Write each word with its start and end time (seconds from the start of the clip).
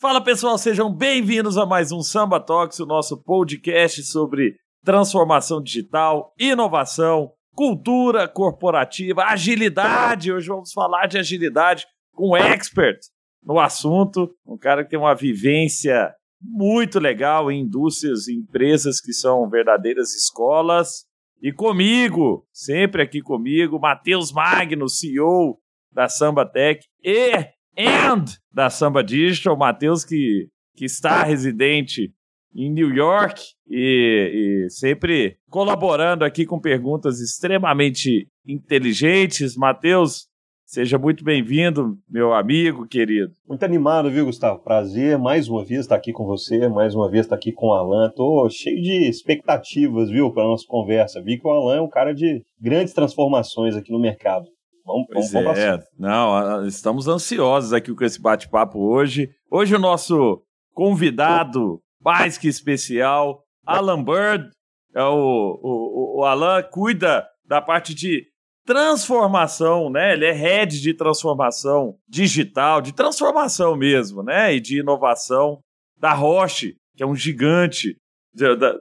Fala 0.00 0.18
pessoal, 0.18 0.56
sejam 0.56 0.90
bem-vindos 0.90 1.58
a 1.58 1.66
mais 1.66 1.92
um 1.92 2.00
Samba 2.00 2.40
Talks, 2.40 2.80
o 2.80 2.86
nosso 2.86 3.22
podcast 3.22 4.02
sobre 4.04 4.56
transformação 4.82 5.62
digital, 5.62 6.32
inovação, 6.38 7.34
cultura 7.54 8.26
corporativa, 8.26 9.24
agilidade. 9.24 10.32
Hoje 10.32 10.48
vamos 10.48 10.72
falar 10.72 11.06
de 11.06 11.18
agilidade 11.18 11.84
com 12.14 12.30
um 12.30 12.36
expert 12.36 12.98
no 13.44 13.60
assunto, 13.60 14.34
um 14.46 14.56
cara 14.56 14.84
que 14.84 14.88
tem 14.88 14.98
uma 14.98 15.14
vivência 15.14 16.14
muito 16.40 16.98
legal 16.98 17.52
em 17.52 17.60
indústrias 17.60 18.26
e 18.26 18.34
empresas 18.34 19.02
que 19.02 19.12
são 19.12 19.50
verdadeiras 19.50 20.14
escolas. 20.14 21.04
E 21.42 21.52
comigo, 21.52 22.48
sempre 22.54 23.02
aqui 23.02 23.20
comigo, 23.20 23.78
Matheus 23.78 24.32
Magno, 24.32 24.88
CEO 24.88 25.58
da 25.92 26.08
Samba 26.08 26.46
Tech 26.46 26.80
e 27.04 27.59
and 27.76 28.24
da 28.52 28.70
Samba 28.70 29.02
Digital, 29.02 29.56
Matheus 29.56 30.04
que, 30.04 30.48
que 30.76 30.84
está 30.84 31.22
residente 31.22 32.12
em 32.54 32.70
New 32.72 32.92
York 32.92 33.42
e, 33.68 34.66
e, 34.66 34.70
sempre 34.70 35.36
colaborando 35.48 36.24
aqui 36.24 36.44
com 36.44 36.58
perguntas 36.58 37.20
extremamente 37.20 38.28
inteligentes. 38.46 39.56
Matheus, 39.56 40.26
seja 40.66 40.98
muito 40.98 41.22
bem-vindo, 41.22 41.96
meu 42.08 42.34
amigo 42.34 42.86
querido. 42.88 43.32
Muito 43.48 43.64
animado, 43.64 44.10
viu, 44.10 44.26
Gustavo? 44.26 44.62
Prazer 44.62 45.16
mais 45.16 45.48
uma 45.48 45.64
vez 45.64 45.82
estar 45.82 45.94
aqui 45.94 46.12
com 46.12 46.24
você, 46.24 46.68
mais 46.68 46.94
uma 46.94 47.08
vez 47.08 47.26
estar 47.26 47.36
aqui 47.36 47.52
com 47.52 47.68
o 47.68 47.72
Alan. 47.72 48.10
Tô 48.10 48.48
cheio 48.50 48.82
de 48.82 49.08
expectativas, 49.08 50.10
viu, 50.10 50.32
para 50.32 50.44
nossa 50.44 50.66
conversa. 50.66 51.22
Vi 51.22 51.38
que 51.38 51.46
o 51.46 51.50
Alan 51.50 51.76
é 51.76 51.80
um 51.80 51.88
cara 51.88 52.12
de 52.12 52.42
grandes 52.60 52.92
transformações 52.92 53.76
aqui 53.76 53.92
no 53.92 54.00
mercado. 54.00 54.46
Vamos, 54.84 55.06
pois 55.12 55.32
vamos 55.32 55.58
é. 55.58 55.78
Não, 55.98 56.66
estamos 56.66 57.08
ansiosos 57.08 57.72
aqui 57.72 57.94
com 57.94 58.04
esse 58.04 58.20
bate-papo 58.20 58.78
hoje. 58.78 59.30
Hoje 59.50 59.74
o 59.74 59.78
nosso 59.78 60.42
convidado 60.72 61.80
mais 62.02 62.38
que 62.38 62.48
especial, 62.48 63.42
Alan 63.66 64.02
Bird. 64.02 64.50
É 64.94 65.04
o, 65.04 65.60
o, 65.62 66.20
o 66.20 66.24
Alan 66.24 66.62
cuida 66.64 67.24
da 67.44 67.62
parte 67.62 67.94
de 67.94 68.26
transformação, 68.66 69.90
né? 69.90 70.12
Ele 70.12 70.24
é 70.24 70.32
head 70.32 70.80
de 70.80 70.94
transformação 70.94 71.96
digital, 72.08 72.80
de 72.80 72.92
transformação 72.92 73.76
mesmo, 73.76 74.22
né? 74.22 74.54
E 74.54 74.60
de 74.60 74.80
inovação 74.80 75.60
da 75.98 76.12
Roche, 76.12 76.76
que 76.96 77.02
é 77.02 77.06
um 77.06 77.14
gigante 77.14 77.96
da, 78.34 78.74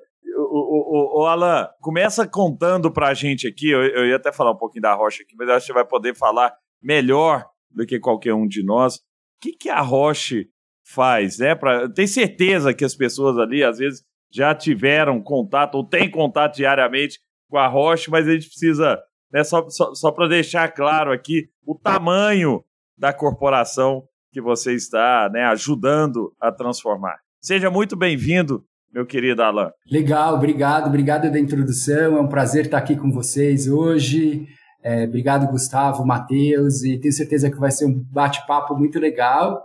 o, 0.89 1.21
o, 1.21 1.25
Alan, 1.27 1.67
começa 1.79 2.27
contando 2.27 2.91
pra 2.91 3.13
gente 3.13 3.47
aqui, 3.47 3.69
eu, 3.69 3.81
eu, 3.83 4.07
ia 4.07 4.15
até 4.15 4.31
falar 4.31 4.51
um 4.51 4.57
pouquinho 4.57 4.81
da 4.81 4.93
Rocha 4.95 5.21
aqui, 5.21 5.35
mas 5.37 5.47
acho 5.49 5.59
que 5.59 5.67
você 5.67 5.73
vai 5.73 5.85
poder 5.85 6.15
falar 6.15 6.51
melhor 6.81 7.45
do 7.69 7.85
que 7.85 7.99
qualquer 7.99 8.33
um 8.33 8.47
de 8.47 8.63
nós. 8.63 8.95
O 8.95 8.99
que, 9.41 9.51
que 9.51 9.69
a 9.69 9.81
Roche 9.81 10.49
faz, 10.83 11.37
né? 11.37 11.53
Pra, 11.53 11.87
tem 11.87 12.07
certeza 12.07 12.73
que 12.73 12.83
as 12.83 12.95
pessoas 12.95 13.37
ali, 13.37 13.63
às 13.63 13.77
vezes, 13.77 14.03
já 14.31 14.55
tiveram 14.55 15.21
contato 15.21 15.75
ou 15.75 15.83
têm 15.83 16.09
contato 16.09 16.55
diariamente 16.55 17.19
com 17.47 17.57
a 17.57 17.67
Roche, 17.67 18.09
mas 18.09 18.27
a 18.27 18.31
gente 18.31 18.47
precisa, 18.47 18.99
né, 19.31 19.43
só, 19.43 19.69
só, 19.69 19.93
só 19.93 20.11
para 20.11 20.27
deixar 20.27 20.71
claro 20.73 21.11
aqui, 21.11 21.49
o 21.65 21.75
tamanho 21.75 22.63
da 22.97 23.13
corporação 23.13 24.07
que 24.31 24.41
você 24.41 24.73
está 24.73 25.29
né, 25.31 25.43
ajudando 25.45 26.35
a 26.39 26.51
transformar. 26.51 27.17
Seja 27.41 27.69
muito 27.69 27.95
bem-vindo 27.95 28.65
meu 28.93 29.05
querido 29.05 29.41
Alan. 29.41 29.71
Legal, 29.89 30.35
obrigado, 30.35 30.87
obrigado 30.87 31.31
da 31.31 31.39
introdução. 31.39 32.17
É 32.17 32.21
um 32.21 32.27
prazer 32.27 32.65
estar 32.65 32.77
aqui 32.77 32.95
com 32.95 33.11
vocês 33.11 33.67
hoje. 33.67 34.47
É, 34.83 35.05
obrigado, 35.05 35.49
Gustavo, 35.51 36.05
Matheus, 36.05 36.83
e 36.83 36.97
tenho 36.97 37.13
certeza 37.13 37.51
que 37.51 37.59
vai 37.59 37.71
ser 37.71 37.85
um 37.85 38.03
bate-papo 38.11 38.75
muito 38.75 38.99
legal. 38.99 39.63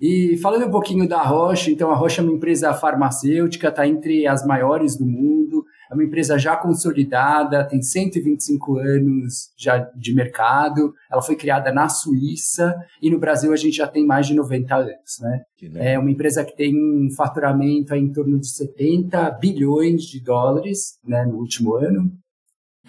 E 0.00 0.36
falando 0.38 0.66
um 0.66 0.70
pouquinho 0.70 1.08
da 1.08 1.22
Rocha, 1.22 1.70
então 1.70 1.90
a 1.90 1.94
Rocha 1.94 2.22
é 2.22 2.24
uma 2.24 2.32
empresa 2.32 2.72
farmacêutica, 2.72 3.68
está 3.68 3.86
entre 3.86 4.26
as 4.26 4.46
maiores 4.46 4.96
do 4.96 5.04
mundo, 5.04 5.61
é 5.92 5.94
uma 5.94 6.04
empresa 6.04 6.38
já 6.38 6.56
consolidada, 6.56 7.68
tem 7.68 7.82
125 7.82 8.78
anos 8.78 9.50
já 9.58 9.76
de 9.94 10.14
mercado. 10.14 10.94
Ela 11.10 11.20
foi 11.20 11.36
criada 11.36 11.70
na 11.70 11.86
Suíça 11.86 12.74
e 13.00 13.10
no 13.10 13.18
Brasil 13.18 13.52
a 13.52 13.56
gente 13.56 13.76
já 13.76 13.86
tem 13.86 14.06
mais 14.06 14.26
de 14.26 14.34
90 14.34 14.74
anos, 14.74 15.18
né? 15.20 15.42
É 15.76 15.98
uma 15.98 16.10
empresa 16.10 16.44
que 16.44 16.56
tem 16.56 16.74
um 16.74 17.10
faturamento 17.14 17.94
em 17.94 18.10
torno 18.10 18.40
de 18.40 18.48
70 18.48 19.32
bilhões 19.32 20.04
de 20.04 20.22
dólares, 20.22 20.98
né, 21.06 21.26
no 21.26 21.36
último 21.36 21.76
ano. 21.76 22.10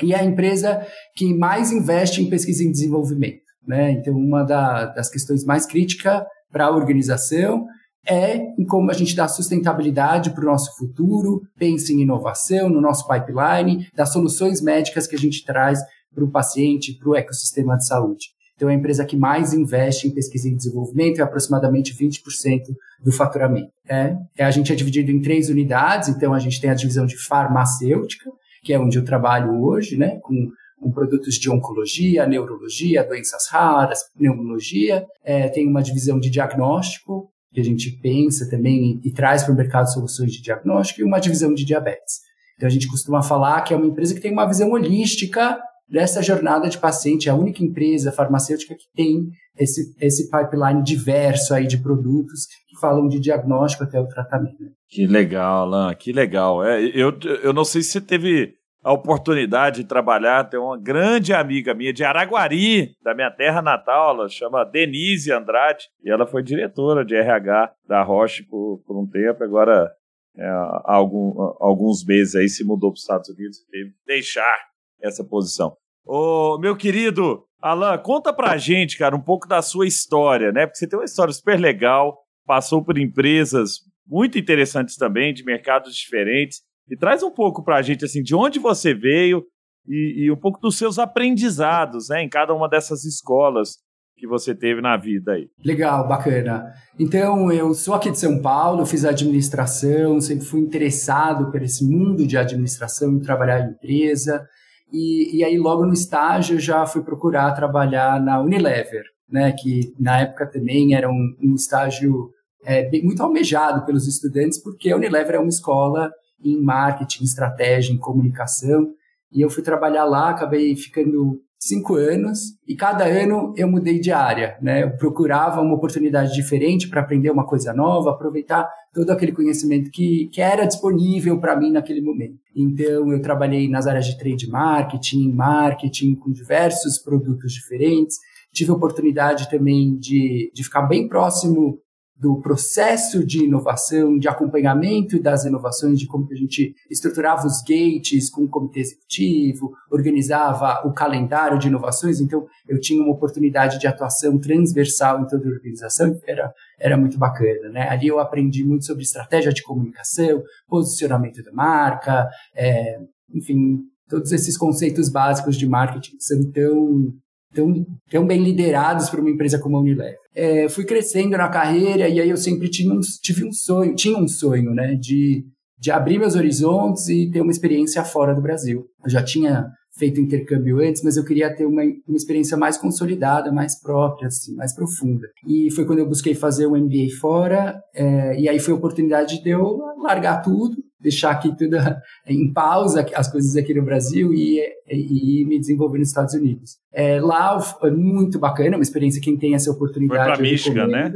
E 0.01 0.13
é 0.13 0.19
a 0.19 0.23
empresa 0.23 0.87
que 1.13 1.33
mais 1.33 1.73
investe 1.73 2.21
em 2.21 2.29
pesquisa 2.29 2.63
e 2.63 2.71
desenvolvimento, 2.71 3.43
né? 3.67 3.91
Então 3.91 4.15
uma 4.15 4.43
da, 4.43 4.85
das 4.85 5.09
questões 5.09 5.43
mais 5.43 5.65
críticas 5.65 6.23
para 6.49 6.67
a 6.67 6.71
organização 6.71 7.65
é 8.07 8.37
em 8.59 8.65
como 8.65 8.91
a 8.91 8.93
gente 8.93 9.15
dá 9.15 9.27
sustentabilidade 9.27 10.31
para 10.31 10.43
o 10.43 10.47
nosso 10.47 10.75
futuro, 10.77 11.41
pensa 11.57 11.91
em 11.93 12.01
inovação 12.01 12.69
no 12.69 12.81
nosso 12.81 13.07
pipeline, 13.07 13.87
das 13.95 14.11
soluções 14.11 14.61
médicas 14.61 15.07
que 15.07 15.15
a 15.15 15.19
gente 15.19 15.45
traz 15.45 15.79
para 16.13 16.23
o 16.23 16.31
paciente, 16.31 16.97
para 16.97 17.09
o 17.09 17.15
ecossistema 17.15 17.75
de 17.77 17.87
saúde. 17.87 18.27
Então, 18.55 18.69
é 18.69 18.73
a 18.73 18.77
empresa 18.77 19.03
que 19.03 19.17
mais 19.17 19.53
investe 19.53 20.07
em 20.07 20.13
pesquisa 20.13 20.47
e 20.47 20.55
desenvolvimento 20.55 21.19
é 21.19 21.23
aproximadamente 21.23 21.93
20% 21.93 22.61
do 23.03 23.11
faturamento. 23.11 23.71
É, 23.87 24.15
a 24.39 24.51
gente 24.51 24.71
é 24.71 24.75
dividido 24.75 25.11
em 25.11 25.21
três 25.21 25.49
unidades, 25.49 26.09
então 26.09 26.33
a 26.33 26.39
gente 26.39 26.61
tem 26.61 26.69
a 26.69 26.75
divisão 26.75 27.05
de 27.05 27.17
farmacêutica, 27.17 28.29
que 28.63 28.71
é 28.71 28.79
onde 28.79 28.97
eu 28.97 29.03
trabalho 29.03 29.61
hoje, 29.61 29.97
né, 29.97 30.19
com, 30.21 30.49
com 30.79 30.91
produtos 30.91 31.35
de 31.35 31.49
oncologia, 31.49 32.27
neurologia, 32.27 33.03
doenças 33.03 33.49
raras, 33.49 33.99
pneumologia. 34.15 35.05
É, 35.23 35.49
tem 35.49 35.67
uma 35.67 35.81
divisão 35.81 36.19
de 36.19 36.29
diagnóstico, 36.29 37.32
que 37.53 37.61
a 37.61 37.63
gente 37.63 37.91
pensa 38.01 38.49
também 38.49 38.99
e, 39.03 39.09
e 39.09 39.13
traz 39.13 39.43
para 39.43 39.53
o 39.53 39.57
mercado 39.57 39.91
soluções 39.91 40.31
de 40.31 40.41
diagnóstico 40.41 41.01
e 41.01 41.03
uma 41.03 41.19
divisão 41.19 41.53
de 41.53 41.63
diabetes. 41.63 42.21
Então 42.55 42.67
a 42.67 42.71
gente 42.71 42.87
costuma 42.87 43.21
falar 43.21 43.61
que 43.61 43.73
é 43.73 43.77
uma 43.77 43.85
empresa 43.85 44.13
que 44.13 44.21
tem 44.21 44.31
uma 44.31 44.47
visão 44.47 44.71
holística 44.71 45.59
dessa 45.89 46.21
jornada 46.21 46.69
de 46.69 46.77
paciente, 46.77 47.29
é 47.29 47.31
a 47.31 47.35
única 47.35 47.63
empresa 47.63 48.11
farmacêutica 48.11 48.73
que 48.73 48.85
tem 48.95 49.29
esse, 49.57 49.93
esse 50.01 50.29
pipeline 50.29 50.81
diverso 50.81 51.53
aí 51.53 51.67
de 51.67 51.77
produtos 51.77 52.45
que 52.67 52.79
falam 52.79 53.07
de 53.07 53.19
diagnóstico 53.19 53.83
até 53.83 53.99
o 53.99 54.07
tratamento. 54.07 54.57
Que 54.89 55.05
legal, 55.05 55.63
Alan, 55.63 55.93
que 55.93 56.11
legal. 56.11 56.63
É, 56.63 56.81
eu, 56.83 57.13
eu 57.43 57.53
não 57.53 57.63
sei 57.63 57.83
se 57.83 57.91
você 57.91 58.01
teve 58.01 58.55
a 58.83 58.91
oportunidade 58.91 59.81
de 59.81 59.87
trabalhar, 59.87 60.43
tem 60.43 60.59
uma 60.59 60.77
grande 60.77 61.33
amiga 61.33 61.73
minha 61.73 61.93
de 61.93 62.03
Araguari, 62.03 62.95
da 63.01 63.15
minha 63.15 63.31
terra 63.31 63.61
natal, 63.61 64.15
ela 64.15 64.29
chama 64.29 64.65
Denise 64.65 65.31
Andrade, 65.31 65.85
e 66.03 66.11
ela 66.11 66.27
foi 66.27 66.43
diretora 66.43 67.05
de 67.05 67.15
RH 67.15 67.73
da 67.87 68.03
Roche 68.03 68.43
por, 68.43 68.83
por 68.85 69.01
um 69.01 69.07
tempo, 69.07 69.43
agora 69.43 69.89
é, 70.37 70.45
há, 70.45 70.95
algum, 70.95 71.33
alguns 71.59 72.03
meses 72.05 72.35
aí 72.35 72.49
se 72.49 72.65
mudou 72.65 72.91
para 72.91 72.95
os 72.95 73.01
Estados 73.01 73.29
Unidos 73.29 73.59
e 73.59 73.71
teve 73.71 73.89
que 73.91 74.05
deixar 74.05 74.57
essa 75.01 75.23
posição. 75.23 75.77
Ô, 76.05 76.57
meu 76.59 76.75
querido 76.75 77.45
Alan, 77.61 77.97
conta 77.97 78.33
pra 78.33 78.57
gente, 78.57 78.97
cara, 78.97 79.15
um 79.15 79.21
pouco 79.21 79.47
da 79.47 79.61
sua 79.61 79.87
história, 79.87 80.51
né? 80.51 80.65
Porque 80.65 80.77
você 80.77 80.87
tem 80.87 80.99
uma 80.99 81.05
história 81.05 81.33
super 81.33 81.57
legal, 81.57 82.19
passou 82.45 82.83
por 82.83 82.97
empresas 82.97 83.79
muito 84.05 84.37
interessantes 84.37 84.97
também, 84.97 85.33
de 85.33 85.45
mercados 85.45 85.95
diferentes. 85.95 86.61
E 86.89 86.97
traz 86.97 87.23
um 87.23 87.31
pouco 87.31 87.63
para 87.63 87.77
a 87.77 87.81
gente 87.81 88.05
assim, 88.05 88.21
de 88.21 88.35
onde 88.35 88.59
você 88.59 88.93
veio 88.93 89.43
e, 89.87 90.25
e, 90.25 90.31
um 90.31 90.35
pouco 90.35 90.59
dos 90.59 90.77
seus 90.77 90.97
aprendizados 90.97 92.09
né, 92.09 92.23
em 92.23 92.29
cada 92.29 92.53
uma 92.53 92.69
dessas 92.69 93.03
escolas 93.03 93.77
que 94.17 94.27
você 94.27 94.55
teve 94.55 94.79
na 94.79 94.95
vida 94.95 95.33
aí. 95.33 95.49
Legal, 95.63 96.07
bacana. 96.07 96.71
Então, 96.97 97.51
eu 97.51 97.73
sou 97.73 97.93
aqui 97.93 98.09
de 98.09 98.19
São 98.19 98.41
Paulo, 98.41 98.85
fiz 98.85 99.03
administração, 99.03 100.21
sempre 100.21 100.45
fui 100.45 100.61
interessado 100.61 101.51
por 101.51 101.61
esse 101.61 101.83
mundo 101.83 102.25
de 102.25 102.37
administração 102.37 103.17
e 103.17 103.21
trabalhar 103.21 103.59
em 103.59 103.71
empresa. 103.71 104.47
E, 104.91 105.37
e 105.37 105.43
aí, 105.43 105.57
logo 105.57 105.85
no 105.85 105.93
estágio, 105.93 106.59
já 106.59 106.85
fui 106.85 107.01
procurar 107.01 107.51
trabalhar 107.51 108.21
na 108.21 108.39
Unilever, 108.39 109.03
né, 109.29 109.51
que 109.51 109.93
na 109.99 110.21
época 110.21 110.45
também 110.45 110.95
era 110.95 111.09
um, 111.09 111.35
um 111.41 111.55
estágio 111.55 112.29
é, 112.63 112.87
bem, 112.89 113.03
muito 113.03 113.21
almejado 113.21 113.85
pelos 113.85 114.07
estudantes, 114.07 114.61
porque 114.61 114.91
a 114.91 114.95
Unilever 114.95 115.35
é 115.35 115.39
uma 115.39 115.49
escola 115.49 116.11
em 116.43 116.61
marketing, 116.61 117.23
estratégia, 117.23 117.93
em 117.93 117.97
comunicação. 117.97 118.87
E 119.31 119.41
eu 119.41 119.49
fui 119.49 119.63
trabalhar 119.63 120.05
lá, 120.05 120.29
acabei 120.29 120.75
ficando 120.75 121.41
cinco 121.67 121.95
anos 121.95 122.39
e 122.67 122.75
cada 122.75 123.05
ano 123.05 123.53
eu 123.55 123.67
mudei 123.67 123.99
de 123.99 124.11
área, 124.11 124.57
né? 124.61 124.83
Eu 124.83 124.97
procurava 124.97 125.61
uma 125.61 125.75
oportunidade 125.75 126.33
diferente 126.33 126.89
para 126.89 127.01
aprender 127.01 127.31
uma 127.31 127.45
coisa 127.45 127.73
nova, 127.73 128.11
aproveitar 128.11 128.69
todo 128.93 129.09
aquele 129.11 129.31
conhecimento 129.31 129.89
que, 129.89 130.29
que 130.31 130.41
era 130.41 130.65
disponível 130.65 131.39
para 131.39 131.55
mim 131.55 131.71
naquele 131.71 132.01
momento. 132.01 132.37
Então 132.55 133.11
eu 133.11 133.21
trabalhei 133.21 133.69
nas 133.69 133.87
áreas 133.87 134.05
de 134.05 134.17
trade 134.17 134.49
marketing, 134.49 135.31
marketing 135.31 136.15
com 136.15 136.31
diversos 136.31 136.99
produtos 136.99 137.53
diferentes. 137.53 138.17
Tive 138.53 138.71
a 138.71 138.75
oportunidade 138.75 139.49
também 139.49 139.97
de, 139.97 140.51
de 140.53 140.63
ficar 140.63 140.83
bem 140.83 141.07
próximo 141.07 141.79
do 142.23 142.39
processo 142.39 143.25
de 143.25 143.43
inovação, 143.43 144.17
de 144.17 144.29
acompanhamento 144.29 145.21
das 145.21 145.43
inovações, 145.43 145.99
de 145.99 146.07
como 146.07 146.25
que 146.25 146.33
a 146.33 146.37
gente 146.37 146.73
estruturava 146.89 147.45
os 147.45 147.61
gates 147.61 148.29
com 148.29 148.43
o 148.43 148.47
comitê 148.47 148.79
executivo, 148.79 149.73
organizava 149.91 150.87
o 150.87 150.93
calendário 150.93 151.59
de 151.59 151.67
inovações. 151.67 152.21
Então, 152.21 152.47
eu 152.65 152.79
tinha 152.79 153.03
uma 153.03 153.11
oportunidade 153.11 153.77
de 153.77 153.87
atuação 153.87 154.39
transversal 154.39 155.19
em 155.19 155.27
toda 155.27 155.45
a 155.45 155.51
organização, 155.51 156.17
era, 156.25 156.53
era 156.79 156.97
muito 156.97 157.19
bacana. 157.19 157.67
Né? 157.69 157.89
Ali 157.89 158.07
eu 158.07 158.17
aprendi 158.19 158.63
muito 158.63 158.85
sobre 158.85 159.03
estratégia 159.03 159.51
de 159.51 159.61
comunicação, 159.61 160.41
posicionamento 160.69 161.43
da 161.43 161.51
marca, 161.51 162.29
é, 162.55 162.99
enfim, 163.35 163.79
todos 164.07 164.31
esses 164.31 164.57
conceitos 164.57 165.09
básicos 165.09 165.57
de 165.57 165.67
marketing 165.67 166.15
que 166.15 166.23
são 166.23 166.51
tão 166.51 167.13
tão, 167.53 167.85
tão 168.09 168.25
bem 168.25 168.43
liderados 168.43 169.09
por 169.09 169.19
uma 169.19 169.29
empresa 169.29 169.59
como 169.59 169.77
a 169.77 169.79
Unilever. 169.79 170.17
É, 170.35 170.67
fui 170.67 170.85
crescendo 170.85 171.37
na 171.37 171.49
carreira 171.49 172.07
e 172.07 172.19
aí 172.19 172.29
eu 172.29 172.37
sempre 172.37 172.69
tinha 172.69 172.93
um, 172.93 172.99
tive 173.21 173.45
um 173.45 173.51
sonho, 173.51 173.95
tinha 173.95 174.17
um 174.17 174.27
sonho, 174.27 174.73
né, 174.73 174.95
de, 174.95 175.43
de 175.79 175.91
abrir 175.91 176.19
meus 176.19 176.35
horizontes 176.35 177.07
e 177.07 177.29
ter 177.29 177.41
uma 177.41 177.51
experiência 177.51 178.03
fora 178.03 178.33
do 178.33 178.41
Brasil. 178.41 178.85
Eu 179.03 179.09
já 179.09 179.23
tinha 179.23 179.67
feito 179.97 180.19
intercâmbio 180.19 180.79
antes, 180.79 181.03
mas 181.03 181.17
eu 181.17 181.23
queria 181.23 181.55
ter 181.55 181.65
uma, 181.65 181.83
uma 181.83 182.17
experiência 182.17 182.57
mais 182.57 182.77
consolidada, 182.77 183.51
mais 183.51 183.79
própria, 183.79 184.27
assim, 184.27 184.55
mais 184.55 184.73
profunda. 184.73 185.27
E 185.47 185.71
foi 185.71 185.85
quando 185.85 185.99
eu 185.99 186.07
busquei 186.07 186.33
fazer 186.33 186.65
um 186.65 186.75
MBA 186.75 187.15
fora, 187.21 187.79
é, 187.93 188.39
e 188.39 188.49
aí 188.49 188.59
foi 188.59 188.73
a 188.73 188.77
oportunidade 188.77 189.41
de 189.41 189.49
eu 189.49 189.77
largar 190.01 190.41
tudo 190.41 190.75
deixar 191.03 191.31
aqui 191.31 191.55
tudo 191.55 191.75
em 192.25 192.51
pausa, 192.51 193.05
as 193.13 193.31
coisas 193.31 193.55
aqui 193.55 193.73
no 193.73 193.83
Brasil 193.83 194.33
e, 194.33 194.59
e, 194.89 195.41
e 195.41 195.45
me 195.45 195.59
desenvolver 195.59 195.99
nos 195.99 196.07
Estados 196.07 196.33
Unidos. 196.33 196.77
É, 196.91 197.19
lá 197.19 197.59
foi 197.59 197.91
muito 197.91 198.39
bacana, 198.39 198.77
uma 198.77 198.83
experiência, 198.83 199.21
quem 199.21 199.37
tem 199.37 199.53
essa 199.53 199.69
oportunidade. 199.69 200.25
Foi 200.25 200.33
para 200.33 200.41
Michigan, 200.41 200.87
né? 200.87 201.13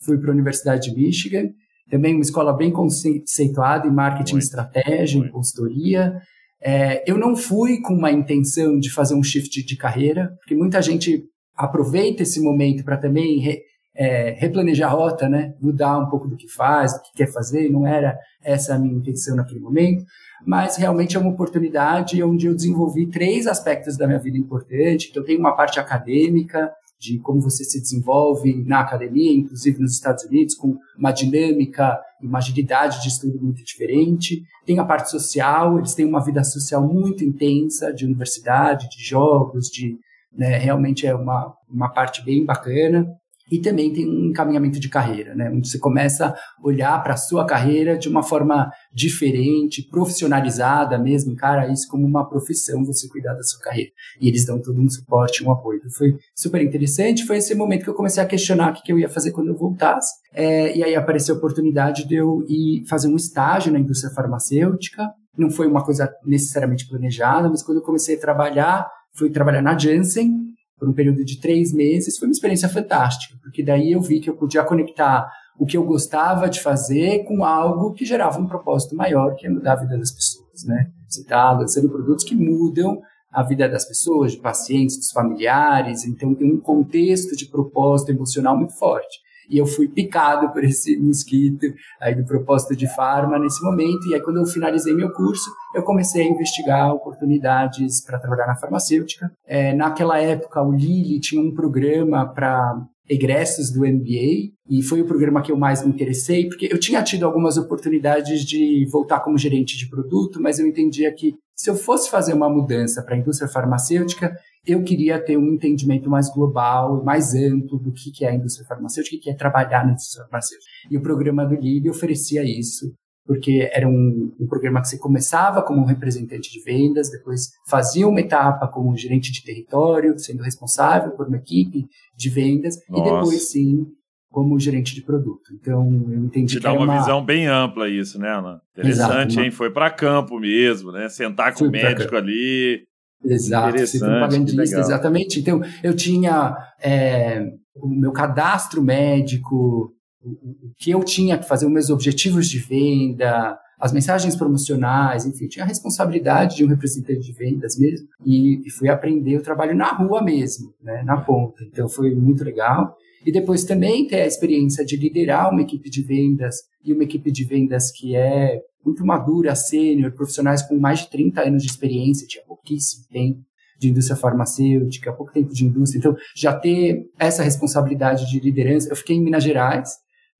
Fui 0.00 0.18
para 0.18 0.30
a 0.30 0.34
Universidade 0.34 0.90
de 0.90 0.96
Michigan, 0.96 1.48
também 1.90 2.14
uma 2.14 2.22
escola 2.22 2.56
bem 2.56 2.70
conceituada 2.70 3.86
em 3.86 3.92
marketing, 3.92 4.34
muito, 4.34 4.44
estratégia, 4.44 5.18
muito. 5.18 5.30
em 5.30 5.32
consultoria. 5.32 6.14
É, 6.62 7.02
eu 7.10 7.18
não 7.18 7.36
fui 7.36 7.80
com 7.80 7.94
uma 7.94 8.10
intenção 8.10 8.78
de 8.78 8.90
fazer 8.90 9.14
um 9.14 9.22
shift 9.22 9.64
de 9.64 9.76
carreira, 9.76 10.32
porque 10.38 10.54
muita 10.54 10.80
gente 10.80 11.24
aproveita 11.56 12.22
esse 12.22 12.40
momento 12.40 12.84
para 12.84 12.96
também 12.96 13.60
é, 13.96 14.30
replanejar 14.38 14.90
a 14.90 14.94
rota, 14.94 15.28
né? 15.28 15.54
mudar 15.60 15.98
um 15.98 16.08
pouco 16.08 16.28
do 16.28 16.36
que 16.36 16.48
faz, 16.48 16.94
do 16.94 17.02
que 17.02 17.12
quer 17.14 17.32
fazer, 17.32 17.70
não 17.70 17.86
era 17.86 18.18
essa 18.42 18.74
a 18.74 18.78
minha 18.78 18.94
intenção 18.94 19.36
naquele 19.36 19.60
momento, 19.60 20.04
mas 20.44 20.76
realmente 20.76 21.16
é 21.16 21.20
uma 21.20 21.30
oportunidade 21.30 22.22
onde 22.22 22.46
eu 22.46 22.54
desenvolvi 22.54 23.06
três 23.08 23.46
aspectos 23.46 23.96
da 23.96 24.06
minha 24.06 24.18
vida 24.18 24.36
importante. 24.36 25.08
Então, 25.10 25.24
tem 25.24 25.38
uma 25.38 25.56
parte 25.56 25.78
acadêmica, 25.78 26.70
de 27.04 27.18
como 27.18 27.40
você 27.40 27.64
se 27.64 27.80
desenvolve 27.80 28.64
na 28.64 28.80
academia, 28.80 29.32
inclusive 29.32 29.80
nos 29.80 29.92
Estados 29.92 30.24
Unidos, 30.24 30.54
com 30.54 30.78
uma 30.96 31.12
dinâmica 31.12 32.00
e 32.20 32.26
uma 32.26 32.38
agilidade 32.38 33.02
de 33.02 33.08
estudo 33.08 33.38
muito 33.42 33.62
diferente. 33.62 34.42
Tem 34.64 34.78
a 34.78 34.84
parte 34.84 35.10
social, 35.10 35.78
eles 35.78 35.94
têm 35.94 36.06
uma 36.06 36.24
vida 36.24 36.42
social 36.42 36.86
muito 36.86 37.22
intensa, 37.22 37.92
de 37.92 38.06
universidade, 38.06 38.88
de 38.88 39.04
jogos, 39.04 39.68
de 39.68 39.98
né, 40.32 40.56
realmente 40.56 41.06
é 41.06 41.14
uma, 41.14 41.54
uma 41.68 41.90
parte 41.90 42.24
bem 42.24 42.44
bacana. 42.44 43.06
E 43.50 43.58
também 43.58 43.92
tem 43.92 44.08
um 44.08 44.30
encaminhamento 44.30 44.80
de 44.80 44.88
carreira, 44.88 45.34
né? 45.34 45.50
Onde 45.50 45.68
você 45.68 45.78
começa 45.78 46.28
a 46.28 46.34
olhar 46.62 47.02
para 47.02 47.14
a 47.14 47.16
sua 47.16 47.46
carreira 47.46 47.96
de 47.96 48.08
uma 48.08 48.22
forma 48.22 48.70
diferente, 48.92 49.86
profissionalizada 49.90 50.98
mesmo, 50.98 51.32
encara 51.32 51.70
isso 51.70 51.86
como 51.88 52.06
uma 52.06 52.28
profissão, 52.28 52.84
você 52.84 53.06
cuidar 53.06 53.34
da 53.34 53.42
sua 53.42 53.60
carreira. 53.60 53.90
E 54.20 54.28
eles 54.28 54.46
dão 54.46 54.60
todo 54.60 54.80
um 54.80 54.88
suporte, 54.88 55.44
um 55.44 55.52
apoio. 55.52 55.78
Então, 55.78 55.90
foi 55.90 56.16
super 56.34 56.62
interessante. 56.62 57.26
Foi 57.26 57.36
esse 57.36 57.54
momento 57.54 57.84
que 57.84 57.90
eu 57.90 57.94
comecei 57.94 58.22
a 58.22 58.26
questionar 58.26 58.70
o 58.70 58.74
que 58.74 58.90
eu 58.90 58.98
ia 58.98 59.08
fazer 59.08 59.32
quando 59.32 59.48
eu 59.48 59.56
voltasse. 59.56 60.14
É, 60.32 60.76
e 60.76 60.82
aí 60.82 60.94
apareceu 60.94 61.34
a 61.34 61.38
oportunidade 61.38 62.08
de 62.08 62.14
eu 62.14 62.44
ir 62.48 62.84
fazer 62.88 63.08
um 63.08 63.16
estágio 63.16 63.72
na 63.72 63.78
indústria 63.78 64.12
farmacêutica. 64.12 65.10
Não 65.36 65.50
foi 65.50 65.66
uma 65.66 65.84
coisa 65.84 66.10
necessariamente 66.24 66.88
planejada, 66.88 67.48
mas 67.48 67.62
quando 67.62 67.78
eu 67.78 67.84
comecei 67.84 68.16
a 68.16 68.20
trabalhar, 68.20 68.88
fui 69.12 69.30
trabalhar 69.30 69.62
na 69.62 69.76
Janssen, 69.76 70.44
por 70.78 70.88
um 70.88 70.92
período 70.92 71.24
de 71.24 71.40
três 71.40 71.72
meses. 71.72 72.18
Foi 72.18 72.28
uma 72.28 72.32
experiência 72.32 72.68
fantástica, 72.68 73.38
porque 73.42 73.62
daí 73.62 73.92
eu 73.92 74.00
vi 74.00 74.20
que 74.20 74.28
eu 74.28 74.36
podia 74.36 74.64
conectar 74.64 75.30
o 75.58 75.64
que 75.64 75.76
eu 75.76 75.84
gostava 75.84 76.48
de 76.48 76.60
fazer 76.60 77.24
com 77.24 77.44
algo 77.44 77.92
que 77.92 78.04
gerava 78.04 78.40
um 78.40 78.46
propósito 78.46 78.96
maior, 78.96 79.34
que 79.36 79.46
é 79.46 79.50
mudar 79.50 79.74
a 79.74 79.82
vida 79.82 79.96
das 79.96 80.10
pessoas, 80.10 80.64
né? 80.64 80.90
Você 81.08 81.20
está 81.20 81.52
lançando 81.52 81.88
produtos 81.88 82.24
que 82.24 82.34
mudam 82.34 83.00
a 83.30 83.42
vida 83.42 83.68
das 83.68 83.84
pessoas, 83.84 84.32
de 84.32 84.38
pacientes, 84.38 84.96
dos 84.96 85.10
familiares, 85.10 86.04
então 86.04 86.34
tem 86.34 86.52
um 86.52 86.60
contexto 86.60 87.36
de 87.36 87.46
propósito 87.46 88.10
emocional 88.10 88.56
muito 88.56 88.76
forte. 88.78 89.18
E 89.50 89.58
eu 89.58 89.66
fui 89.66 89.88
picado 89.88 90.52
por 90.52 90.64
esse 90.64 90.96
mosquito 90.98 91.66
aí 92.00 92.14
do 92.14 92.24
propósito 92.24 92.76
de 92.76 92.86
farma 92.94 93.38
nesse 93.38 93.62
momento. 93.62 94.08
E 94.08 94.14
aí, 94.14 94.22
quando 94.22 94.38
eu 94.38 94.46
finalizei 94.46 94.94
meu 94.94 95.10
curso, 95.12 95.50
eu 95.74 95.82
comecei 95.82 96.22
a 96.22 96.28
investigar 96.28 96.92
oportunidades 96.92 98.04
para 98.04 98.18
trabalhar 98.18 98.46
na 98.46 98.56
farmacêutica. 98.56 99.30
É, 99.46 99.74
naquela 99.74 100.18
época, 100.18 100.62
o 100.62 100.72
Lilly 100.72 101.20
tinha 101.20 101.42
um 101.42 101.54
programa 101.54 102.26
para 102.26 102.84
egressos 103.08 103.70
do 103.70 103.80
MBA 103.80 104.52
e 104.68 104.82
foi 104.82 105.02
o 105.02 105.06
programa 105.06 105.42
que 105.42 105.52
eu 105.52 105.56
mais 105.56 105.84
me 105.84 105.92
interessei, 105.92 106.48
porque 106.48 106.68
eu 106.70 106.80
tinha 106.80 107.02
tido 107.02 107.24
algumas 107.24 107.58
oportunidades 107.58 108.44
de 108.44 108.86
voltar 108.90 109.20
como 109.20 109.36
gerente 109.36 109.76
de 109.76 109.88
produto, 109.88 110.40
mas 110.40 110.58
eu 110.58 110.66
entendia 110.66 111.12
que 111.12 111.34
se 111.56 111.70
eu 111.70 111.76
fosse 111.76 112.10
fazer 112.10 112.34
uma 112.34 112.48
mudança 112.48 113.02
para 113.02 113.14
a 113.14 113.18
indústria 113.18 113.48
farmacêutica, 113.48 114.36
eu 114.66 114.82
queria 114.82 115.22
ter 115.22 115.36
um 115.36 115.54
entendimento 115.54 116.08
mais 116.08 116.32
global, 116.32 117.04
mais 117.04 117.34
amplo 117.34 117.78
do 117.78 117.92
que 117.92 118.24
é 118.24 118.30
a 118.30 118.34
indústria 118.34 118.66
farmacêutica, 118.66 119.16
o 119.16 119.20
que 119.20 119.30
é 119.30 119.34
trabalhar 119.34 119.84
na 119.84 119.92
indústria 119.92 120.24
farmacêutica. 120.24 120.70
E 120.90 120.96
o 120.96 121.02
programa 121.02 121.44
do 121.44 121.54
LIB 121.54 121.90
oferecia 121.90 122.42
isso, 122.42 122.92
porque 123.26 123.68
era 123.72 123.88
um, 123.88 124.34
um, 124.40 124.46
programa 124.46 124.80
que 124.80 124.88
você 124.88 124.98
começava 124.98 125.62
como 125.62 125.80
um 125.80 125.86
representante 125.86 126.50
de 126.50 126.62
vendas, 126.62 127.10
depois 127.10 127.50
fazia 127.68 128.08
uma 128.08 128.20
etapa 128.20 128.66
como 128.68 128.96
gerente 128.96 129.30
de 129.30 129.42
território, 129.42 130.18
sendo 130.18 130.42
responsável 130.42 131.12
por 131.12 131.28
uma 131.28 131.36
equipe 131.36 131.86
de 132.16 132.30
vendas, 132.30 132.76
Nossa. 132.88 133.00
e 133.00 133.12
depois 133.12 133.50
sim 133.50 133.86
como 134.34 134.58
gerente 134.58 134.96
de 134.96 135.00
produto. 135.00 135.54
Então, 135.54 135.86
eu 136.10 136.24
entendi 136.24 136.56
Te 136.56 136.60
dá 136.60 136.72
uma, 136.72 136.82
uma, 136.82 136.98
visão 136.98 137.24
bem 137.24 137.46
ampla 137.46 137.88
isso, 137.88 138.18
né, 138.18 138.36
Ana? 138.36 138.60
Interessante, 138.72 139.34
Exato, 139.34 139.40
hein? 139.40 139.50
Foi 139.52 139.70
para 139.70 139.88
campo 139.90 140.40
mesmo, 140.40 140.90
né? 140.90 141.08
Sentar 141.08 141.52
com 141.52 141.60
Fui 141.60 141.68
o 141.68 141.70
médico 141.70 142.16
ali, 142.16 142.82
Exato, 143.24 143.86
ser 143.86 144.00
propagandista, 144.00 144.80
exatamente. 144.80 145.38
Então, 145.38 145.62
eu 145.84 145.94
tinha 145.94 146.52
é, 146.82 147.46
o 147.76 147.86
meu 147.86 148.10
cadastro 148.10 148.82
médico, 148.82 149.94
o, 150.20 150.72
que 150.78 150.90
eu 150.90 151.04
tinha 151.04 151.38
que 151.38 151.46
fazer, 151.46 151.66
os 151.66 151.72
meus 151.72 151.88
objetivos 151.88 152.48
de 152.48 152.58
venda, 152.58 153.56
as 153.78 153.92
mensagens 153.92 154.34
promocionais, 154.34 155.26
enfim, 155.26 155.46
tinha 155.46 155.64
a 155.64 155.68
responsabilidade 155.68 156.56
de 156.56 156.64
um 156.64 156.68
representante 156.68 157.20
de 157.20 157.32
vendas 157.32 157.78
mesmo, 157.78 158.08
e, 158.26 158.66
e 158.66 158.70
fui 158.72 158.88
aprender 158.88 159.36
o 159.36 159.42
trabalho 159.42 159.76
na 159.76 159.92
rua 159.92 160.24
mesmo, 160.24 160.74
né, 160.82 161.04
na 161.04 161.18
ponta. 161.20 161.62
Então, 161.62 161.88
foi 161.88 162.12
muito 162.12 162.42
legal. 162.42 162.96
E 163.24 163.32
depois 163.32 163.64
também 163.64 164.06
ter 164.06 164.20
a 164.20 164.26
experiência 164.26 164.84
de 164.84 164.96
liderar 164.96 165.50
uma 165.50 165.62
equipe 165.62 165.88
de 165.88 166.02
vendas, 166.02 166.56
e 166.84 166.92
uma 166.92 167.04
equipe 167.04 167.30
de 167.32 167.44
vendas 167.44 167.90
que 167.90 168.14
é 168.14 168.60
muito 168.84 169.04
madura, 169.04 169.54
sênior, 169.54 170.12
profissionais 170.12 170.62
com 170.62 170.78
mais 170.78 171.00
de 171.00 171.10
30 171.10 171.40
anos 171.40 171.62
de 171.62 171.70
experiência, 171.70 172.26
tinha 172.26 172.44
pouquíssimo 172.44 173.06
tempo 173.10 173.40
de 173.78 173.88
indústria 173.88 174.16
farmacêutica, 174.16 175.12
pouco 175.12 175.32
tempo 175.32 175.52
de 175.52 175.64
indústria. 175.64 175.98
Então, 175.98 176.16
já 176.36 176.54
ter 176.54 177.06
essa 177.18 177.42
responsabilidade 177.42 178.30
de 178.30 178.38
liderança. 178.38 178.88
Eu 178.90 178.96
fiquei 178.96 179.16
em 179.16 179.22
Minas 179.22 179.42
Gerais. 179.42 179.90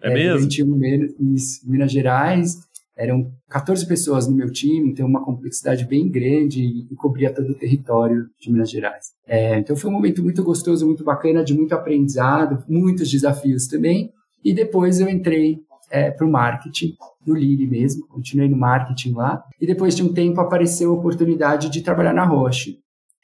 É, 0.02 0.10
é 0.10 0.14
mesmo? 0.14 0.40
21 0.40 0.76
meses, 0.76 1.60
Minas 1.64 1.90
Gerais. 1.90 2.56
Eram 2.96 3.32
14 3.48 3.86
pessoas 3.86 4.28
no 4.28 4.36
meu 4.36 4.50
time, 4.50 4.90
então 4.90 5.06
uma 5.06 5.24
complexidade 5.24 5.84
bem 5.84 6.08
grande 6.08 6.62
e, 6.62 6.94
cobria 6.94 7.32
todo 7.32 7.50
o 7.50 7.54
território 7.54 8.26
de 8.40 8.52
Minas 8.52 8.70
Gerais. 8.70 9.06
É, 9.26 9.58
então 9.58 9.74
foi 9.74 9.90
um 9.90 9.94
momento 9.94 10.22
muito 10.22 10.42
gostoso, 10.44 10.86
muito 10.86 11.02
bacana, 11.02 11.44
de 11.44 11.54
muito 11.54 11.74
aprendizado, 11.74 12.62
muitos 12.68 13.10
desafios 13.10 13.66
também. 13.66 14.12
E 14.44 14.54
depois 14.54 15.00
eu 15.00 15.08
entrei 15.08 15.58
é, 15.90 16.10
para 16.10 16.26
o 16.26 16.30
marketing, 16.30 16.94
no 17.26 17.34
Lili 17.34 17.66
mesmo, 17.66 18.06
continuei 18.06 18.48
no 18.48 18.56
marketing 18.56 19.12
lá, 19.12 19.42
e 19.60 19.66
depois 19.66 19.96
de 19.96 20.02
um 20.02 20.12
tempo 20.12 20.40
apareceu 20.40 20.90
a 20.90 20.94
oportunidade 20.94 21.70
de 21.70 21.82
trabalhar 21.82 22.12
na 22.12 22.24
Roche. 22.24 22.78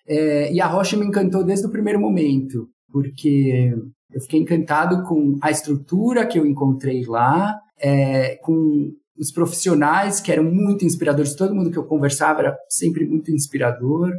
É, 0.07 0.53
e 0.53 0.61
a 0.61 0.67
Roche 0.67 0.97
me 0.97 1.07
encantou 1.07 1.45
desde 1.45 1.67
o 1.67 1.71
primeiro 1.71 2.00
momento, 2.00 2.69
porque 2.91 3.73
eu 4.12 4.21
fiquei 4.21 4.41
encantado 4.41 5.05
com 5.05 5.39
a 5.41 5.50
estrutura 5.50 6.27
que 6.27 6.39
eu 6.39 6.47
encontrei 6.47 7.05
lá, 7.05 7.57
é, 7.79 8.37
com 8.37 8.91
os 9.21 9.31
profissionais 9.31 10.19
que 10.19 10.33
eram 10.33 10.45
muito 10.45 10.85
inspiradores, 10.85 11.35
todo 11.35 11.55
mundo 11.55 11.71
que 11.71 11.77
eu 11.77 11.85
conversava 11.85 12.41
era 12.41 12.59
sempre 12.71 13.07
muito 13.07 13.31
inspirador, 13.31 14.11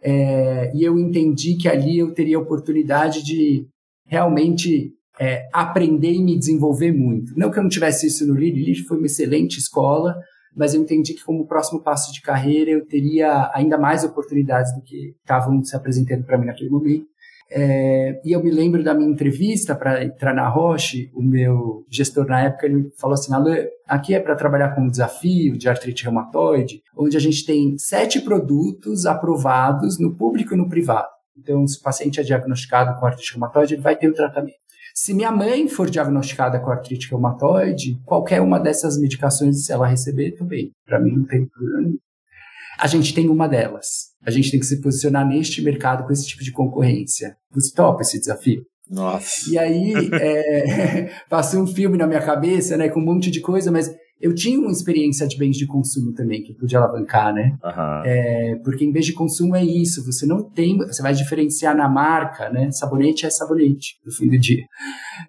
é, 0.00 0.70
e 0.72 0.84
eu 0.84 0.96
entendi 0.96 1.56
que 1.56 1.68
ali 1.68 1.98
eu 1.98 2.12
teria 2.12 2.36
a 2.36 2.40
oportunidade 2.40 3.24
de 3.24 3.66
realmente 4.06 4.92
é, 5.18 5.48
aprender 5.52 6.12
e 6.12 6.22
me 6.22 6.38
desenvolver 6.38 6.92
muito. 6.92 7.36
Não 7.36 7.50
que 7.50 7.58
eu 7.58 7.62
não 7.62 7.70
tivesse 7.70 8.06
isso 8.06 8.24
no 8.26 8.34
Lili, 8.34 8.64
Lili 8.64 8.84
foi 8.84 8.96
uma 8.96 9.06
excelente 9.06 9.58
escola, 9.58 10.14
mas 10.54 10.72
eu 10.72 10.80
entendi 10.80 11.14
que 11.14 11.24
como 11.24 11.48
próximo 11.48 11.82
passo 11.82 12.12
de 12.12 12.20
carreira 12.20 12.70
eu 12.70 12.86
teria 12.86 13.50
ainda 13.52 13.76
mais 13.76 14.04
oportunidades 14.04 14.72
do 14.72 14.82
que 14.82 15.16
estavam 15.20 15.64
se 15.64 15.74
apresentando 15.74 16.22
para 16.22 16.38
mim 16.38 16.46
naquele 16.46 16.70
momento. 16.70 17.06
É, 17.56 18.20
e 18.24 18.32
eu 18.32 18.42
me 18.42 18.50
lembro 18.50 18.82
da 18.82 18.92
minha 18.92 19.08
entrevista 19.08 19.76
para 19.76 20.04
entrar 20.04 20.34
na 20.34 20.48
Roche, 20.48 21.08
o 21.14 21.22
meu 21.22 21.86
gestor 21.88 22.26
na 22.26 22.42
época 22.42 22.66
ele 22.66 22.90
falou 22.98 23.14
assim, 23.14 23.32
Alain, 23.32 23.68
aqui 23.86 24.12
é 24.12 24.18
para 24.18 24.34
trabalhar 24.34 24.74
com 24.74 24.80
um 24.80 24.90
desafio 24.90 25.56
de 25.56 25.68
artrite 25.68 26.02
reumatoide, 26.02 26.82
onde 26.96 27.16
a 27.16 27.20
gente 27.20 27.46
tem 27.46 27.78
sete 27.78 28.20
produtos 28.20 29.06
aprovados 29.06 30.00
no 30.00 30.16
público 30.16 30.52
e 30.52 30.56
no 30.56 30.68
privado. 30.68 31.06
Então, 31.38 31.64
se 31.64 31.78
o 31.78 31.82
paciente 31.82 32.18
é 32.18 32.24
diagnosticado 32.24 32.98
com 32.98 33.06
artrite 33.06 33.30
reumatoide, 33.30 33.74
ele 33.74 33.82
vai 33.82 33.94
ter 33.94 34.08
o 34.08 34.14
tratamento. 34.14 34.56
Se 34.92 35.14
minha 35.14 35.30
mãe 35.30 35.68
for 35.68 35.88
diagnosticada 35.88 36.58
com 36.58 36.70
artrite 36.70 37.08
reumatoide, 37.08 38.00
qualquer 38.04 38.40
uma 38.40 38.58
dessas 38.58 38.98
medicações, 38.98 39.64
se 39.64 39.72
ela 39.72 39.86
receber, 39.86 40.32
também. 40.32 40.72
Para 40.84 40.98
mim 40.98 41.12
não 41.12 41.24
tem 41.24 41.46
problema. 41.46 41.94
A 42.80 42.88
gente 42.88 43.14
tem 43.14 43.28
uma 43.28 43.48
delas. 43.48 44.13
A 44.26 44.30
gente 44.30 44.50
tem 44.50 44.60
que 44.60 44.66
se 44.66 44.80
posicionar 44.80 45.26
neste 45.26 45.62
mercado 45.62 46.04
com 46.04 46.12
esse 46.12 46.26
tipo 46.26 46.42
de 46.42 46.52
concorrência. 46.52 47.36
Você 47.52 47.72
topa 47.74 48.02
esse 48.02 48.18
desafio? 48.18 48.64
Nossa. 48.90 49.50
E 49.50 49.58
aí, 49.58 49.92
é, 50.12 51.10
passou 51.28 51.62
um 51.62 51.66
filme 51.66 51.96
na 51.96 52.06
minha 52.06 52.20
cabeça, 52.20 52.76
né, 52.76 52.88
com 52.88 53.00
um 53.00 53.04
monte 53.04 53.30
de 53.30 53.40
coisa, 53.40 53.70
mas 53.70 53.94
eu 54.20 54.34
tinha 54.34 54.58
uma 54.58 54.70
experiência 54.70 55.26
de 55.26 55.36
bens 55.36 55.56
de 55.56 55.66
consumo 55.66 56.12
também 56.12 56.42
que 56.42 56.54
podia 56.54 56.78
alavancar, 56.78 57.32
né? 57.34 57.56
Uhum. 57.62 58.02
É, 58.04 58.56
porque 58.64 58.84
em 58.84 58.92
vez 58.92 59.06
de 59.06 59.12
consumo 59.12 59.54
é 59.54 59.64
isso, 59.64 60.04
você 60.04 60.24
não 60.26 60.42
tem, 60.42 60.78
você 60.78 61.02
vai 61.02 61.12
diferenciar 61.12 61.76
na 61.76 61.88
marca, 61.88 62.48
né? 62.48 62.70
Sabonete 62.70 63.26
é 63.26 63.30
sabonete 63.30 63.98
no 64.04 64.12
fim 64.12 64.28
do 64.28 64.38
dia. 64.38 64.64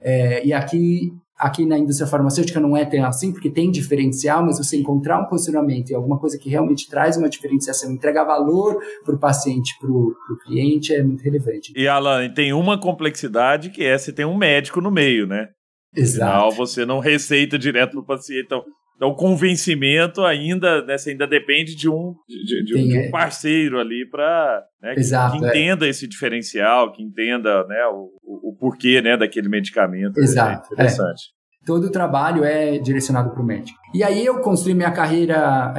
É, 0.01 0.45
e 0.45 0.53
aqui 0.53 1.11
aqui 1.37 1.65
na 1.65 1.77
indústria 1.77 2.07
farmacêutica 2.07 2.59
não 2.59 2.75
é 2.77 2.85
tão 2.85 3.03
assim, 3.05 3.31
porque 3.31 3.49
tem 3.49 3.69
diferencial, 3.69 4.43
mas 4.45 4.57
você 4.57 4.77
encontrar 4.77 5.21
um 5.21 5.25
posicionamento 5.25 5.89
e 5.89 5.95
alguma 5.95 6.17
coisa 6.17 6.37
que 6.37 6.49
realmente 6.49 6.89
traz 6.89 7.17
uma 7.17 7.29
diferenciação, 7.29 7.91
entrega 7.91 8.23
valor 8.23 8.77
para 9.03 9.15
o 9.15 9.19
paciente, 9.19 9.77
para 9.79 9.89
o 9.91 10.15
cliente, 10.45 10.93
é 10.93 11.03
muito 11.03 11.21
relevante. 11.21 11.73
E, 11.75 11.87
Alan, 11.87 12.29
tem 12.29 12.53
uma 12.53 12.79
complexidade 12.79 13.69
que 13.69 13.83
é 13.83 13.97
você 13.97 14.13
tem 14.13 14.25
um 14.25 14.37
médico 14.37 14.79
no 14.79 14.89
meio, 14.89 15.27
né? 15.27 15.49
Exato. 15.95 16.31
Afinal, 16.31 16.51
você 16.51 16.85
não 16.85 16.99
receita 16.99 17.57
direto 17.57 17.95
no 17.95 18.05
paciente. 18.05 18.43
Então, 18.45 18.63
então 18.95 19.09
o 19.09 19.15
convencimento 19.15 20.23
ainda, 20.23 20.83
né, 20.85 20.95
ainda 21.07 21.27
depende 21.27 21.75
de 21.75 21.89
um, 21.89 22.15
de, 22.27 22.63
de, 22.63 22.73
Tem, 22.73 22.87
de 22.87 22.97
um 22.97 23.01
é. 23.01 23.09
parceiro 23.09 23.79
ali 23.79 24.09
para 24.09 24.63
né, 24.81 24.95
que, 24.95 25.01
que, 25.01 25.15
é. 25.15 25.49
entenda 25.49 25.85
é. 25.85 25.89
esse 25.89 26.07
diferencial, 26.07 26.91
que 26.93 27.03
entenda 27.03 27.65
né, 27.67 27.85
o, 27.91 28.09
o, 28.23 28.55
porquê 28.57 29.01
né, 29.01 29.17
daquele 29.17 29.49
medicamento. 29.49 30.17
Exato. 30.17 30.69
É 30.71 30.73
interessante. 30.73 31.23
É. 31.31 31.65
Todo 31.65 31.87
o 31.87 31.91
trabalho 31.91 32.43
é 32.43 32.77
direcionado 32.77 33.31
para 33.31 33.41
o 33.41 33.45
médico. 33.45 33.79
E 33.91 34.03
aí 34.03 34.23
eu 34.23 34.39
construí 34.39 34.75
minha 34.75 34.91
carreira 34.91 35.73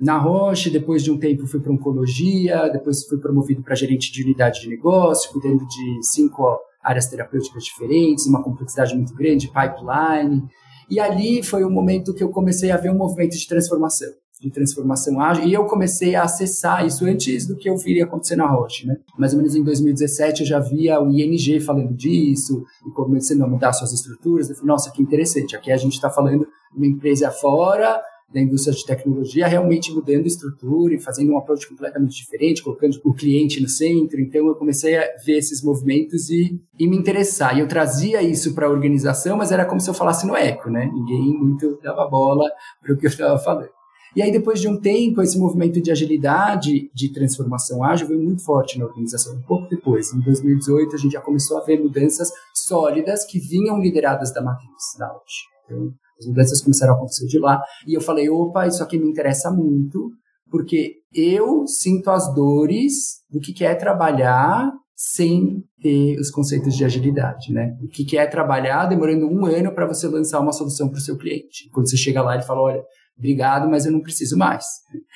na 0.00 0.16
Roche, 0.16 0.70
depois 0.70 1.02
de 1.02 1.10
um 1.10 1.18
tempo 1.18 1.44
fui 1.44 1.60
para 1.60 1.72
oncologia, 1.72 2.68
depois 2.68 3.04
fui 3.04 3.18
promovido 3.18 3.60
para 3.60 3.74
gerente 3.74 4.12
de 4.12 4.22
unidade 4.22 4.60
de 4.60 4.68
negócio, 4.68 5.32
cuidando 5.32 5.66
de 5.66 6.06
cinco 6.12 6.44
áreas 6.88 7.06
terapêuticas 7.06 7.64
diferentes, 7.64 8.26
uma 8.26 8.42
complexidade 8.42 8.94
muito 8.94 9.14
grande, 9.14 9.48
pipeline. 9.48 10.42
E 10.90 10.98
ali 10.98 11.42
foi 11.42 11.62
o 11.64 11.70
momento 11.70 12.14
que 12.14 12.24
eu 12.24 12.30
comecei 12.30 12.70
a 12.70 12.78
ver 12.78 12.90
um 12.90 12.96
movimento 12.96 13.36
de 13.36 13.46
transformação, 13.46 14.08
de 14.40 14.50
transformação 14.50 15.20
ágil, 15.20 15.44
e 15.44 15.52
eu 15.52 15.66
comecei 15.66 16.14
a 16.14 16.22
acessar 16.22 16.86
isso 16.86 17.04
antes 17.04 17.46
do 17.46 17.56
que 17.56 17.68
eu 17.68 17.76
viria 17.76 18.04
acontecer 18.04 18.36
na 18.36 18.46
Roche, 18.46 18.86
né? 18.86 18.96
Mais 19.18 19.34
ou 19.34 19.38
menos 19.38 19.54
em 19.54 19.62
2017 19.62 20.40
eu 20.40 20.46
já 20.46 20.60
via 20.60 20.98
o 20.98 21.10
ING 21.10 21.60
falando 21.60 21.92
disso, 21.92 22.64
e 22.86 22.90
começando 22.92 23.42
a 23.42 23.46
mudar 23.46 23.74
suas 23.74 23.92
estruturas, 23.92 24.48
eu 24.48 24.56
falei, 24.56 24.68
nossa, 24.68 24.90
que 24.90 25.02
interessante, 25.02 25.54
aqui 25.54 25.70
a 25.70 25.76
gente 25.76 25.94
está 25.94 26.08
falando 26.08 26.46
uma 26.74 26.86
empresa 26.86 27.30
fora 27.30 28.00
da 28.32 28.40
indústria 28.40 28.74
de 28.74 28.84
tecnologia 28.84 29.46
realmente 29.46 29.92
mudando 29.92 30.26
estrutura 30.26 30.94
e 30.94 31.00
fazendo 31.00 31.32
um 31.32 31.38
approach 31.38 31.66
completamente 31.66 32.16
diferente, 32.16 32.62
colocando 32.62 33.00
o 33.02 33.14
cliente 33.14 33.60
no 33.60 33.68
centro. 33.68 34.20
Então 34.20 34.46
eu 34.46 34.54
comecei 34.54 34.96
a 34.96 35.16
ver 35.24 35.38
esses 35.38 35.62
movimentos 35.62 36.28
e, 36.28 36.60
e 36.78 36.86
me 36.86 36.96
interessar. 36.96 37.56
E 37.56 37.60
eu 37.60 37.68
trazia 37.68 38.22
isso 38.22 38.54
para 38.54 38.66
a 38.66 38.70
organização, 38.70 39.36
mas 39.36 39.50
era 39.50 39.64
como 39.64 39.80
se 39.80 39.88
eu 39.88 39.94
falasse 39.94 40.26
no 40.26 40.36
eco, 40.36 40.68
né? 40.68 40.90
Ninguém 40.92 41.38
muito 41.38 41.78
dava 41.82 42.06
bola 42.06 42.44
para 42.82 42.92
o 42.92 42.96
que 42.98 43.06
eu 43.06 43.10
estava 43.10 43.38
falando. 43.38 43.70
E 44.16 44.22
aí, 44.22 44.32
depois 44.32 44.60
de 44.60 44.66
um 44.66 44.80
tempo, 44.80 45.22
esse 45.22 45.38
movimento 45.38 45.80
de 45.80 45.90
agilidade, 45.90 46.90
de 46.94 47.12
transformação 47.12 47.84
ágil, 47.84 48.08
veio 48.08 48.20
muito 48.20 48.42
forte 48.42 48.78
na 48.78 48.86
organização. 48.86 49.36
Um 49.36 49.42
pouco 49.42 49.68
depois, 49.68 50.12
em 50.12 50.20
2018, 50.20 50.94
a 50.94 50.98
gente 50.98 51.12
já 51.12 51.20
começou 51.20 51.58
a 51.58 51.64
ver 51.64 51.78
mudanças 51.78 52.30
sólidas 52.54 53.24
que 53.24 53.38
vinham 53.38 53.78
lideradas 53.78 54.32
da 54.32 54.42
matriz 54.42 54.96
da 54.98 55.08
Out. 55.08 55.32
Então, 55.64 55.92
as 56.18 56.26
mudanças 56.26 56.60
começaram 56.60 56.94
a 56.94 56.96
acontecer 56.96 57.26
de 57.26 57.38
lá. 57.38 57.62
E 57.86 57.94
eu 57.94 58.00
falei, 58.00 58.28
opa, 58.28 58.66
isso 58.66 58.82
aqui 58.82 58.98
me 58.98 59.08
interessa 59.08 59.50
muito, 59.50 60.10
porque 60.50 60.96
eu 61.14 61.66
sinto 61.66 62.10
as 62.10 62.34
dores 62.34 63.22
do 63.30 63.40
que 63.40 63.64
é 63.64 63.74
trabalhar 63.74 64.72
sem 64.94 65.62
ter 65.80 66.18
os 66.18 66.28
conceitos 66.28 66.74
de 66.74 66.84
agilidade, 66.84 67.52
né? 67.52 67.76
O 67.80 67.86
que 67.86 68.18
é 68.18 68.26
trabalhar 68.26 68.86
demorando 68.86 69.28
um 69.28 69.46
ano 69.46 69.72
para 69.72 69.86
você 69.86 70.08
lançar 70.08 70.40
uma 70.40 70.52
solução 70.52 70.88
para 70.88 70.98
o 70.98 71.00
seu 71.00 71.16
cliente. 71.16 71.70
Quando 71.72 71.88
você 71.88 71.96
chega 71.96 72.20
lá, 72.20 72.34
ele 72.34 72.42
fala, 72.42 72.62
olha, 72.62 72.82
obrigado, 73.16 73.68
mas 73.68 73.86
eu 73.86 73.92
não 73.92 74.00
preciso 74.00 74.36
mais. 74.36 74.64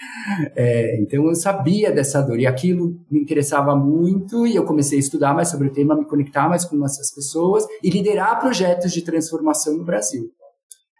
É, 0.56 1.00
então 1.00 1.24
eu 1.26 1.34
sabia 1.34 1.92
dessa 1.92 2.20
dor 2.20 2.38
e 2.38 2.46
aquilo 2.46 2.96
me 3.10 3.20
interessava 3.20 3.76
muito 3.76 4.46
e 4.46 4.56
eu 4.56 4.64
comecei 4.64 4.98
a 4.98 5.00
estudar 5.00 5.34
mais 5.34 5.48
sobre 5.48 5.68
o 5.68 5.72
tema, 5.72 5.96
me 5.96 6.06
conectar 6.06 6.48
mais 6.48 6.64
com 6.64 6.82
essas 6.84 7.14
pessoas 7.14 7.64
e 7.82 7.90
liderar 7.90 8.40
projetos 8.40 8.92
de 8.92 9.02
transformação 9.02 9.76
no 9.76 9.84
Brasil. 9.84 10.30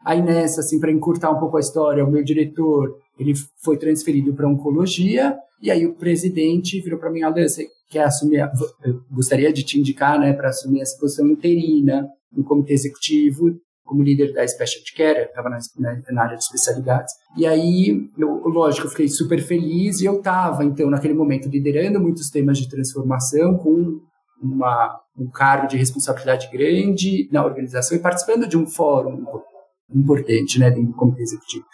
Aí 0.04 0.20
nessa, 0.20 0.60
assim, 0.60 0.80
para 0.80 0.90
encurtar 0.90 1.30
um 1.30 1.38
pouco 1.38 1.56
a 1.56 1.60
história, 1.60 2.04
o 2.04 2.10
meu 2.10 2.24
diretor, 2.24 2.96
ele 3.18 3.34
foi 3.62 3.76
transferido 3.76 4.34
para 4.34 4.48
oncologia, 4.48 5.36
e 5.60 5.70
aí 5.70 5.86
o 5.86 5.94
presidente 5.94 6.80
virou 6.80 6.98
para 6.98 7.10
mim, 7.10 7.22
Alan, 7.22 7.46
você 7.46 7.68
quer 7.88 8.04
assumir, 8.04 8.40
a... 8.40 8.52
eu 8.84 9.00
gostaria 9.10 9.52
de 9.52 9.62
te 9.62 9.78
indicar, 9.78 10.18
né, 10.18 10.32
para 10.32 10.48
assumir 10.48 10.80
essa 10.80 10.98
posição 10.98 11.28
interina 11.28 12.08
no 12.32 12.42
comitê 12.42 12.72
executivo, 12.72 13.50
como 13.84 14.02
líder 14.02 14.32
da 14.32 14.46
Specialty 14.46 14.94
Care, 14.94 15.26
estava 15.26 15.50
na, 15.50 15.58
na, 16.10 16.22
área 16.22 16.36
de 16.36 16.42
especialidades. 16.42 17.12
E 17.36 17.46
aí, 17.46 18.08
eu, 18.16 18.48
lógico, 18.48 18.86
eu 18.86 18.90
fiquei 18.90 19.08
super 19.08 19.40
feliz 19.42 20.00
e 20.00 20.06
eu 20.06 20.16
estava, 20.18 20.64
então, 20.64 20.88
naquele 20.88 21.14
momento, 21.14 21.48
liderando 21.48 22.00
muitos 22.00 22.30
temas 22.30 22.58
de 22.58 22.68
transformação 22.68 23.58
com 23.58 24.00
uma, 24.42 24.98
um 25.18 25.28
cargo 25.28 25.68
de 25.68 25.76
responsabilidade 25.76 26.48
grande 26.50 27.28
na 27.30 27.44
organização 27.44 27.96
e 27.96 28.00
participando 28.00 28.48
de 28.48 28.56
um 28.56 28.66
fórum 28.66 29.24
importante, 29.90 30.58
né, 30.58 30.70
dentro 30.70 30.92
do 30.92 30.96
comitê 30.96 31.22
executivo. 31.22 31.64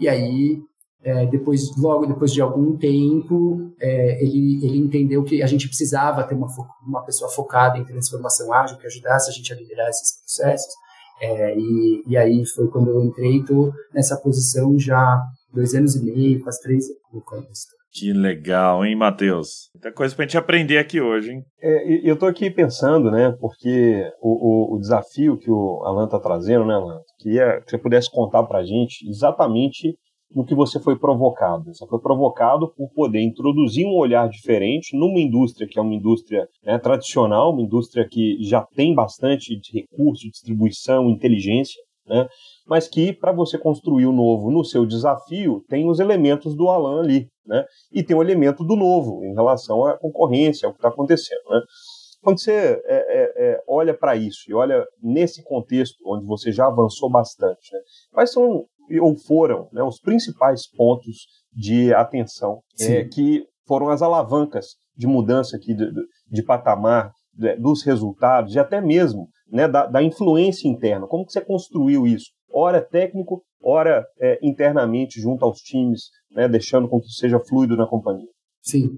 E 0.00 0.08
aí, 0.08 0.60
é, 1.02 1.26
depois, 1.26 1.76
logo 1.76 2.06
depois 2.06 2.32
de 2.32 2.40
algum 2.40 2.76
tempo, 2.76 3.72
é, 3.80 4.24
ele, 4.24 4.64
ele 4.64 4.78
entendeu 4.78 5.24
que 5.24 5.42
a 5.42 5.46
gente 5.46 5.66
precisava 5.66 6.22
ter 6.24 6.34
uma, 6.34 6.46
uma 6.86 7.02
pessoa 7.04 7.30
focada 7.30 7.78
em 7.78 7.84
transformação 7.84 8.52
ágil 8.52 8.78
que 8.78 8.86
ajudasse 8.86 9.30
a 9.30 9.32
gente 9.32 9.52
a 9.52 9.56
liderar 9.56 9.88
esses 9.88 10.18
processos. 10.20 10.72
É, 11.20 11.56
e, 11.56 12.02
e 12.06 12.16
aí 12.16 12.44
foi 12.46 12.68
quando 12.68 12.90
eu 12.90 13.02
entrei, 13.02 13.38
estou 13.38 13.72
nessa 13.92 14.16
posição 14.16 14.78
já 14.78 15.22
dois 15.52 15.74
anos 15.74 15.94
e 15.96 16.04
meio, 16.04 16.42
quase 16.42 16.60
três 16.62 16.84
anos. 17.32 17.66
Que 17.92 18.10
legal, 18.12 18.84
hein, 18.86 18.96
Matheus? 18.96 19.68
Muita 19.74 19.92
coisa 19.92 20.16
pra 20.16 20.24
gente 20.24 20.38
aprender 20.38 20.78
aqui 20.78 20.98
hoje, 20.98 21.32
hein? 21.32 21.42
É, 21.60 22.10
eu 22.10 22.16
tô 22.16 22.24
aqui 22.24 22.50
pensando, 22.50 23.10
né, 23.10 23.36
porque 23.38 24.10
o, 24.20 24.72
o, 24.72 24.76
o 24.76 24.78
desafio 24.80 25.36
que 25.36 25.50
o 25.50 25.82
Alan 25.84 26.08
tá 26.08 26.18
trazendo, 26.18 26.64
né, 26.64 26.74
Alan, 26.74 27.00
queria 27.18 27.60
que 27.60 27.70
você 27.70 27.76
pudesse 27.76 28.10
contar 28.10 28.44
pra 28.44 28.64
gente 28.64 29.06
exatamente 29.06 29.94
no 30.34 30.44
que 30.44 30.54
você 30.54 30.80
foi 30.80 30.98
provocado. 30.98 31.64
Você 31.66 31.86
foi 31.86 32.00
provocado 32.00 32.72
por 32.74 32.90
poder 32.94 33.20
introduzir 33.20 33.86
um 33.86 33.96
olhar 33.96 34.28
diferente 34.28 34.96
numa 34.96 35.20
indústria 35.20 35.68
que 35.68 35.78
é 35.78 35.82
uma 35.82 35.94
indústria 35.94 36.48
né, 36.64 36.78
tradicional, 36.78 37.52
uma 37.52 37.62
indústria 37.62 38.06
que 38.08 38.38
já 38.40 38.62
tem 38.74 38.94
bastante 38.94 39.58
de 39.60 39.80
recurso, 39.80 40.28
distribuição, 40.30 41.10
inteligência, 41.10 41.80
né, 42.06 42.28
mas 42.66 42.88
que 42.88 43.12
para 43.12 43.32
você 43.32 43.58
construir 43.58 44.06
o 44.06 44.12
novo 44.12 44.50
no 44.50 44.64
seu 44.64 44.84
desafio 44.84 45.64
tem 45.68 45.88
os 45.88 46.00
elementos 46.00 46.56
do 46.56 46.68
Alan 46.68 47.00
ali, 47.00 47.28
né? 47.46 47.64
E 47.92 48.02
tem 48.02 48.16
o 48.16 48.22
elemento 48.22 48.64
do 48.64 48.76
novo 48.76 49.24
em 49.24 49.34
relação 49.34 49.84
à 49.84 49.98
concorrência, 49.98 50.66
ao 50.66 50.72
que 50.72 50.78
está 50.78 50.88
acontecendo, 50.88 51.42
né? 51.50 51.60
Quando 52.22 52.40
você 52.40 52.52
é, 52.52 52.82
é, 52.86 53.32
é, 53.36 53.60
olha 53.66 53.92
para 53.92 54.14
isso 54.14 54.48
e 54.48 54.54
olha 54.54 54.84
nesse 55.02 55.42
contexto 55.42 55.96
onde 56.06 56.24
você 56.24 56.52
já 56.52 56.68
avançou 56.68 57.10
bastante, 57.10 57.72
né? 57.72 57.80
quais 58.12 58.32
são 58.32 58.64
ou 59.00 59.16
foram 59.16 59.68
né, 59.72 59.82
os 59.82 60.00
principais 60.00 60.68
pontos 60.70 61.26
de 61.52 61.92
atenção 61.94 62.60
é, 62.80 63.04
que 63.04 63.44
foram 63.66 63.88
as 63.88 64.02
alavancas 64.02 64.74
de 64.96 65.06
mudança 65.06 65.56
aqui 65.56 65.74
de, 65.74 65.90
de 66.30 66.42
patamar 66.42 67.10
de, 67.32 67.56
dos 67.56 67.82
resultados 67.82 68.54
e 68.54 68.58
até 68.58 68.80
mesmo 68.80 69.28
né, 69.52 69.68
da, 69.68 69.86
da, 69.86 70.02
influência 70.02 70.66
interna. 70.66 71.06
Como 71.06 71.26
que 71.26 71.32
você 71.32 71.40
construiu 71.40 72.06
isso? 72.06 72.30
Ora 72.50 72.80
técnico, 72.80 73.42
ora 73.62 74.04
é, 74.20 74.38
internamente 74.42 75.20
junto 75.20 75.44
aos 75.44 75.58
times, 75.58 76.04
né, 76.34 76.48
deixando 76.48 76.88
com 76.88 77.00
que 77.00 77.08
seja 77.08 77.38
fluido 77.38 77.76
na 77.76 77.86
companhia. 77.86 78.28
Sim. 78.62 78.90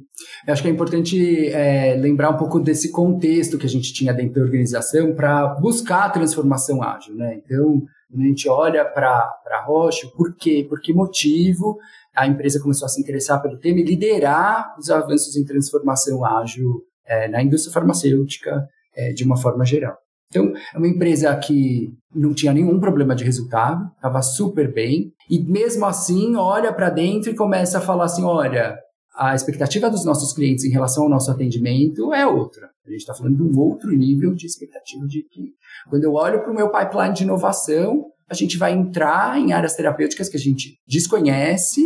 Eu 0.46 0.52
acho 0.52 0.62
que 0.62 0.68
é 0.68 0.70
importante 0.70 1.48
é, 1.48 1.94
lembrar 1.96 2.30
um 2.30 2.36
pouco 2.36 2.60
desse 2.60 2.92
contexto 2.92 3.58
que 3.58 3.66
a 3.66 3.68
gente 3.68 3.92
tinha 3.94 4.12
dentro 4.12 4.34
da 4.34 4.42
organização 4.42 5.14
para 5.14 5.54
buscar 5.54 6.04
a 6.04 6.10
transformação 6.10 6.82
ágil. 6.82 7.14
Né? 7.14 7.40
Então, 7.42 7.82
a 8.14 8.22
gente 8.22 8.48
olha 8.48 8.84
para 8.84 9.08
a 9.50 9.64
Rocha, 9.64 10.06
por 10.14 10.36
quê? 10.36 10.66
Por 10.68 10.80
que 10.80 10.92
motivo 10.92 11.78
a 12.14 12.26
empresa 12.26 12.60
começou 12.60 12.86
a 12.86 12.88
se 12.88 13.00
interessar 13.00 13.42
pelo 13.42 13.58
tema 13.58 13.80
e 13.80 13.84
liderar 13.84 14.76
os 14.78 14.90
avanços 14.90 15.34
em 15.34 15.44
transformação 15.44 16.24
ágil 16.24 16.82
é, 17.06 17.26
na 17.28 17.42
indústria 17.42 17.72
farmacêutica 17.72 18.68
é, 18.94 19.12
de 19.12 19.24
uma 19.24 19.36
forma 19.36 19.64
geral. 19.64 19.96
Então, 20.28 20.52
é 20.74 20.78
uma 20.78 20.88
empresa 20.88 21.34
que 21.36 21.92
não 22.14 22.34
tinha 22.34 22.52
nenhum 22.52 22.80
problema 22.80 23.14
de 23.14 23.24
resultado, 23.24 23.88
estava 23.94 24.20
super 24.22 24.72
bem, 24.72 25.12
e 25.30 25.38
mesmo 25.40 25.86
assim 25.86 26.34
olha 26.36 26.72
para 26.72 26.90
dentro 26.90 27.30
e 27.30 27.36
começa 27.36 27.78
a 27.78 27.80
falar 27.80 28.04
assim: 28.04 28.24
olha, 28.24 28.76
a 29.16 29.34
expectativa 29.34 29.88
dos 29.88 30.04
nossos 30.04 30.32
clientes 30.32 30.64
em 30.64 30.70
relação 30.70 31.04
ao 31.04 31.08
nosso 31.08 31.30
atendimento 31.30 32.12
é 32.12 32.26
outra. 32.26 32.68
A 32.86 32.90
gente 32.90 33.00
está 33.00 33.14
falando 33.14 33.36
de 33.36 33.42
um 33.42 33.58
outro 33.58 33.90
nível 33.90 34.34
de 34.34 34.46
expectativa 34.46 35.06
de 35.06 35.22
cliente. 35.22 35.54
Quando 35.88 36.04
eu 36.04 36.12
olho 36.14 36.42
para 36.42 36.50
o 36.50 36.54
meu 36.54 36.70
pipeline 36.70 37.14
de 37.14 37.22
inovação, 37.22 38.06
a 38.28 38.34
gente 38.34 38.58
vai 38.58 38.72
entrar 38.72 39.38
em 39.38 39.52
áreas 39.52 39.76
terapêuticas 39.76 40.28
que 40.28 40.36
a 40.36 40.40
gente 40.40 40.78
desconhece 40.86 41.80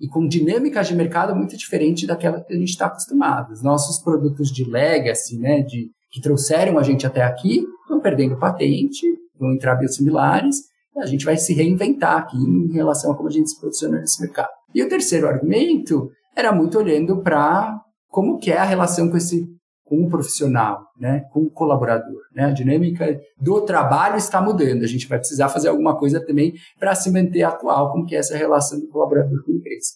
e 0.00 0.08
com 0.08 0.26
dinâmicas 0.26 0.88
de 0.88 0.94
mercado 0.94 1.34
muito 1.36 1.56
diferente 1.56 2.06
daquela 2.06 2.42
que 2.42 2.52
a 2.52 2.58
gente 2.58 2.70
está 2.70 2.86
acostumado. 2.86 3.52
Os 3.52 3.62
nossos 3.62 4.02
produtos 4.02 4.50
de 4.50 4.64
legacy, 4.64 5.38
né, 5.38 5.62
de, 5.62 5.90
que 6.14 6.20
trouxeram 6.20 6.78
a 6.78 6.82
gente 6.84 7.04
até 7.04 7.24
aqui, 7.24 7.66
estão 7.82 7.98
perdendo 7.98 8.38
patente, 8.38 9.04
vão 9.36 9.52
entrar 9.52 9.74
biosimilares, 9.74 10.58
e 10.94 11.00
a 11.00 11.06
gente 11.06 11.24
vai 11.24 11.36
se 11.36 11.52
reinventar 11.52 12.18
aqui 12.18 12.36
em 12.36 12.72
relação 12.72 13.10
a 13.10 13.16
como 13.16 13.28
a 13.28 13.32
gente 13.32 13.50
se 13.50 13.60
posiciona 13.60 13.98
nesse 13.98 14.22
mercado. 14.22 14.50
E 14.72 14.80
o 14.80 14.88
terceiro 14.88 15.26
argumento 15.26 16.12
era 16.36 16.52
muito 16.52 16.78
olhando 16.78 17.20
para 17.20 17.80
como 18.06 18.38
que 18.38 18.52
é 18.52 18.58
a 18.58 18.64
relação 18.64 19.10
com 19.10 19.16
esse 19.16 19.44
com 19.84 20.02
o 20.02 20.08
profissional, 20.08 20.80
né, 20.98 21.24
com 21.30 21.40
o 21.40 21.50
colaborador. 21.50 22.22
Né? 22.34 22.44
A 22.44 22.50
dinâmica 22.50 23.20
do 23.38 23.60
trabalho 23.60 24.16
está 24.16 24.40
mudando. 24.40 24.82
A 24.82 24.86
gente 24.86 25.06
vai 25.06 25.18
precisar 25.18 25.50
fazer 25.50 25.68
alguma 25.68 25.96
coisa 25.96 26.24
também 26.24 26.54
para 26.78 26.94
se 26.94 27.10
manter 27.10 27.42
atual, 27.42 27.92
como 27.92 28.06
que 28.06 28.16
é 28.16 28.18
essa 28.18 28.36
relação 28.36 28.80
do 28.80 28.88
colaborador 28.88 29.44
com 29.44 29.52
a 29.52 29.54
empresa. 29.54 29.88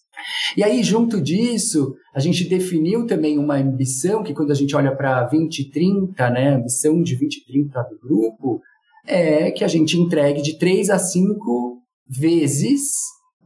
E 0.57 0.62
aí, 0.62 0.83
junto 0.83 1.21
disso, 1.21 1.95
a 2.14 2.21
gente 2.21 2.49
definiu 2.49 3.07
também 3.07 3.38
uma 3.38 3.57
ambição 3.57 4.23
que 4.23 4.35
quando 4.35 4.50
a 4.50 4.54
gente 4.54 4.76
olha 4.76 4.95
para 4.95 5.23
2030, 5.23 6.30
né, 6.30 6.50
a 6.50 6.57
ambição 6.57 7.02
de 7.02 7.16
2030 7.16 7.83
do 7.85 7.99
grupo, 7.99 8.61
é 9.07 9.50
que 9.50 9.64
a 9.64 9.68
gente 9.68 9.99
entregue 9.99 10.42
de 10.42 10.59
3 10.59 10.90
a 10.90 10.99
5 10.99 11.78
vezes 12.07 12.90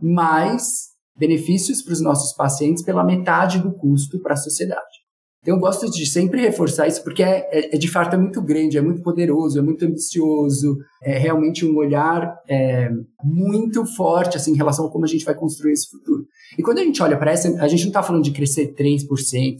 mais 0.00 0.90
benefícios 1.16 1.82
para 1.82 1.92
os 1.92 2.00
nossos 2.00 2.34
pacientes 2.34 2.82
pela 2.82 3.04
metade 3.04 3.60
do 3.60 3.72
custo 3.72 4.20
para 4.20 4.32
a 4.32 4.36
sociedade. 4.36 5.01
Então, 5.42 5.56
eu 5.56 5.60
gosto 5.60 5.90
de 5.90 6.06
sempre 6.06 6.40
reforçar 6.40 6.86
isso, 6.86 7.02
porque 7.02 7.20
é, 7.20 7.48
é, 7.50 7.74
é, 7.74 7.78
de 7.78 7.88
fato 7.88 8.14
é 8.14 8.16
muito 8.16 8.40
grande, 8.40 8.78
é 8.78 8.80
muito 8.80 9.02
poderoso, 9.02 9.58
é 9.58 9.62
muito 9.62 9.84
ambicioso, 9.84 10.78
é 11.02 11.18
realmente 11.18 11.66
um 11.66 11.76
olhar 11.76 12.32
é, 12.48 12.88
muito 13.24 13.84
forte 13.84 14.36
assim, 14.36 14.52
em 14.52 14.56
relação 14.56 14.86
a 14.86 14.90
como 14.90 15.04
a 15.04 15.08
gente 15.08 15.24
vai 15.24 15.34
construir 15.34 15.72
esse 15.72 15.90
futuro. 15.90 16.24
E 16.56 16.62
quando 16.62 16.78
a 16.78 16.84
gente 16.84 17.02
olha 17.02 17.18
para 17.18 17.32
essa, 17.32 17.48
a 17.60 17.66
gente 17.66 17.82
não 17.82 17.88
está 17.88 18.04
falando 18.04 18.22
de 18.22 18.30
crescer 18.30 18.72
3%, 18.72 19.06
5%, 19.08 19.56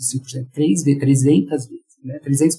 3 0.53 0.85
vezes, 0.85 1.01
300 1.01 1.51
vezes, 1.67 1.83
né? 2.05 2.21
300%. 2.25 2.57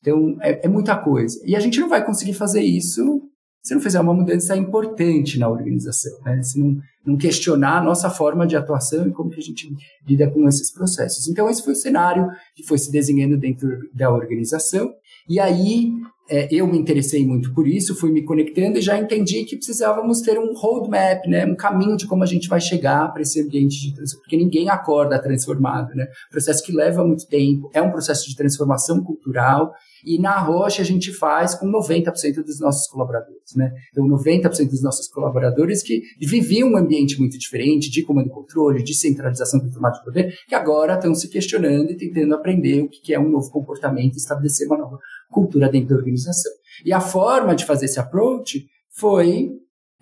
Então, 0.00 0.36
é, 0.42 0.66
é 0.66 0.68
muita 0.68 0.98
coisa. 0.98 1.40
E 1.46 1.56
a 1.56 1.60
gente 1.60 1.80
não 1.80 1.88
vai 1.88 2.04
conseguir 2.04 2.34
fazer 2.34 2.60
isso 2.60 3.22
se 3.66 3.74
não 3.74 3.80
fizer 3.80 4.00
uma 4.00 4.14
mudança 4.14 4.56
importante 4.56 5.40
na 5.40 5.48
organização, 5.48 6.16
né? 6.24 6.40
se 6.40 6.56
não, 6.56 6.80
não, 7.04 7.16
questionar 7.16 7.78
a 7.78 7.82
nossa 7.82 8.08
forma 8.08 8.46
de 8.46 8.54
atuação 8.54 9.08
e 9.08 9.10
como 9.10 9.28
que 9.28 9.40
a 9.40 9.42
gente 9.42 9.68
lida 10.06 10.30
com 10.30 10.46
esses 10.46 10.70
processos. 10.72 11.26
Então, 11.26 11.50
esse 11.50 11.64
foi 11.64 11.72
o 11.72 11.76
cenário 11.76 12.30
que 12.54 12.62
foi 12.62 12.78
se 12.78 12.92
desenhando 12.92 13.36
dentro 13.36 13.68
da 13.92 14.08
organização. 14.08 14.94
E 15.28 15.40
aí, 15.40 15.90
é, 16.28 16.48
eu 16.50 16.66
me 16.66 16.78
interessei 16.78 17.24
muito 17.24 17.52
por 17.54 17.68
isso, 17.68 17.94
fui 17.94 18.10
me 18.10 18.22
conectando 18.22 18.78
e 18.78 18.82
já 18.82 18.98
entendi 18.98 19.44
que 19.44 19.56
precisávamos 19.56 20.20
ter 20.20 20.38
um 20.38 20.52
roadmap, 20.54 21.24
né, 21.26 21.46
um 21.46 21.54
caminho 21.54 21.96
de 21.96 22.06
como 22.06 22.22
a 22.22 22.26
gente 22.26 22.48
vai 22.48 22.60
chegar 22.60 23.12
para 23.12 23.22
esse 23.22 23.40
ambiente 23.40 23.80
de 23.80 23.94
transformação, 23.94 24.20
porque 24.20 24.36
ninguém 24.36 24.68
acorda 24.68 25.20
transformado, 25.20 25.94
né? 25.94 26.06
Processo 26.30 26.64
que 26.64 26.72
leva 26.72 27.04
muito 27.04 27.26
tempo, 27.26 27.70
é 27.72 27.80
um 27.80 27.90
processo 27.90 28.28
de 28.28 28.36
transformação 28.36 29.02
cultural 29.02 29.72
e 30.04 30.20
na 30.20 30.38
Rocha 30.38 30.82
a 30.82 30.84
gente 30.84 31.12
faz 31.12 31.54
com 31.54 31.66
90% 31.66 32.44
dos 32.44 32.60
nossos 32.60 32.86
colaboradores, 32.88 33.54
né? 33.54 33.72
Então 33.90 34.06
90% 34.06 34.70
dos 34.70 34.82
nossos 34.82 35.08
colaboradores 35.08 35.82
que 35.82 36.02
viviam 36.20 36.70
um 36.70 36.76
ambiente 36.76 37.18
muito 37.18 37.38
diferente 37.38 37.90
de 37.90 38.02
comando 38.02 38.28
e 38.28 38.30
controle, 38.30 38.82
de 38.82 38.94
centralização 38.94 39.60
do 39.60 39.70
tomate 39.70 39.98
de 39.98 40.04
poder, 40.04 40.34
que 40.48 40.54
agora 40.54 40.94
estão 40.94 41.14
se 41.14 41.28
questionando 41.28 41.90
e 41.90 41.96
tentando 41.96 42.34
aprender 42.34 42.82
o 42.82 42.88
que 42.88 43.12
é 43.12 43.18
um 43.18 43.28
novo 43.28 43.50
comportamento 43.50 44.16
estabelecer 44.16 44.66
uma 44.66 44.78
nova 44.78 44.98
cultura 45.30 45.68
dentro 45.68 45.90
da 45.90 45.96
organização. 45.96 46.52
E 46.84 46.92
a 46.92 47.00
forma 47.00 47.54
de 47.54 47.64
fazer 47.64 47.86
esse 47.86 47.98
approach 47.98 48.66
foi, 48.90 49.50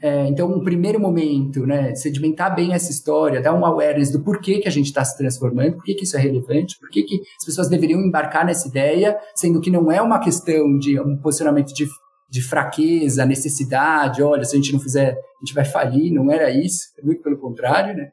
é, 0.01 0.27
então, 0.27 0.53
um 0.53 0.63
primeiro 0.63 1.01
momento, 1.01 1.67
né, 1.67 1.95
sedimentar 1.95 2.55
bem 2.55 2.73
essa 2.73 2.91
história, 2.91 3.41
dar 3.41 3.55
um 3.55 3.65
awareness 3.65 4.11
do 4.11 4.23
porquê 4.23 4.59
que 4.59 4.69
a 4.69 4.71
gente 4.71 4.87
está 4.87 5.05
se 5.05 5.17
transformando, 5.17 5.77
por 5.77 5.85
que 5.85 6.03
isso 6.03 6.17
é 6.17 6.21
relevante, 6.21 6.79
por 6.79 6.89
que 6.91 7.05
as 7.39 7.45
pessoas 7.45 7.69
deveriam 7.69 8.01
embarcar 8.01 8.45
nessa 8.45 8.69
ideia, 8.69 9.17
sendo 9.35 9.61
que 9.61 9.71
não 9.71 9.91
é 9.91 10.01
uma 10.01 10.19
questão 10.19 10.79
de 10.79 10.99
um 11.01 11.17
posicionamento 11.17 11.73
de, 11.73 11.87
de 12.31 12.43
fraqueza, 12.43 13.25
necessidade, 13.25 14.23
olha, 14.23 14.45
se 14.45 14.55
a 14.55 14.59
gente 14.59 14.73
não 14.73 14.81
fizer, 14.81 15.13
a 15.13 15.45
gente 15.45 15.55
vai 15.55 15.65
falir, 15.65 16.13
não 16.13 16.31
era 16.31 16.51
isso, 16.51 16.89
muito 17.03 17.23
pelo 17.23 17.39
contrário, 17.39 17.97
né? 17.97 18.11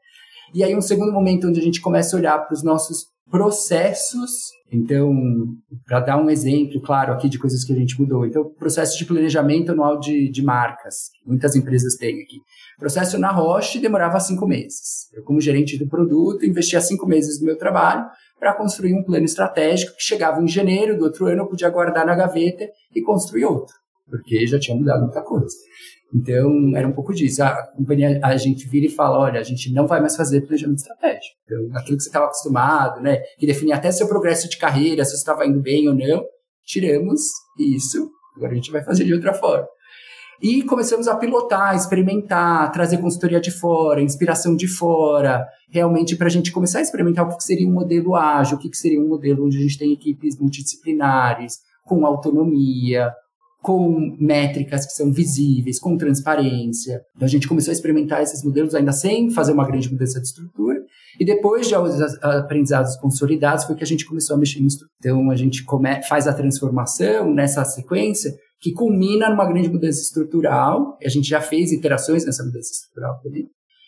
E 0.54 0.62
aí 0.62 0.76
um 0.76 0.82
segundo 0.82 1.12
momento 1.12 1.48
onde 1.48 1.60
a 1.60 1.62
gente 1.62 1.80
começa 1.80 2.14
a 2.14 2.18
olhar 2.18 2.38
para 2.38 2.52
os 2.52 2.62
nossos 2.62 3.06
processos. 3.32 4.52
Então, 4.70 5.10
para 5.86 6.00
dar 6.00 6.22
um 6.22 6.28
exemplo 6.28 6.80
claro 6.82 7.12
aqui 7.12 7.28
de 7.28 7.38
coisas 7.38 7.64
que 7.64 7.72
a 7.72 7.76
gente 7.76 7.98
mudou. 7.98 8.26
Então, 8.26 8.44
processo 8.58 8.96
de 8.96 9.06
planejamento 9.06 9.72
anual 9.72 9.98
de, 9.98 10.30
de 10.30 10.42
marcas, 10.42 11.10
que 11.14 11.26
muitas 11.26 11.56
empresas 11.56 11.96
têm 11.96 12.22
aqui. 12.22 12.36
Processo 12.78 13.18
na 13.18 13.30
Roche 13.30 13.80
demorava 13.80 14.20
cinco 14.20 14.46
meses. 14.46 15.10
Eu, 15.14 15.24
como 15.24 15.40
gerente 15.40 15.78
do 15.78 15.88
produto, 15.88 16.44
investia 16.44 16.80
cinco 16.80 17.06
meses 17.06 17.38
do 17.38 17.46
meu 17.46 17.56
trabalho 17.56 18.04
para 18.38 18.54
construir 18.54 18.94
um 18.94 19.02
plano 19.02 19.24
estratégico 19.24 19.96
que 19.96 20.02
chegava 20.02 20.42
em 20.42 20.48
janeiro 20.48 20.96
do 20.98 21.04
outro 21.04 21.26
ano, 21.26 21.42
eu 21.42 21.48
podia 21.48 21.70
guardar 21.70 22.04
na 22.04 22.14
gaveta 22.14 22.68
e 22.94 23.00
construir 23.00 23.44
outro, 23.44 23.74
porque 24.10 24.46
já 24.46 24.58
tinha 24.58 24.76
mudado 24.76 25.02
muita 25.02 25.22
coisa. 25.22 25.54
Então, 26.14 26.76
era 26.76 26.86
um 26.86 26.92
pouco 26.92 27.14
disso. 27.14 27.42
A 27.42 27.66
companhia, 27.68 28.20
a 28.22 28.36
gente 28.36 28.68
vira 28.68 28.86
e 28.86 28.90
fala, 28.90 29.18
olha, 29.18 29.40
a 29.40 29.42
gente 29.42 29.72
não 29.72 29.86
vai 29.86 30.00
mais 30.00 30.14
fazer 30.14 30.42
planejamento 30.42 30.78
estratégico. 30.78 31.36
Então, 31.44 31.78
aquilo 31.78 31.96
que 31.96 32.02
você 32.02 32.08
estava 32.08 32.26
acostumado, 32.26 33.00
né, 33.00 33.18
que 33.38 33.46
definia 33.46 33.76
até 33.76 33.90
seu 33.90 34.06
progresso 34.06 34.48
de 34.48 34.58
carreira, 34.58 35.04
se 35.04 35.12
você 35.12 35.16
estava 35.16 35.46
indo 35.46 35.60
bem 35.60 35.88
ou 35.88 35.94
não, 35.94 36.24
tiramos 36.64 37.22
isso. 37.58 38.10
Agora 38.36 38.52
a 38.52 38.54
gente 38.54 38.70
vai 38.70 38.82
fazer 38.82 39.04
de 39.04 39.14
outra 39.14 39.32
forma. 39.32 39.66
E 40.42 40.62
começamos 40.64 41.06
a 41.06 41.14
pilotar, 41.14 41.76
experimentar, 41.76 42.72
trazer 42.72 42.98
consultoria 42.98 43.40
de 43.40 43.52
fora, 43.52 44.02
inspiração 44.02 44.56
de 44.56 44.66
fora, 44.66 45.46
realmente 45.70 46.16
para 46.16 46.26
a 46.26 46.30
gente 46.30 46.50
começar 46.50 46.80
a 46.80 46.82
experimentar 46.82 47.24
o 47.24 47.36
que 47.36 47.44
seria 47.44 47.68
um 47.68 47.72
modelo 47.72 48.16
ágil, 48.16 48.56
o 48.56 48.60
que 48.60 48.74
seria 48.76 49.00
um 49.00 49.06
modelo 49.06 49.46
onde 49.46 49.56
a 49.56 49.60
gente 49.60 49.78
tem 49.78 49.92
equipes 49.92 50.36
multidisciplinares, 50.40 51.60
com 51.84 52.04
autonomia, 52.04 53.12
com 53.62 54.16
métricas 54.18 54.84
que 54.84 54.92
são 54.92 55.12
visíveis, 55.12 55.78
com 55.78 55.96
transparência. 55.96 57.00
Então 57.14 57.24
a 57.24 57.30
gente 57.30 57.46
começou 57.46 57.70
a 57.70 57.74
experimentar 57.74 58.20
esses 58.20 58.42
modelos 58.44 58.74
ainda 58.74 58.92
sem 58.92 59.30
fazer 59.30 59.52
uma 59.52 59.66
grande 59.66 59.90
mudança 59.90 60.20
de 60.20 60.26
estrutura. 60.26 60.80
E 61.20 61.24
depois 61.24 61.68
de 61.68 61.74
aprendizados 61.74 62.96
consolidados 62.96 63.64
foi 63.64 63.76
que 63.76 63.84
a 63.84 63.86
gente 63.86 64.04
começou 64.04 64.34
a 64.34 64.38
mexer 64.38 64.60
no. 64.60 64.66
Então 64.98 65.30
a 65.30 65.36
gente 65.36 65.64
come, 65.64 66.02
faz 66.02 66.26
a 66.26 66.34
transformação 66.34 67.32
nessa 67.32 67.64
sequência 67.64 68.34
que 68.60 68.72
culmina 68.72 69.30
numa 69.30 69.46
grande 69.46 69.68
mudança 69.68 70.00
estrutural. 70.00 70.98
A 71.04 71.08
gente 71.08 71.28
já 71.28 71.40
fez 71.40 71.72
interações 71.72 72.26
nessa 72.26 72.44
mudança 72.44 72.70
estrutural. 72.72 73.20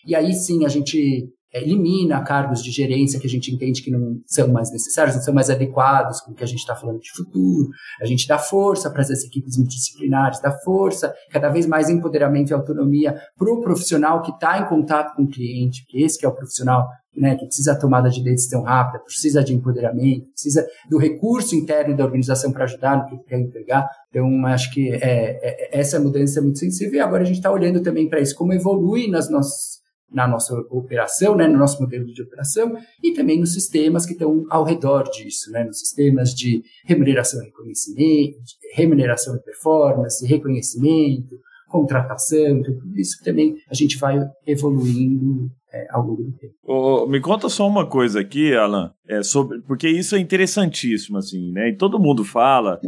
E 0.07 0.15
aí 0.15 0.33
sim 0.35 0.65
a 0.65 0.69
gente 0.69 1.29
elimina 1.55 2.21
cargos 2.23 2.63
de 2.63 2.71
gerência 2.71 3.21
que 3.21 3.27
a 3.27 3.31
gente 3.31 3.55
entende 3.55 3.83
que 3.83 3.91
não 3.91 4.21
são 4.27 4.49
mais 4.49 4.73
necessários, 4.73 5.15
não 5.15 5.23
são 5.23 5.33
mais 5.33 5.49
adequados 5.49 6.21
com 6.21 6.33
o 6.33 6.35
que 6.35 6.43
a 6.43 6.47
gente 6.47 6.59
está 6.59 6.75
falando 6.75 6.99
de 6.99 7.11
futuro. 7.13 7.69
A 8.01 8.05
gente 8.05 8.27
dá 8.27 8.39
força 8.39 8.91
para 8.91 9.03
essas 9.03 9.23
equipes 9.23 9.57
multidisciplinares, 9.57 10.41
dá 10.41 10.51
força, 10.51 11.15
cada 11.31 11.49
vez 11.49 11.67
mais 11.67 11.89
empoderamento 11.89 12.51
e 12.51 12.55
autonomia 12.55 13.17
para 13.39 13.53
o 13.53 13.61
profissional 13.61 14.21
que 14.21 14.33
está 14.33 14.59
em 14.59 14.67
contato 14.69 15.15
com 15.15 15.23
o 15.23 15.29
cliente, 15.29 15.87
que 15.89 16.03
esse 16.03 16.19
que 16.19 16.27
é 16.27 16.29
o 16.29 16.35
profissional 16.35 16.89
né, 17.17 17.37
que 17.37 17.47
precisa 17.47 17.75
da 17.75 17.79
tomada 17.79 18.11
de 18.11 18.23
decisão 18.23 18.63
rápida, 18.63 19.05
precisa 19.05 19.43
de 19.43 19.55
empoderamento, 19.55 20.27
precisa 20.33 20.67
do 20.91 20.99
recurso 20.99 21.55
interno 21.55 21.97
da 21.97 22.05
organização 22.05 22.51
para 22.51 22.65
ajudar 22.65 22.97
no 22.97 23.07
que 23.07 23.25
quer 23.29 23.39
entregar. 23.39 23.89
Então, 24.11 24.45
acho 24.47 24.73
que 24.73 24.91
é, 24.91 24.99
é, 25.01 25.79
essa 25.79 26.01
mudança 26.01 26.41
é 26.41 26.43
muito 26.43 26.59
sensível 26.59 26.95
e 26.95 27.01
agora 27.01 27.23
a 27.23 27.27
gente 27.27 27.37
está 27.37 27.53
olhando 27.53 27.81
também 27.81 28.09
para 28.09 28.21
isso, 28.21 28.35
como 28.35 28.53
evolui 28.53 29.09
nas 29.09 29.31
nossas 29.31 29.84
na 30.15 30.29
nossa 30.29 30.55
operação, 30.71 31.37
né, 31.37 31.47
no 31.49 31.59
nosso 31.59 31.83
modelo 31.83 32.07
de 32.07 32.23
operação, 32.23 32.77
e 33.03 33.13
também 33.13 33.41
nos 33.41 33.53
sistemas 33.53 34.07
que 34.07 34.13
estão 34.13 34.47
ao 34.49 34.65
redor 34.65 35.03
disso, 35.11 35.51
né, 35.51 35.65
nos 35.65 35.81
sistemas 35.81 36.31
de 36.31 36.63
remuneração 36.87 37.43
e 37.43 37.47
reconhecimento, 37.47 38.39
remuneração 38.75 39.37
e 39.37 39.43
performance, 39.43 40.27
reconhecimento, 40.27 41.37
contratação, 41.69 42.63
tudo 42.63 42.97
isso 42.97 43.23
também 43.25 43.57
a 43.69 43.75
gente 43.75 43.99
vai 43.99 44.21
evoluindo 44.47 45.51
é, 45.73 45.89
ao 45.91 46.07
longo 46.07 46.23
do 46.23 46.33
tempo. 46.33 46.55
Oh, 46.63 47.05
me 47.07 47.21
conta 47.21 47.49
só 47.49 47.67
uma 47.67 47.85
coisa 47.85 48.21
aqui, 48.21 48.55
Alan, 48.55 48.93
é, 49.09 49.25
sobre, 49.25 49.61
porque 49.63 49.89
isso 49.89 50.15
é 50.15 50.21
interessantíssimo, 50.21 51.19
assim, 51.19 51.51
né? 51.51 51.71
E 51.71 51.77
todo 51.77 51.99
mundo 51.99 52.25
fala, 52.25 52.81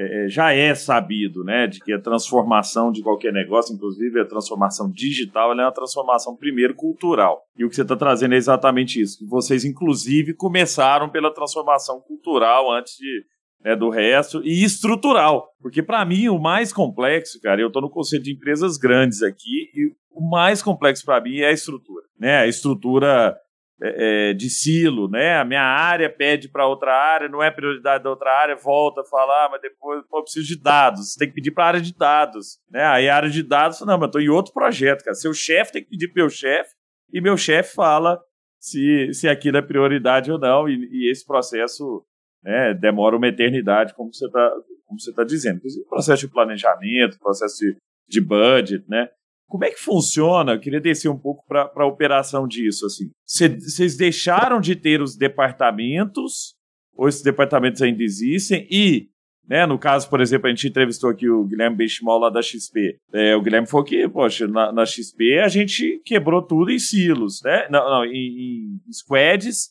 é, 0.00 0.26
é, 0.26 0.28
já 0.28 0.52
é 0.52 0.72
sabido, 0.76 1.42
né, 1.42 1.66
de 1.66 1.80
que 1.80 1.92
a 1.92 2.00
transformação 2.00 2.92
de 2.92 3.02
qualquer 3.02 3.32
negócio, 3.32 3.74
inclusive 3.74 4.20
a 4.20 4.24
transformação 4.24 4.88
digital, 4.88 5.50
é 5.50 5.54
uma 5.64 5.72
transformação 5.72 6.36
primeiro 6.36 6.72
cultural. 6.72 7.42
E 7.56 7.64
o 7.64 7.68
que 7.68 7.74
você 7.74 7.82
está 7.82 7.96
trazendo 7.96 8.34
é 8.34 8.36
exatamente 8.36 9.00
isso, 9.00 9.26
vocês 9.28 9.64
inclusive 9.64 10.34
começaram 10.34 11.08
pela 11.08 11.34
transformação 11.34 12.00
cultural 12.00 12.70
antes 12.70 12.96
de 12.96 13.24
né, 13.64 13.74
do 13.74 13.90
resto 13.90 14.40
e 14.44 14.62
estrutural, 14.62 15.48
porque 15.60 15.82
para 15.82 16.04
mim 16.04 16.28
o 16.28 16.38
mais 16.38 16.72
complexo, 16.72 17.40
cara, 17.40 17.60
eu 17.60 17.66
estou 17.66 17.82
no 17.82 17.90
conselho 17.90 18.22
de 18.22 18.32
empresas 18.32 18.76
grandes 18.76 19.20
aqui 19.20 19.68
e 19.74 19.92
o 20.12 20.30
mais 20.30 20.62
complexo 20.62 21.04
para 21.04 21.20
mim 21.20 21.38
é 21.38 21.48
a 21.48 21.52
estrutura, 21.52 22.04
né, 22.16 22.36
a 22.36 22.46
estrutura 22.46 23.36
é, 23.80 24.30
é, 24.30 24.34
de 24.34 24.50
silo, 24.50 25.08
né? 25.08 25.36
A 25.36 25.44
minha 25.44 25.62
área 25.62 26.10
pede 26.10 26.48
para 26.48 26.66
outra 26.66 26.92
área, 26.92 27.28
não 27.28 27.42
é 27.42 27.50
prioridade 27.50 28.02
da 28.02 28.10
outra 28.10 28.30
área, 28.30 28.56
volta 28.56 29.02
a 29.02 29.04
falar, 29.04 29.48
mas 29.50 29.60
depois 29.60 30.02
pô, 30.08 30.18
eu 30.18 30.22
preciso 30.22 30.46
de 30.46 30.60
dados, 30.60 31.12
você 31.12 31.18
tem 31.18 31.28
que 31.28 31.34
pedir 31.34 31.52
para 31.52 31.64
a 31.64 31.68
área 31.68 31.80
de 31.80 31.94
dados, 31.94 32.58
né? 32.70 32.84
Aí 32.84 33.08
a 33.08 33.16
área 33.16 33.30
de 33.30 33.42
dados, 33.42 33.80
não, 33.80 33.98
mas 33.98 34.08
estou 34.08 34.20
em 34.20 34.28
outro 34.28 34.52
projeto, 34.52 35.04
cara. 35.04 35.14
Seu 35.14 35.32
chefe 35.32 35.72
tem 35.72 35.82
que 35.82 35.90
pedir 35.90 36.08
para 36.08 36.22
meu 36.22 36.30
chefe 36.30 36.70
e 37.12 37.20
meu 37.20 37.36
chefe 37.36 37.74
fala 37.74 38.20
se, 38.58 39.12
se 39.12 39.28
aquilo 39.28 39.56
é 39.56 39.62
prioridade 39.62 40.30
ou 40.32 40.38
não, 40.38 40.68
e, 40.68 40.74
e 40.90 41.10
esse 41.10 41.24
processo 41.24 42.04
né, 42.42 42.74
demora 42.74 43.16
uma 43.16 43.28
eternidade, 43.28 43.94
como 43.94 44.12
você 44.12 44.26
está 44.26 44.52
como 44.88 44.98
você 44.98 45.12
tá 45.12 45.22
dizendo. 45.22 45.60
Processo 45.88 46.26
de 46.26 46.32
planejamento, 46.32 47.18
processo 47.18 47.56
de, 47.58 47.76
de 48.08 48.20
budget, 48.22 48.84
né? 48.88 49.10
Como 49.48 49.64
é 49.64 49.70
que 49.70 49.80
funciona? 49.80 50.52
Eu 50.52 50.60
queria 50.60 50.80
descer 50.80 51.08
um 51.08 51.18
pouco 51.18 51.42
para 51.48 51.70
a 51.74 51.86
operação 51.86 52.46
disso. 52.46 52.84
Assim. 52.84 53.10
Vocês 53.24 53.96
deixaram 53.96 54.60
de 54.60 54.76
ter 54.76 55.00
os 55.00 55.16
departamentos, 55.16 56.54
ou 56.94 57.08
esses 57.08 57.22
departamentos 57.22 57.80
ainda 57.80 58.02
existem, 58.02 58.68
e, 58.70 59.08
né, 59.48 59.64
no 59.64 59.78
caso, 59.78 60.08
por 60.10 60.20
exemplo, 60.20 60.48
a 60.48 60.50
gente 60.50 60.68
entrevistou 60.68 61.08
aqui 61.08 61.28
o 61.30 61.44
Guilherme 61.44 61.76
Benchimol 61.76 62.18
lá 62.18 62.28
da 62.28 62.42
XP. 62.42 62.98
É, 63.12 63.34
o 63.34 63.40
Guilherme 63.40 63.66
falou 63.66 63.86
que, 63.86 64.06
poxa, 64.06 64.46
na, 64.46 64.70
na, 64.70 64.84
XP 64.84 65.38
a 65.42 65.48
gente 65.48 66.02
quebrou 66.04 66.42
tudo 66.42 66.70
em 66.70 66.78
silos, 66.78 67.40
né? 67.42 67.66
Não, 67.70 67.88
não 67.88 68.04
em, 68.04 68.78
em 68.86 68.92
squads 68.92 69.70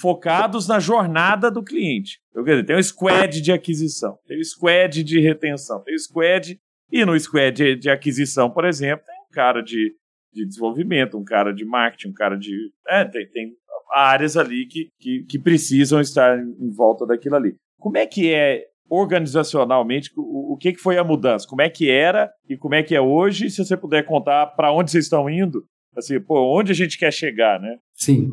focados 0.00 0.66
na 0.66 0.78
jornada 0.78 1.50
do 1.50 1.62
cliente. 1.62 2.20
Então, 2.30 2.44
quer 2.44 2.52
dizer, 2.52 2.66
tem 2.66 2.76
um 2.76 2.82
squad 2.82 3.42
de 3.42 3.52
aquisição, 3.52 4.16
tem 4.26 4.38
um 4.38 4.44
squad 4.44 5.02
de 5.02 5.20
retenção, 5.20 5.82
tem 5.82 5.94
um 5.94 5.98
squad. 5.98 6.58
E 6.90 7.04
no 7.04 7.18
squad 7.18 7.54
de, 7.54 7.76
de 7.76 7.90
aquisição, 7.90 8.48
por 8.48 8.64
exemplo, 8.64 9.04
cara 9.32 9.62
de, 9.62 9.94
de 10.32 10.46
desenvolvimento, 10.46 11.18
um 11.18 11.24
cara 11.24 11.52
de 11.52 11.64
marketing, 11.64 12.08
um 12.08 12.14
cara 12.14 12.36
de. 12.36 12.70
É, 12.88 13.04
tem, 13.04 13.28
tem 13.30 13.52
áreas 13.92 14.36
ali 14.36 14.66
que, 14.66 14.88
que, 14.98 15.24
que 15.24 15.38
precisam 15.38 16.00
estar 16.00 16.38
em 16.38 16.70
volta 16.70 17.06
daquilo 17.06 17.36
ali. 17.36 17.54
Como 17.78 17.96
é 17.96 18.06
que 18.06 18.32
é 18.32 18.64
organizacionalmente, 18.90 20.10
o, 20.16 20.54
o 20.54 20.56
que, 20.56 20.72
que 20.72 20.80
foi 20.80 20.96
a 20.98 21.04
mudança? 21.04 21.46
Como 21.46 21.62
é 21.62 21.68
que 21.68 21.90
era 21.90 22.30
e 22.48 22.56
como 22.56 22.74
é 22.74 22.82
que 22.82 22.94
é 22.94 23.00
hoje? 23.00 23.50
Se 23.50 23.64
você 23.64 23.76
puder 23.76 24.04
contar 24.04 24.46
para 24.48 24.72
onde 24.72 24.90
vocês 24.90 25.04
estão 25.04 25.28
indo, 25.28 25.64
assim, 25.96 26.18
pô, 26.20 26.58
onde 26.58 26.72
a 26.72 26.74
gente 26.74 26.98
quer 26.98 27.12
chegar, 27.12 27.60
né? 27.60 27.76
Sim. 27.94 28.28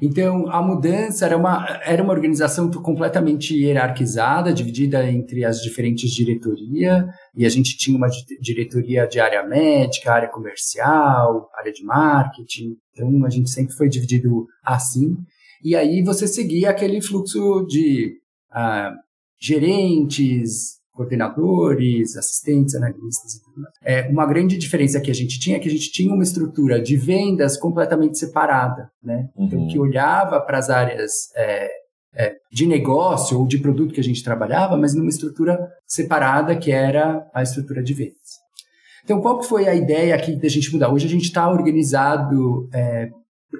Então, 0.00 0.48
a 0.50 0.62
mudança 0.62 1.26
era 1.26 1.36
uma, 1.36 1.66
era 1.84 2.02
uma 2.02 2.12
organização 2.12 2.70
completamente 2.70 3.54
hierarquizada, 3.54 4.52
dividida 4.52 5.10
entre 5.10 5.44
as 5.44 5.60
diferentes 5.60 6.10
diretorias, 6.10 7.04
e 7.36 7.44
a 7.44 7.48
gente 7.48 7.76
tinha 7.76 7.96
uma 7.96 8.08
diretoria 8.40 9.06
de 9.06 9.20
área 9.20 9.46
médica, 9.46 10.12
área 10.12 10.28
comercial, 10.28 11.50
área 11.54 11.72
de 11.72 11.84
marketing, 11.84 12.76
então 12.92 13.24
a 13.24 13.30
gente 13.30 13.50
sempre 13.50 13.74
foi 13.74 13.88
dividido 13.88 14.46
assim, 14.64 15.16
e 15.62 15.76
aí 15.76 16.02
você 16.02 16.26
seguia 16.26 16.70
aquele 16.70 17.02
fluxo 17.02 17.66
de 17.66 18.16
uh, 18.50 18.96
gerentes, 19.38 20.79
coordenadores, 21.00 22.14
assistentes, 22.14 22.74
analistas 22.74 23.34
e 23.34 23.42
tudo 23.42 23.62
mais. 23.62 23.74
É, 23.82 24.06
uma 24.08 24.26
grande 24.26 24.58
diferença 24.58 25.00
que 25.00 25.10
a 25.10 25.14
gente 25.14 25.40
tinha 25.40 25.56
é 25.56 25.58
que 25.58 25.68
a 25.68 25.70
gente 25.70 25.90
tinha 25.90 26.12
uma 26.12 26.22
estrutura 26.22 26.78
de 26.80 26.94
vendas 26.94 27.56
completamente 27.56 28.18
separada, 28.18 28.90
né? 29.02 29.28
Então, 29.34 29.58
uhum. 29.58 29.64
Então, 29.64 29.66
que 29.68 29.78
olhava 29.78 30.38
para 30.40 30.58
as 30.58 30.68
áreas 30.68 31.12
é, 31.34 31.70
é, 32.14 32.34
de 32.52 32.66
negócio 32.66 33.38
ou 33.38 33.46
de 33.46 33.58
produto 33.58 33.94
que 33.94 34.00
a 34.00 34.04
gente 34.04 34.22
trabalhava, 34.22 34.76
mas 34.76 34.94
numa 34.94 35.08
estrutura 35.08 35.58
separada 35.86 36.54
que 36.54 36.70
era 36.70 37.26
a 37.32 37.42
estrutura 37.42 37.82
de 37.82 37.94
vendas. 37.94 38.40
Então, 39.02 39.22
qual 39.22 39.38
que 39.38 39.46
foi 39.46 39.66
a 39.66 39.74
ideia 39.74 40.14
aqui 40.14 40.36
da 40.36 40.48
gente 40.48 40.70
mudar? 40.70 40.92
Hoje 40.92 41.06
a 41.06 41.10
gente 41.10 41.24
está 41.24 41.50
organizado, 41.50 42.68
é, 42.74 43.08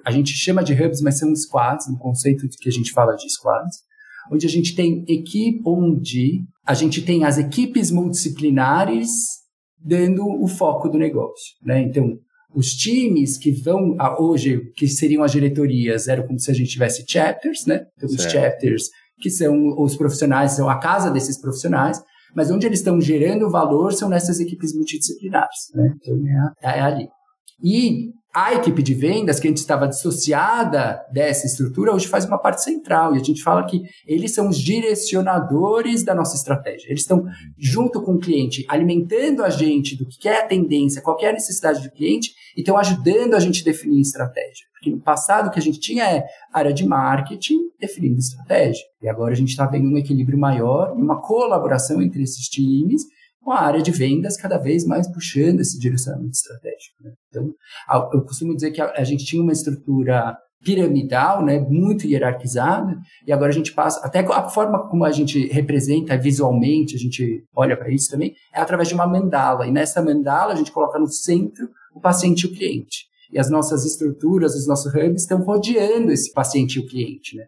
a 0.04 0.10
gente 0.10 0.32
chama 0.32 0.62
de 0.62 0.74
hubs, 0.74 1.00
mas 1.00 1.18
são 1.18 1.34
squads, 1.34 1.90
no 1.90 1.98
conceito 1.98 2.46
que 2.60 2.68
a 2.68 2.72
gente 2.72 2.92
fala 2.92 3.16
de 3.16 3.32
squads, 3.32 3.78
onde 4.30 4.46
a 4.46 4.48
gente 4.48 4.74
tem 4.74 5.04
equipe 5.08 5.60
onde 5.66 6.42
a 6.66 6.74
gente 6.74 7.02
tem 7.02 7.24
as 7.24 7.38
equipes 7.38 7.90
multidisciplinares 7.90 9.10
dando 9.78 10.24
o 10.24 10.46
foco 10.46 10.88
do 10.88 10.98
negócio, 10.98 11.56
né? 11.64 11.82
Então, 11.82 12.16
os 12.54 12.72
times 12.72 13.38
que 13.38 13.50
vão 13.50 13.96
a, 13.98 14.20
hoje, 14.20 14.60
que 14.76 14.86
seriam 14.86 15.22
as 15.22 15.32
diretorias, 15.32 16.08
eram 16.08 16.26
como 16.26 16.38
se 16.38 16.50
a 16.50 16.54
gente 16.54 16.70
tivesse 16.70 17.04
chapters, 17.08 17.64
né? 17.66 17.86
Então, 17.96 18.08
certo. 18.08 18.26
os 18.26 18.32
chapters, 18.32 18.84
que 19.20 19.30
são 19.30 19.74
os 19.78 19.96
profissionais, 19.96 20.52
são 20.52 20.68
a 20.68 20.78
casa 20.78 21.10
desses 21.10 21.40
profissionais, 21.40 22.00
mas 22.34 22.50
onde 22.50 22.66
eles 22.66 22.80
estão 22.80 23.00
gerando 23.00 23.50
valor 23.50 23.92
são 23.92 24.08
nessas 24.08 24.38
equipes 24.38 24.74
multidisciplinares, 24.74 25.70
né? 25.74 25.94
Então, 25.96 26.16
é, 26.62 26.78
é 26.78 26.80
ali. 26.80 27.08
E 27.62 28.10
a 28.34 28.54
equipe 28.54 28.82
de 28.82 28.94
vendas, 28.94 29.40
que 29.40 29.48
a 29.48 29.50
gente 29.50 29.58
estava 29.58 29.88
dissociada 29.88 31.04
dessa 31.12 31.46
estrutura, 31.46 31.92
hoje 31.92 32.06
faz 32.06 32.24
uma 32.24 32.38
parte 32.38 32.62
central. 32.62 33.14
E 33.14 33.20
a 33.20 33.24
gente 33.24 33.42
fala 33.42 33.66
que 33.66 33.82
eles 34.06 34.32
são 34.32 34.48
os 34.48 34.58
direcionadores 34.58 36.04
da 36.04 36.14
nossa 36.14 36.36
estratégia. 36.36 36.88
Eles 36.88 37.02
estão 37.02 37.24
junto 37.58 38.00
com 38.02 38.14
o 38.14 38.20
cliente, 38.20 38.64
alimentando 38.68 39.42
a 39.42 39.50
gente 39.50 39.96
do 39.96 40.06
que 40.06 40.28
é 40.28 40.42
a 40.42 40.46
tendência, 40.46 41.02
qual 41.02 41.18
é 41.20 41.28
a 41.28 41.32
necessidade 41.32 41.82
do 41.82 41.90
cliente, 41.90 42.30
e 42.56 42.60
estão 42.60 42.76
ajudando 42.76 43.34
a 43.34 43.40
gente 43.40 43.62
a 43.62 43.64
definir 43.64 44.00
estratégia. 44.00 44.66
Porque 44.72 44.90
no 44.90 45.00
passado 45.00 45.48
o 45.48 45.50
que 45.50 45.58
a 45.58 45.62
gente 45.62 45.80
tinha 45.80 46.04
é 46.04 46.24
área 46.52 46.72
de 46.72 46.86
marketing 46.86 47.58
definindo 47.78 48.18
estratégia. 48.18 48.84
E 49.02 49.08
agora 49.08 49.32
a 49.32 49.36
gente 49.36 49.50
está 49.50 49.66
vendo 49.66 49.88
um 49.88 49.98
equilíbrio 49.98 50.38
maior 50.38 50.92
uma 50.92 51.20
colaboração 51.20 52.00
entre 52.00 52.22
esses 52.22 52.46
times 52.48 53.02
com 53.42 53.52
a 53.52 53.60
área 53.60 53.82
de 53.82 53.90
vendas 53.90 54.36
cada 54.36 54.58
vez 54.58 54.84
mais 54.84 55.10
puxando 55.12 55.60
esse 55.60 55.78
direcionamento 55.78 56.32
estratégico. 56.32 57.02
Né? 57.02 57.12
Então, 57.28 57.54
eu 58.12 58.22
costumo 58.22 58.54
dizer 58.54 58.70
que 58.70 58.80
a, 58.80 59.04
gente 59.04 59.24
tinha 59.24 59.42
uma 59.42 59.52
estrutura 59.52 60.36
piramidal, 60.62 61.42
né, 61.42 61.58
muito 61.58 62.06
hierarquizada, 62.06 62.94
e 63.26 63.32
agora 63.32 63.48
a 63.48 63.54
gente 63.54 63.72
passa, 63.72 64.04
até 64.04 64.20
a 64.20 64.48
forma 64.48 64.86
como 64.88 65.04
a 65.04 65.10
gente 65.10 65.46
representa 65.46 66.18
visualmente, 66.18 66.94
a 66.94 66.98
gente 66.98 67.42
olha 67.56 67.76
para 67.76 67.90
isso 67.90 68.10
também, 68.10 68.34
é 68.54 68.60
através 68.60 68.88
de 68.88 68.94
uma 68.94 69.06
mandala, 69.06 69.66
e 69.66 69.72
nessa 69.72 70.02
mandala 70.02 70.52
a 70.52 70.56
gente 70.56 70.70
coloca 70.70 70.98
no 70.98 71.06
centro 71.06 71.66
o 71.94 72.00
paciente 72.00 72.42
e 72.42 72.46
o 72.46 72.52
cliente. 72.52 73.06
E 73.32 73.38
as 73.38 73.48
nossas 73.48 73.86
estruturas, 73.86 74.54
os 74.54 74.66
nossos 74.66 74.92
hubs 74.92 75.22
estão 75.22 75.40
rodeando 75.40 76.12
esse 76.12 76.32
paciente 76.32 76.76
e 76.76 76.80
o 76.80 76.86
cliente, 76.86 77.36
né? 77.36 77.44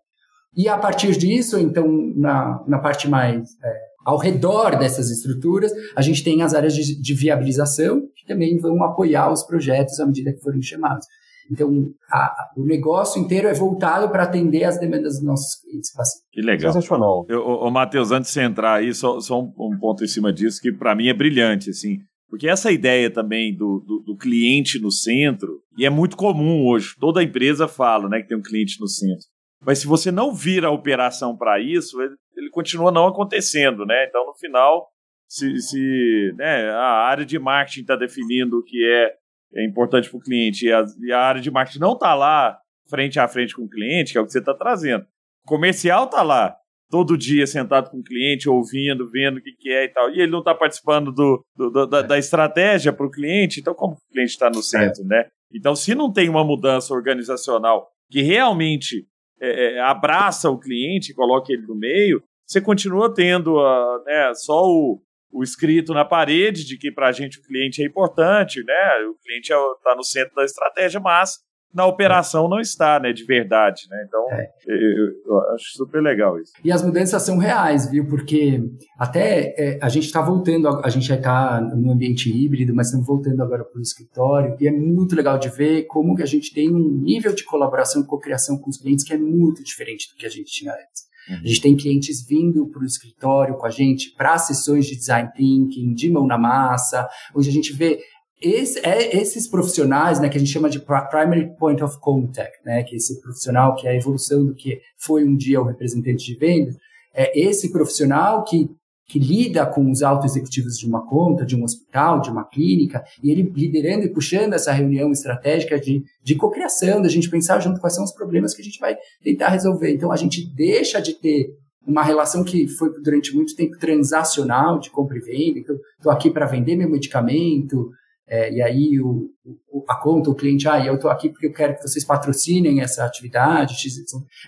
E 0.55 0.69
a 0.69 0.77
partir 0.77 1.17
disso, 1.17 1.59
então, 1.59 1.87
na, 2.15 2.63
na 2.69 2.79
parte 2.79 3.09
mais 3.09 3.49
é, 3.65 3.92
ao 4.05 4.19
redor 4.19 4.79
dessas 4.79 5.11
estruturas, 5.11 5.73
a 5.97 6.03
gente 6.03 6.25
tem 6.25 6.43
as 6.43 6.55
áreas 6.55 6.75
de, 6.75 7.01
de, 7.01 7.15
viabilização, 7.15 8.03
que 8.17 8.27
também 8.27 8.59
vão 8.59 8.83
apoiar 8.83 9.33
os 9.33 9.43
projetos 9.43 9.99
à 10.01 10.07
medida 10.07 10.33
que 10.33 10.41
forem 10.41 10.63
chamados. 10.63 11.07
Então, 11.51 11.71
a, 12.11 12.35
o 12.57 12.65
negócio 12.65 13.21
inteiro 13.21 13.49
é 13.49 13.55
voltado 13.55 14.09
para 14.11 14.23
atender 14.23 14.65
as 14.65 14.79
demandas 14.79 15.15
dos 15.15 15.25
nossos 15.25 15.61
clientes. 15.61 15.91
Que 16.31 16.41
legal. 16.41 16.73
Sensacional. 16.73 17.27
Ô, 17.31 17.71
Matheus, 17.71 18.11
antes 18.11 18.31
de 18.31 18.35
você 18.35 18.43
entrar 18.43 18.75
aí, 18.75 18.95
só, 18.95 19.21
só 19.21 19.41
um, 19.41 19.53
um, 19.59 19.79
ponto 19.79 20.05
em 20.05 20.09
cima 20.09 20.33
disso, 20.33 20.61
que 20.61 20.73
para 20.73 20.95
mim 20.95 21.09
é 21.09 21.15
brilhante, 21.15 21.71
assim. 21.71 21.99
Porque 22.29 22.49
essa 22.49 22.73
ideia 22.73 23.11
também 23.11 23.55
do, 23.55 23.81
do, 23.87 24.03
do, 24.07 24.17
cliente 24.17 24.81
no 24.81 24.91
centro, 24.91 25.61
e 25.77 25.85
é 25.85 25.91
muito 25.91 26.17
comum 26.17 26.67
hoje, 26.67 26.95
toda 26.99 27.23
empresa 27.23 27.69
fala 27.69 28.09
né, 28.09 28.23
que 28.23 28.29
tem 28.29 28.39
um 28.39 28.43
cliente 28.43 28.81
no 28.81 28.89
centro. 28.89 29.27
Mas 29.65 29.81
se 29.81 29.87
você 29.87 30.11
não 30.11 30.35
vira 30.35 30.69
a 30.69 30.73
operação 30.73 31.37
para 31.37 31.61
isso, 31.61 31.99
ele, 32.37 32.51
continua 32.51 32.91
não 32.91 33.07
acontecendo, 33.07 33.85
né? 33.87 34.07
Então, 34.09 34.27
no 34.27 34.35
final, 34.35 34.89
se, 35.29 35.59
se 35.61 36.35
né, 36.37 36.71
a 36.71 37.07
área 37.07 37.25
de 37.25 37.39
marketing 37.39 37.81
está 37.81 37.97
definindo 37.97 38.59
o 38.59 38.65
que 38.65 38.85
é, 38.85 39.15
é 39.55 39.65
importante 39.65 40.09
para 40.09 40.19
o 40.19 40.23
cliente 40.23 40.67
e 40.67 40.73
a, 40.73 40.85
e 41.01 41.13
a, 41.13 41.21
área 41.21 41.41
de 41.41 41.51
marketing 41.51 41.81
não 41.81 41.93
está 41.93 42.15
lá 42.15 42.59
frente 42.89 43.19
a 43.19 43.29
frente 43.29 43.55
com 43.55 43.63
o 43.63 43.69
cliente, 43.69 44.13
que 44.13 44.19
é 44.19 44.21
o 44.21 44.27
que 44.27 44.33
você 44.33 44.41
está 44.41 44.55
trazendo. 44.55 45.05
O 45.45 45.49
comercial 45.49 46.05
está 46.05 46.23
lá 46.23 46.57
todo 46.91 47.17
dia 47.17 47.47
sentado 47.47 47.91
com 47.91 48.01
o 48.01 48.05
cliente, 48.05 48.51
ouvindo, 48.51 49.11
vendo 49.11 49.39
o 49.39 49.43
que, 49.43 49.53
que 49.53 49.71
é 49.71 49.85
e 49.85 49.89
tal, 49.89 50.11
e 50.11 50.21
ele 50.21 50.31
não 50.31 50.41
está 50.41 50.55
participando 50.55 51.11
do, 51.11 51.43
do, 51.57 51.71
do 51.71 51.87
da, 51.87 52.01
é. 52.01 52.03
da, 52.03 52.19
estratégia 52.19 52.93
para 52.93 53.07
o 53.07 53.11
cliente, 53.11 53.61
então 53.61 53.73
como 53.73 53.95
o 53.95 54.13
cliente 54.13 54.33
está 54.33 54.51
no 54.51 54.63
centro, 54.63 55.03
é. 55.05 55.07
né? 55.07 55.29
Então, 55.55 55.75
se 55.75 55.95
não 55.95 56.13
tem 56.13 56.29
uma 56.29 56.45
mudança 56.45 56.93
organizacional 56.93 57.89
que 58.11 58.21
realmente 58.21 59.07
é, 59.43 59.75
é, 59.75 59.81
abraça 59.81 60.49
o 60.49 60.59
cliente, 60.59 61.13
coloca 61.13 61.53
ele 61.53 61.67
no 61.67 61.75
meio, 61.75 62.23
você 62.47 62.61
continua 62.61 63.13
tendo 63.13 63.57
uh, 63.57 64.05
né, 64.05 64.33
só 64.35 64.63
o, 64.65 65.03
o 65.33 65.43
escrito 65.43 65.93
na 65.93 66.05
parede 66.05 66.65
de 66.65 66.79
que 66.79 66.93
para 66.93 67.09
a 67.09 67.13
gente 67.13 67.39
o 67.39 67.43
cliente 67.43 67.83
é 67.83 67.87
importante, 67.87 68.63
né? 68.63 69.05
O 69.09 69.15
cliente 69.15 69.53
está 69.53 69.93
é 69.93 69.97
no 69.97 70.05
centro 70.05 70.35
da 70.35 70.45
estratégia, 70.45 71.01
mas 71.01 71.39
na 71.75 71.87
operação 71.87 72.49
não 72.49 72.61
está, 72.61 73.01
né, 73.01 73.13
de 73.13 73.25
verdade, 73.25 73.83
né? 73.91 74.05
Então, 74.07 74.27
é. 74.31 74.51
eu, 74.67 75.09
eu, 75.27 75.41
acho 75.55 75.73
super 75.77 76.03
legal 76.03 76.39
isso. 76.39 76.53
E 76.63 76.71
as 76.71 76.83
mudanças 76.83 77.23
são 77.23 77.39
reais, 77.39 77.91
viu? 77.91 78.07
Porque 78.07 78.63
até 78.99 79.55
é, 79.57 79.79
a 79.81 79.89
gente 79.89 80.05
está 80.05 80.21
voltando, 80.21 80.69
a, 80.69 80.83
a 80.85 80.91
gente 80.91 81.07
já 81.07 81.17
está 81.17 81.61
no 81.61 81.93
ambiente 81.93 82.31
híbrido, 82.31 82.75
mas 82.75 82.89
estamos 82.89 83.07
voltando 83.07 83.43
agora 83.43 83.65
para 83.65 83.79
o 83.79 83.83
escritório 83.83 84.57
e 84.61 84.69
é 84.69 84.71
muito 84.71 85.17
legal 85.17 85.39
de 85.39 85.49
ver 85.49 85.85
como 85.85 86.15
que 86.15 86.23
a 86.23 86.27
gente 86.27 86.53
tem 86.53 86.71
um 86.71 87.01
nível 87.03 87.35
de 87.35 87.45
colaboração 87.45 88.03
e 88.03 88.07
cocriação 88.07 88.59
com 88.59 88.69
os 88.69 88.77
clientes 88.77 89.05
que 89.05 89.13
é 89.13 89.19
muito 89.19 89.65
diferente 89.65 90.11
do 90.11 90.17
que 90.17 90.27
a 90.27 90.31
gente 90.31 90.51
tinha 90.51 90.73
antes. 90.73 91.13
Uhum. 91.29 91.37
A 91.37 91.47
gente 91.47 91.61
tem 91.61 91.77
clientes 91.77 92.27
vindo 92.27 92.67
para 92.69 92.83
o 92.83 92.85
escritório 92.85 93.57
com 93.57 93.67
a 93.67 93.71
gente 93.71 94.11
para 94.17 94.37
sessões 94.39 94.87
de 94.87 94.97
design 94.97 95.31
thinking, 95.35 95.95
de 95.95 96.11
mão 96.11 96.27
na 96.27 96.37
massa, 96.37 97.09
onde 97.35 97.49
a 97.49 97.53
gente 97.53 97.73
vê 97.73 98.01
esse, 98.43 98.79
é, 98.81 99.17
esses 99.17 99.47
profissionais, 99.47 100.21
né, 100.21 100.29
que 100.29 100.37
a 100.37 100.41
gente 100.41 100.53
chama 100.53 100.69
de 100.69 100.81
primary 100.81 101.55
point 101.59 101.83
of 101.83 101.99
contact, 102.01 102.59
né, 102.65 102.83
que 102.83 102.95
é 102.95 102.99
esse 102.99 103.21
profissional 103.21 103.75
que 103.77 103.87
é 103.87 103.91
a 103.91 103.97
evolução 103.97 104.45
do 104.45 104.55
que 104.55 104.81
foi 104.99 105.25
um 105.25 105.37
dia 105.37 105.61
o 105.61 105.65
representante 105.65 106.25
de 106.25 106.37
venda, 106.37 106.73
é 107.15 107.39
esse 107.39 107.71
profissional 107.71 108.43
que, 108.45 108.69
que 109.07 109.19
lida 109.19 109.65
com 109.67 109.91
os 109.91 110.03
altos 110.03 110.33
executivos 110.33 110.79
de 110.79 110.87
uma 110.87 111.07
conta, 111.07 111.45
de 111.45 111.55
um 111.55 111.63
hospital, 111.63 112.21
de 112.21 112.31
uma 112.31 112.45
clínica, 112.45 113.05
e 113.23 113.31
ele 113.31 113.43
liderando 113.55 114.05
e 114.05 114.13
puxando 114.13 114.55
essa 114.55 114.73
reunião 114.73 115.13
estratégica 115.13 115.79
de, 115.79 116.03
de 116.23 116.35
cocriação, 116.35 117.03
da 117.03 117.09
gente 117.09 117.31
pensar 117.31 117.61
junto 117.61 117.81
quais 117.81 117.95
são 117.95 118.05
os 118.05 118.13
problemas 118.13 118.55
que 118.55 118.63
a 118.63 118.65
gente 118.65 118.81
vai 118.81 118.97
tentar 119.23 119.49
resolver. 119.49 119.93
Então, 119.93 120.11
a 120.11 120.17
gente 120.17 120.47
deixa 120.55 121.01
de 121.01 121.15
ter 121.15 121.51
uma 121.87 122.03
relação 122.03 122.45
que 122.45 122.69
foi 122.69 122.91
durante 123.03 123.35
muito 123.35 123.57
tempo 123.57 123.77
transacional 123.79 124.79
de 124.79 124.89
compra 124.89 125.19
e 125.19 125.21
venda. 125.21 125.59
Então, 125.59 125.77
estou 125.97 126.13
aqui 126.13 126.31
para 126.31 126.47
vender 126.47 126.77
meu 126.77 126.89
medicamento, 126.89 127.91
é, 128.33 128.51
e 128.51 128.63
aí 128.63 128.99
o, 128.99 129.29
o, 129.45 129.85
a 129.87 130.01
conta, 130.01 130.31
o 130.31 130.35
cliente, 130.35 130.67
ah, 130.67 130.83
eu 130.83 130.95
estou 130.95 131.11
aqui 131.11 131.29
porque 131.29 131.49
eu 131.49 131.53
quero 131.53 131.75
que 131.75 131.83
vocês 131.83 132.03
patrocinem 132.03 132.81
essa 132.81 133.05
atividade, 133.05 133.75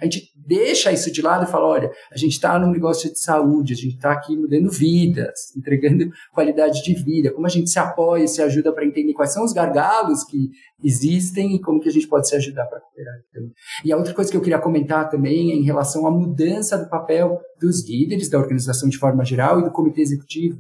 a 0.01 0.05
gente 0.07 0.33
deixa 0.35 0.91
isso 0.91 1.13
de 1.13 1.21
lado 1.21 1.45
e 1.45 1.47
fala, 1.47 1.67
olha, 1.67 1.91
a 2.11 2.17
gente 2.17 2.33
está 2.33 2.59
num 2.59 2.71
negócio 2.71 3.13
de 3.13 3.19
saúde, 3.19 3.75
a 3.75 3.77
gente 3.77 3.97
está 3.97 4.13
aqui 4.13 4.39
mudando 4.39 4.71
vidas, 4.71 5.35
entregando 5.55 6.09
qualidade 6.33 6.83
de 6.83 6.95
vida, 6.95 7.31
como 7.31 7.45
a 7.45 7.51
gente 7.51 7.69
se 7.69 7.79
apoia, 7.79 8.27
se 8.27 8.41
ajuda 8.41 8.73
para 8.73 8.87
entender 8.87 9.13
quais 9.13 9.35
são 9.35 9.45
os 9.45 9.53
gargalos 9.53 10.25
que 10.25 10.49
existem 10.83 11.55
e 11.55 11.61
como 11.61 11.79
que 11.79 11.91
a 11.91 11.93
gente 11.93 12.09
pode 12.09 12.27
se 12.27 12.35
ajudar 12.37 12.65
para 12.65 12.81
cooperar. 12.81 13.15
Então. 13.29 13.43
E 13.85 13.93
a 13.93 13.99
outra 13.99 14.15
coisa 14.15 14.31
que 14.31 14.37
eu 14.39 14.41
queria 14.41 14.59
comentar 14.59 15.11
também 15.11 15.53
é 15.53 15.57
em 15.57 15.63
relação 15.63 16.07
à 16.07 16.11
mudança 16.11 16.79
do 16.79 16.89
papel 16.89 17.39
dos 17.61 17.87
líderes 17.87 18.31
da 18.31 18.39
organização 18.39 18.89
de 18.89 18.97
forma 18.97 19.27
geral 19.27 19.61
e 19.61 19.65
do 19.65 19.71
comitê 19.71 20.01
executivo. 20.01 20.57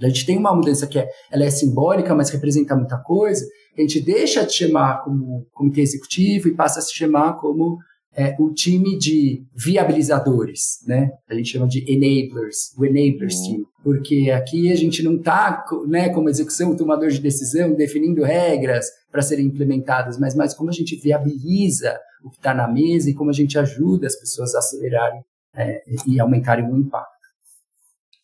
A 0.00 0.08
gente 0.08 0.26
tem 0.26 0.38
uma 0.38 0.54
mudança 0.54 0.86
que 0.86 0.98
é, 0.98 1.08
ela 1.30 1.44
é 1.44 1.50
simbólica, 1.50 2.14
mas 2.14 2.30
representa 2.30 2.76
muita 2.76 2.98
coisa. 2.98 3.44
A 3.76 3.80
gente 3.80 4.00
deixa 4.00 4.44
de 4.44 4.52
chamar 4.52 5.02
como 5.02 5.46
comitê 5.52 5.80
executivo 5.80 6.48
e 6.48 6.54
passa 6.54 6.78
a 6.78 6.82
se 6.82 6.94
chamar 6.94 7.34
como 7.34 7.78
é, 8.18 8.34
o 8.38 8.52
time 8.52 8.98
de 8.98 9.44
viabilizadores, 9.54 10.78
né? 10.86 11.10
A 11.28 11.34
gente 11.34 11.50
chama 11.50 11.68
de 11.68 11.84
enablers, 11.88 12.74
o 12.76 12.84
enablers 12.84 13.36
uhum. 13.36 13.44
team, 13.44 13.64
porque 13.82 14.30
aqui 14.30 14.72
a 14.72 14.76
gente 14.76 15.02
não 15.02 15.16
está, 15.16 15.64
né, 15.86 16.08
como 16.08 16.28
execução, 16.28 16.76
tomador 16.76 17.10
de 17.10 17.20
decisão, 17.20 17.74
definindo 17.74 18.24
regras 18.24 18.86
para 19.10 19.22
serem 19.22 19.46
implementadas, 19.46 20.18
mas 20.18 20.34
mais 20.34 20.52
como 20.52 20.68
a 20.70 20.72
gente 20.72 20.96
viabiliza 20.96 21.96
o 22.24 22.30
que 22.30 22.38
está 22.38 22.52
na 22.52 22.66
mesa 22.66 23.08
e 23.08 23.14
como 23.14 23.30
a 23.30 23.32
gente 23.34 23.56
ajuda 23.56 24.08
as 24.08 24.18
pessoas 24.18 24.52
a 24.54 24.58
acelerarem 24.58 25.22
é, 25.54 25.82
e 26.06 26.18
aumentarem 26.18 26.68
o 26.68 26.76
impacto. 26.76 27.28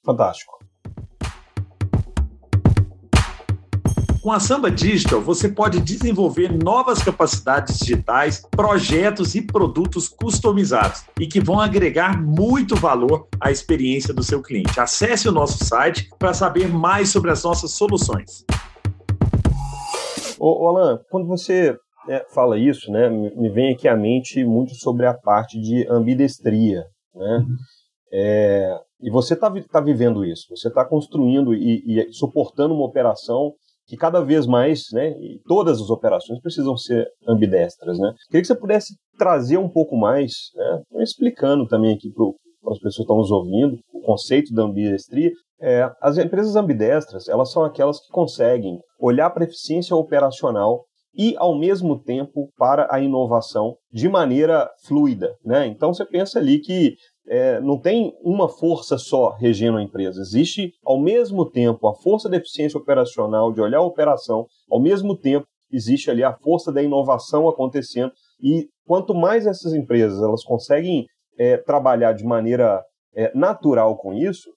Fantástico. 0.05 0.59
Com 4.25 4.33
a 4.33 4.41
Samba 4.41 4.71
Digital, 4.71 5.21
você 5.21 5.51
pode 5.51 5.79
desenvolver 5.83 6.51
novas 6.51 7.03
capacidades 7.03 7.79
digitais, 7.79 8.41
projetos 8.51 9.35
e 9.35 9.43
produtos 9.43 10.09
customizados 10.09 11.05
e 11.21 11.27
que 11.27 11.43
vão 11.43 11.61
agregar 11.61 12.19
muito 12.23 12.75
valor 12.75 13.29
à 13.39 13.51
experiência 13.51 14.15
do 14.15 14.23
seu 14.23 14.41
cliente. 14.41 14.81
Acesse 14.81 15.29
o 15.29 15.33
nosso 15.33 15.63
site 15.63 16.09
para 16.19 16.33
saber 16.33 16.69
mais 16.69 17.11
sobre 17.11 17.31
as 17.31 17.45
nossas 17.45 17.73
soluções. 17.73 18.47
Ô, 20.41 20.69
Alan, 20.69 21.01
quando 21.11 21.27
você 21.27 21.77
é, 22.09 22.25
fala 22.33 22.59
isso, 22.59 22.91
né, 22.91 23.11
me 23.11 23.51
vem 23.51 23.75
aqui 23.75 23.87
à 23.87 23.95
mente 23.95 24.43
muito 24.43 24.75
sobre 24.77 25.05
a 25.05 25.13
parte 25.13 25.61
de 25.61 25.87
ambidestria, 25.91 26.83
né? 27.15 27.45
Uhum. 27.47 27.57
É, 28.11 28.81
e 29.03 29.11
você 29.11 29.35
está 29.35 29.53
tá 29.71 29.83
vivendo 29.83 30.25
isso, 30.25 30.47
você 30.49 30.69
está 30.69 30.83
construindo 30.83 31.53
e, 31.53 31.83
e, 31.85 32.13
suportando 32.15 32.73
uma 32.73 32.87
operação 32.87 33.53
que 33.87 33.97
cada 33.97 34.21
vez 34.23 34.47
mais, 34.47 34.85
né, 34.93 35.15
todas 35.47 35.81
as 35.81 35.91
operações 35.91 36.41
precisam 36.41 36.77
ser 36.77 37.07
ambidestras, 37.29 37.99
né? 37.99 38.13
Queria 38.27 38.41
que 38.41 38.47
você 38.47 38.55
pudesse 38.55 38.95
trazer 39.19 39.59
um 39.59 39.69
pouco 39.69 39.97
mais, 39.97 40.33
né, 40.55 40.83
explicando 41.03 41.67
também 41.67 41.95
aqui 41.95 42.11
para 42.13 42.73
as 42.73 42.79
pessoas 42.79 42.97
que 42.97 43.03
estão 43.03 43.17
nos 43.17 43.31
ouvindo, 43.31 43.79
o 43.93 44.01
conceito 44.01 44.53
da 44.55 44.63
ambidestria. 44.63 45.31
É, 45.61 45.91
as 46.01 46.19
empresas 46.19 46.57
ambidestras, 46.57 47.29
elas 47.29 47.51
são 47.51 47.65
aquelas 47.65 47.99
que 48.01 48.13
conseguem 48.13 48.79
olhar 48.99 49.31
para 49.31 49.45
a 49.45 49.47
eficiência 49.47 49.95
operacional 49.95 50.85
e, 51.17 51.35
ao 51.37 51.57
mesmo 51.57 52.03
tempo, 52.03 52.51
para 52.57 52.89
a 52.91 53.01
inovação 53.01 53.77
de 53.93 54.09
maneira 54.09 54.69
fluida. 54.87 55.35
Né? 55.45 55.67
Então, 55.67 55.95
você 55.95 56.05
pensa 56.05 56.39
ali 56.39 56.59
que 56.59 56.95
é, 57.27 57.61
não 57.61 57.79
tem 57.79 58.13
uma 58.23 58.49
força 58.49 58.99
só 58.99 59.31
regendo 59.31 59.79
a 59.79 59.83
empresa. 59.83 60.21
Existe, 60.21 60.73
ao 60.85 61.01
mesmo 61.01 61.49
tempo, 61.49 61.89
a 61.89 61.95
força 61.95 62.29
da 62.29 62.37
eficiência 62.37 62.79
operacional, 62.79 63.53
de 63.53 63.61
olhar 63.61 63.79
a 63.79 63.83
operação, 63.83 64.47
ao 64.71 64.81
mesmo 64.81 65.17
tempo, 65.17 65.47
existe 65.73 66.11
ali 66.11 66.23
a 66.23 66.35
força 66.35 66.73
da 66.73 66.83
inovação 66.83 67.49
acontecendo. 67.49 68.13
E 68.43 68.69
quanto 68.87 69.15
mais 69.15 69.47
essas 69.47 69.73
empresas 69.73 70.23
elas 70.23 70.45
conseguem 70.45 71.07
é, 71.39 71.57
trabalhar 71.57 72.13
de 72.13 72.25
maneira 72.25 72.83
é, 73.15 73.33
natural 73.35 73.97
com 73.97 74.13
isso, 74.13 74.51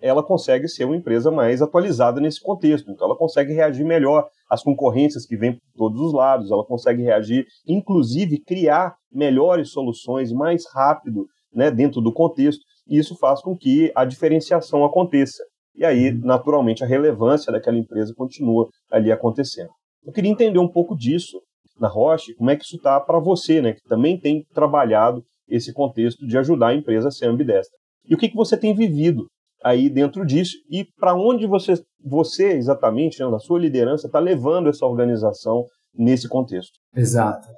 ela 0.00 0.22
consegue 0.22 0.66
ser 0.66 0.84
uma 0.84 0.96
empresa 0.96 1.30
mais 1.30 1.60
atualizada 1.60 2.20
nesse 2.20 2.40
contexto. 2.40 2.90
Então, 2.90 3.06
ela 3.06 3.18
consegue 3.18 3.52
reagir 3.52 3.84
melhor 3.84 4.26
às 4.50 4.62
concorrências 4.62 5.26
que 5.26 5.36
vêm 5.36 5.52
por 5.52 5.60
todos 5.76 6.00
os 6.00 6.14
lados, 6.14 6.50
ela 6.50 6.64
consegue 6.64 7.02
reagir, 7.02 7.44
inclusive 7.66 8.40
criar 8.40 8.94
melhores 9.12 9.70
soluções 9.70 10.32
mais 10.32 10.64
rápido 10.72 11.26
né, 11.54 11.70
dentro 11.70 12.00
do 12.00 12.12
contexto, 12.12 12.62
e 12.88 12.98
isso 12.98 13.16
faz 13.16 13.40
com 13.40 13.56
que 13.56 13.92
a 13.94 14.04
diferenciação 14.04 14.84
aconteça. 14.84 15.42
E 15.74 15.84
aí, 15.84 16.10
uhum. 16.10 16.20
naturalmente, 16.24 16.84
a 16.84 16.86
relevância 16.86 17.52
daquela 17.52 17.78
empresa 17.78 18.12
continua 18.16 18.68
ali 18.90 19.10
acontecendo. 19.10 19.70
Eu 20.04 20.12
queria 20.12 20.30
entender 20.30 20.58
um 20.58 20.68
pouco 20.68 20.96
disso 20.96 21.40
na 21.78 21.88
Roche, 21.88 22.34
como 22.34 22.50
é 22.50 22.56
que 22.56 22.64
isso 22.64 22.76
está 22.76 23.00
para 23.00 23.18
você, 23.18 23.60
né, 23.60 23.72
que 23.72 23.82
também 23.88 24.18
tem 24.18 24.44
trabalhado 24.54 25.22
esse 25.48 25.72
contexto 25.72 26.26
de 26.26 26.38
ajudar 26.38 26.68
a 26.68 26.74
empresa 26.74 27.08
a 27.08 27.10
ser 27.10 27.26
ambidestra. 27.26 27.76
E 28.08 28.14
o 28.14 28.18
que, 28.18 28.28
que 28.28 28.36
você 28.36 28.56
tem 28.56 28.74
vivido 28.74 29.26
aí 29.62 29.88
dentro 29.88 30.24
disso 30.24 30.56
e 30.70 30.84
para 30.98 31.14
onde 31.14 31.46
você, 31.46 31.74
você 32.04 32.52
exatamente, 32.52 33.18
né, 33.18 33.28
na 33.28 33.38
sua 33.38 33.58
liderança, 33.58 34.06
está 34.06 34.18
levando 34.18 34.68
essa 34.68 34.84
organização 34.84 35.64
nesse 35.94 36.28
contexto. 36.28 36.72
Exato. 36.94 37.48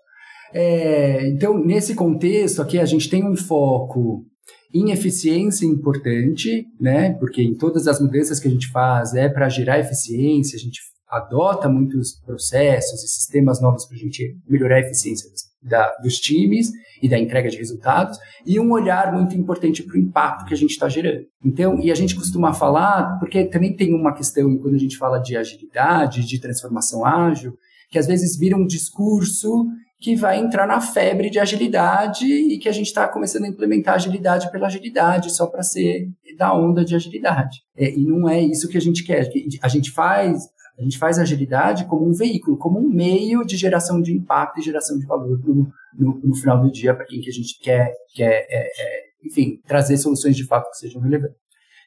É, 0.58 1.28
então, 1.28 1.62
nesse 1.62 1.94
contexto 1.94 2.62
aqui, 2.62 2.78
a 2.78 2.86
gente 2.86 3.10
tem 3.10 3.22
um 3.22 3.36
foco 3.36 4.24
em 4.72 4.90
eficiência 4.90 5.66
importante, 5.66 6.64
né? 6.80 7.12
Porque 7.12 7.42
em 7.42 7.54
todas 7.54 7.86
as 7.86 8.00
mudanças 8.00 8.40
que 8.40 8.48
a 8.48 8.50
gente 8.50 8.68
faz 8.68 9.12
é 9.12 9.28
para 9.28 9.50
gerar 9.50 9.78
eficiência, 9.78 10.56
a 10.56 10.58
gente 10.58 10.80
adota 11.06 11.68
muitos 11.68 12.14
processos 12.24 13.04
e 13.04 13.08
sistemas 13.08 13.60
novos 13.60 13.84
para 13.84 13.98
a 13.98 14.00
gente 14.00 14.34
melhorar 14.48 14.76
a 14.76 14.80
eficiência 14.80 15.28
da, 15.62 15.94
dos 16.02 16.14
times 16.14 16.70
e 17.02 17.08
da 17.08 17.18
entrega 17.18 17.50
de 17.50 17.58
resultados, 17.58 18.18
e 18.46 18.58
um 18.58 18.72
olhar 18.72 19.12
muito 19.12 19.36
importante 19.36 19.82
para 19.82 19.96
o 19.96 20.00
impacto 20.00 20.46
que 20.46 20.54
a 20.54 20.56
gente 20.56 20.70
está 20.70 20.88
gerando. 20.88 21.26
Então, 21.44 21.78
e 21.80 21.92
a 21.92 21.94
gente 21.94 22.16
costuma 22.16 22.54
falar, 22.54 23.18
porque 23.18 23.44
também 23.44 23.76
tem 23.76 23.92
uma 23.92 24.14
questão 24.14 24.56
quando 24.56 24.74
a 24.74 24.78
gente 24.78 24.96
fala 24.96 25.18
de 25.18 25.36
agilidade, 25.36 26.26
de 26.26 26.40
transformação 26.40 27.04
ágil, 27.04 27.52
que 27.90 27.98
às 27.98 28.06
vezes 28.06 28.38
vira 28.38 28.56
um 28.56 28.66
discurso 28.66 29.66
que 29.98 30.14
vai 30.14 30.38
entrar 30.38 30.66
na 30.66 30.80
febre 30.80 31.30
de 31.30 31.38
agilidade 31.38 32.26
e 32.26 32.58
que 32.58 32.68
a 32.68 32.72
gente 32.72 32.86
está 32.86 33.08
começando 33.08 33.44
a 33.44 33.48
implementar 33.48 33.94
agilidade 33.94 34.50
pela 34.50 34.66
agilidade, 34.66 35.32
só 35.32 35.46
para 35.46 35.62
ser 35.62 36.08
da 36.36 36.54
onda 36.54 36.84
de 36.84 36.94
agilidade. 36.94 37.62
É, 37.76 37.90
e 37.90 38.04
não 38.04 38.28
é 38.28 38.40
isso 38.40 38.68
que 38.68 38.76
a 38.76 38.80
gente 38.80 39.04
quer. 39.04 39.30
A 39.62 39.68
gente 39.68 39.90
faz 39.90 40.48
a 40.78 40.82
gente 40.82 40.98
faz 40.98 41.18
agilidade 41.18 41.86
como 41.86 42.06
um 42.06 42.12
veículo, 42.12 42.58
como 42.58 42.78
um 42.78 42.88
meio 42.88 43.44
de 43.46 43.56
geração 43.56 44.02
de 44.02 44.12
impacto 44.12 44.60
e 44.60 44.62
geração 44.62 44.98
de 44.98 45.06
valor 45.06 45.40
no, 45.42 45.72
no, 45.98 46.20
no 46.22 46.34
final 46.34 46.60
do 46.60 46.70
dia 46.70 46.94
para 46.94 47.06
quem 47.06 47.20
que 47.20 47.30
a 47.30 47.32
gente 47.32 47.58
quer, 47.60 47.94
quer 48.14 48.46
é, 48.50 48.66
é, 48.66 49.02
enfim, 49.24 49.58
trazer 49.66 49.96
soluções 49.96 50.36
de 50.36 50.44
fato 50.44 50.70
que 50.70 50.76
sejam 50.76 51.00
relevantes. 51.00 51.38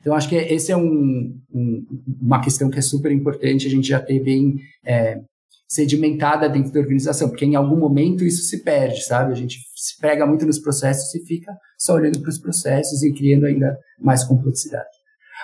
Então, 0.01 0.15
acho 0.15 0.29
que 0.29 0.35
esse 0.35 0.71
é 0.71 0.77
um, 0.77 1.37
um, 1.53 1.85
uma 2.21 2.41
questão 2.41 2.69
que 2.69 2.79
é 2.79 2.81
super 2.81 3.11
importante 3.11 3.67
a 3.67 3.69
gente 3.69 3.87
já 3.87 3.99
ter 3.99 4.19
bem 4.23 4.55
é, 4.83 5.19
sedimentada 5.69 6.49
dentro 6.49 6.73
da 6.73 6.79
organização, 6.79 7.29
porque 7.29 7.45
em 7.45 7.55
algum 7.55 7.77
momento 7.77 8.25
isso 8.25 8.41
se 8.41 8.63
perde, 8.63 9.03
sabe? 9.03 9.31
A 9.31 9.35
gente 9.35 9.59
se 9.75 9.99
pega 10.01 10.25
muito 10.25 10.45
nos 10.45 10.57
processos 10.57 11.13
e 11.13 11.23
fica 11.23 11.55
só 11.77 11.93
olhando 11.93 12.19
para 12.19 12.29
os 12.29 12.39
processos 12.39 13.03
e 13.03 13.13
criando 13.13 13.45
ainda 13.45 13.77
mais 13.99 14.23
complexidade. 14.23 14.89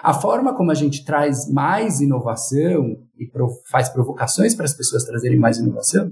A 0.04 0.14
forma 0.14 0.56
como 0.56 0.72
a 0.72 0.74
gente 0.74 1.06
traz 1.06 1.50
mais 1.50 2.02
inovação 2.02 2.98
e 3.18 3.30
faz 3.70 3.88
provocações 3.88 4.54
para 4.54 4.66
as 4.66 4.74
pessoas 4.74 5.06
trazerem 5.06 5.40
mais 5.40 5.58
inovação, 5.58 6.12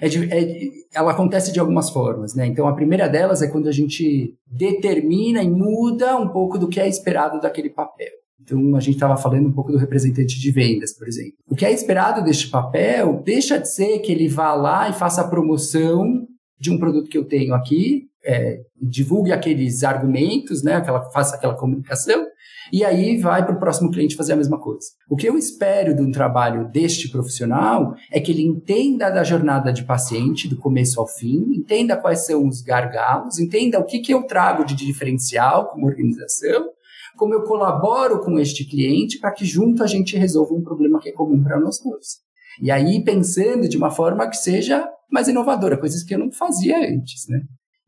é 0.00 0.08
de, 0.08 0.32
é, 0.32 0.68
ela 0.94 1.10
acontece 1.10 1.52
de 1.52 1.60
algumas 1.60 1.90
formas. 1.90 2.34
Né? 2.34 2.46
Então, 2.46 2.66
a 2.66 2.74
primeira 2.74 3.08
delas 3.08 3.42
é 3.42 3.48
quando 3.48 3.68
a 3.68 3.72
gente 3.72 4.34
determina 4.46 5.42
e 5.42 5.50
muda 5.50 6.16
um 6.16 6.28
pouco 6.28 6.56
do 6.56 6.68
que 6.68 6.80
é 6.80 6.88
esperado 6.88 7.40
daquele 7.40 7.68
papel. 7.68 8.19
Então, 8.42 8.76
a 8.76 8.80
gente 8.80 8.94
estava 8.94 9.16
falando 9.16 9.48
um 9.48 9.52
pouco 9.52 9.70
do 9.70 9.78
representante 9.78 10.38
de 10.38 10.50
vendas, 10.50 10.96
por 10.96 11.06
exemplo. 11.06 11.34
O 11.48 11.54
que 11.54 11.64
é 11.64 11.72
esperado 11.72 12.22
deste 12.24 12.48
papel 12.48 13.22
deixa 13.24 13.58
de 13.58 13.72
ser 13.72 13.98
que 13.98 14.10
ele 14.10 14.28
vá 14.28 14.54
lá 14.54 14.88
e 14.88 14.92
faça 14.92 15.20
a 15.20 15.28
promoção 15.28 16.26
de 16.58 16.70
um 16.70 16.78
produto 16.78 17.08
que 17.08 17.16
eu 17.16 17.24
tenho 17.24 17.54
aqui, 17.54 18.10
é, 18.24 18.60
divulgue 18.80 19.32
aqueles 19.32 19.82
argumentos, 19.82 20.62
né, 20.62 20.74
aquela, 20.74 21.10
faça 21.10 21.36
aquela 21.36 21.54
comunicação, 21.54 22.26
e 22.72 22.84
aí 22.84 23.18
vai 23.18 23.44
para 23.44 23.54
o 23.54 23.58
próximo 23.58 23.90
cliente 23.90 24.14
fazer 24.14 24.34
a 24.34 24.36
mesma 24.36 24.60
coisa. 24.60 24.86
O 25.08 25.16
que 25.16 25.28
eu 25.28 25.36
espero 25.36 25.94
de 25.94 26.02
um 26.02 26.12
trabalho 26.12 26.68
deste 26.70 27.08
profissional 27.08 27.94
é 28.12 28.20
que 28.20 28.30
ele 28.30 28.42
entenda 28.42 29.10
da 29.10 29.24
jornada 29.24 29.72
de 29.72 29.84
paciente, 29.84 30.46
do 30.46 30.56
começo 30.56 31.00
ao 31.00 31.06
fim, 31.06 31.54
entenda 31.56 31.96
quais 31.96 32.26
são 32.26 32.46
os 32.46 32.60
gargalos, 32.60 33.38
entenda 33.38 33.80
o 33.80 33.84
que, 33.84 34.00
que 34.00 34.12
eu 34.12 34.22
trago 34.24 34.64
de 34.64 34.76
diferencial 34.76 35.68
como 35.68 35.86
organização, 35.86 36.68
como 37.16 37.34
eu 37.34 37.42
colaboro 37.42 38.20
com 38.20 38.38
este 38.38 38.64
cliente 38.64 39.18
para 39.18 39.32
que 39.32 39.44
junto 39.44 39.82
a 39.82 39.86
gente 39.86 40.16
resolva 40.16 40.54
um 40.54 40.62
problema 40.62 40.98
que 41.00 41.08
é 41.08 41.12
comum 41.12 41.42
para 41.42 41.58
nós 41.58 41.78
dois. 41.82 42.18
E 42.60 42.70
aí 42.70 43.02
pensando 43.04 43.68
de 43.68 43.76
uma 43.76 43.90
forma 43.90 44.28
que 44.28 44.36
seja 44.36 44.86
mais 45.10 45.28
inovadora, 45.28 45.78
coisas 45.78 46.02
que 46.02 46.14
eu 46.14 46.18
não 46.18 46.30
fazia 46.30 46.78
antes, 46.78 47.26
né? 47.28 47.40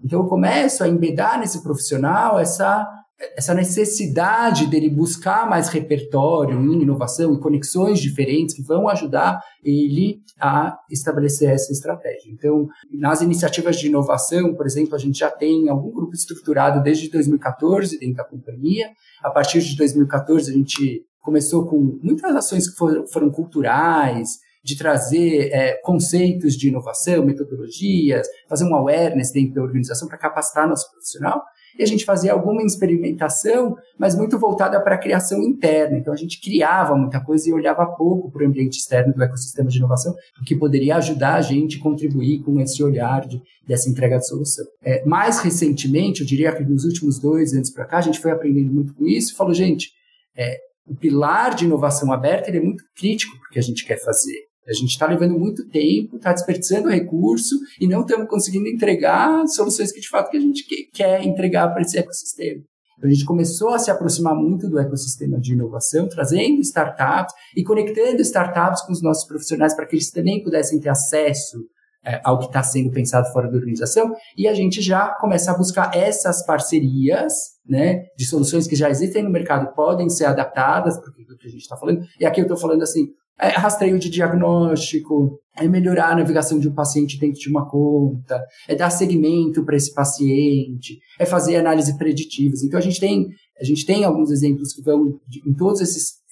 Então 0.05 0.21
eu 0.21 0.27
começo 0.27 0.83
a 0.83 0.89
embedar 0.89 1.39
nesse 1.39 1.63
profissional 1.63 2.39
essa 2.39 2.89
essa 3.37 3.55
necessidade 3.55 4.67
dele 4.67 4.89
buscar 4.89 5.49
mais 5.49 5.69
repertório 5.69 6.61
em 6.61 6.83
inovação 6.83 7.35
e 7.35 7.41
conexões 7.41 8.01
diferentes 8.01 8.55
que 8.55 8.63
vão 8.63 8.89
ajudar 8.89 9.41
ele 9.65 10.21
a 10.41 10.77
estabelecer 10.91 11.51
essa 11.51 11.73
estratégia. 11.73 12.31
Então, 12.31 12.67
nas 12.93 13.21
iniciativas 13.21 13.77
de 13.77 13.87
inovação, 13.87 14.55
por 14.55 14.67
exemplo, 14.67 14.95
a 14.95 14.99
gente 14.99 15.19
já 15.19 15.31
tem 15.31 15.69
algum 15.69 15.93
grupo 15.93 16.15
estruturado 16.15 16.83
desde 16.83 17.11
2014 17.11 17.99
dentro 17.99 18.17
da 18.17 18.25
companhia. 18.25 18.91
A 19.23 19.31
partir 19.31 19.61
de 19.61 19.77
2014, 19.77 20.51
a 20.51 20.55
gente 20.55 21.05
começou 21.21 21.67
com 21.67 21.99
muitas 22.03 22.35
ações 22.35 22.69
que 22.69 22.77
foram, 22.77 23.07
foram 23.07 23.31
culturais, 23.31 24.41
de 24.65 24.77
trazer 24.77 25.51
é, 25.53 25.81
conceitos 25.83 26.55
de 26.55 26.69
inovação, 26.69 27.25
metodologias, 27.25 28.27
fazer 28.49 28.65
um 28.65 28.75
awareness 28.75 29.33
dentro 29.33 29.55
da 29.55 29.63
organização 29.63 30.07
para 30.07 30.19
capacitar 30.19 30.69
nosso 30.69 30.89
profissional. 30.91 31.43
E 31.79 31.83
a 31.83 31.87
gente 31.87 32.05
fazia 32.05 32.33
alguma 32.33 32.63
experimentação, 32.63 33.77
mas 33.99 34.15
muito 34.15 34.39
voltada 34.39 34.81
para 34.81 34.95
a 34.95 34.99
criação 34.99 35.43
interna. 35.43 35.97
Então 35.97 36.13
a 36.13 36.17
gente 36.17 36.41
criava 36.41 36.95
muita 36.97 37.21
coisa 37.21 37.49
e 37.49 37.53
olhava 37.53 37.87
pouco 37.87 38.31
para 38.31 38.45
o 38.45 38.47
ambiente 38.47 38.79
externo 38.79 39.15
do 39.15 39.23
ecossistema 39.23 39.69
de 39.69 39.79
inovação, 39.79 40.15
o 40.41 40.45
que 40.45 40.57
poderia 40.57 40.97
ajudar 40.97 41.35
a 41.35 41.41
gente 41.41 41.79
a 41.79 41.83
contribuir 41.83 42.43
com 42.43 42.61
esse 42.61 42.83
olhar 42.83 43.27
de, 43.27 43.41
dessa 43.67 43.89
entrega 43.89 44.19
de 44.19 44.27
solução. 44.27 44.67
É, 44.83 45.05
mais 45.05 45.41
recentemente, 45.41 46.21
eu 46.21 46.27
diria 46.27 46.55
que 46.55 46.65
nos 46.65 46.85
últimos 46.85 47.19
dois 47.19 47.53
anos 47.53 47.71
para 47.71 47.85
cá, 47.85 47.99
a 47.99 48.03
gente 48.03 48.21
foi 48.21 48.31
aprendendo 48.31 48.73
muito 48.73 48.95
com 48.95 49.07
isso 49.07 49.33
e 49.33 49.37
falou, 49.37 49.55
gente, 49.55 49.91
é, 50.37 50.59
o 50.87 50.95
pilar 50.95 51.55
de 51.55 51.65
inovação 51.65 52.13
aberta 52.13 52.51
ele 52.51 52.59
é 52.59 52.63
muito 52.63 52.85
crítico 52.97 53.37
porque 53.39 53.59
a 53.59 53.63
gente 53.63 53.85
quer 53.85 54.03
fazer. 54.03 54.52
A 54.69 54.73
gente 54.73 54.91
está 54.91 55.07
levando 55.07 55.39
muito 55.39 55.69
tempo, 55.69 56.17
está 56.17 56.33
desperdiçando 56.33 56.89
recurso 56.89 57.57
e 57.81 57.87
não 57.89 58.03
estamos 58.03 58.29
conseguindo 58.29 58.69
entregar 58.69 59.47
soluções 59.49 59.91
que 59.91 60.01
de 60.01 60.09
fato 60.09 60.31
que 60.31 60.37
a 60.37 60.41
gente 60.41 60.65
quer 60.93 61.25
entregar 61.25 61.69
para 61.69 61.83
esse 61.83 61.99
ecossistema. 61.99 62.63
Então, 62.97 63.11
a 63.11 63.13
gente 63.13 63.25
começou 63.25 63.71
a 63.71 63.81
se 63.81 63.91
aproximar 63.91 64.35
muito 64.37 64.69
do 64.69 64.79
ecossistema 64.79 65.41
de 65.41 65.55
inovação, 65.55 66.09
trazendo 66.09 66.61
startups 66.61 67.35
e 67.57 67.65
conectando 67.65 68.23
startups 68.23 68.83
com 68.83 68.93
os 68.93 69.03
nossos 69.03 69.27
profissionais 69.27 69.75
para 69.75 69.87
que 69.87 69.97
eles 69.97 70.11
também 70.11 70.41
pudessem 70.41 70.79
ter 70.79 70.91
acesso 70.91 71.59
é, 72.05 72.21
ao 72.25 72.39
que 72.39 72.47
está 72.47 72.63
sendo 72.63 72.93
pensado 72.93 73.33
fora 73.33 73.51
da 73.51 73.57
organização. 73.57 74.15
E 74.37 74.47
a 74.47 74.55
gente 74.55 74.81
já 74.81 75.09
começa 75.21 75.51
a 75.51 75.57
buscar 75.57 75.91
essas 75.97 76.45
parcerias 76.47 77.33
né, 77.67 78.05
de 78.17 78.25
soluções 78.25 78.69
que 78.69 78.77
já 78.77 78.89
existem 78.89 79.23
no 79.25 79.31
mercado, 79.31 79.75
podem 79.75 80.09
ser 80.09 80.27
adaptadas 80.27 80.97
para 80.97 81.11
o 81.11 81.13
que 81.39 81.49
a 81.49 81.51
gente 81.51 81.63
está 81.63 81.77
falando. 81.77 82.05
E 82.21 82.25
aqui 82.25 82.41
eu 82.41 82.45
estou 82.45 82.57
falando 82.57 82.83
assim, 82.83 83.07
é 83.43 83.57
rastreio 83.57 83.99
de 83.99 84.09
diagnóstico, 84.09 85.41
é 85.57 85.67
melhorar 85.67 86.13
a 86.13 86.17
navegação 86.17 86.59
de 86.59 86.69
um 86.69 86.75
paciente 86.75 87.19
dentro 87.19 87.41
de 87.41 87.49
uma 87.49 87.69
conta, 87.69 88.43
é 88.69 88.75
dar 88.75 88.91
segmento 88.91 89.65
para 89.65 89.77
esse 89.77 89.93
paciente, 89.93 90.99
é 91.19 91.27
fazer 91.27 91.57
análises 91.57 91.97
preditivas. 91.97 92.63
Então 92.63 92.79
a 92.79 92.83
gente 92.83 93.01
tem 93.01 93.29
a 93.61 93.65
gente 93.65 93.85
tem 93.85 94.05
alguns 94.05 94.31
exemplos 94.31 94.73
que 94.73 94.83
vão 94.83 95.21
em 95.47 95.55
todos 95.55 95.81
esses 95.81 96.23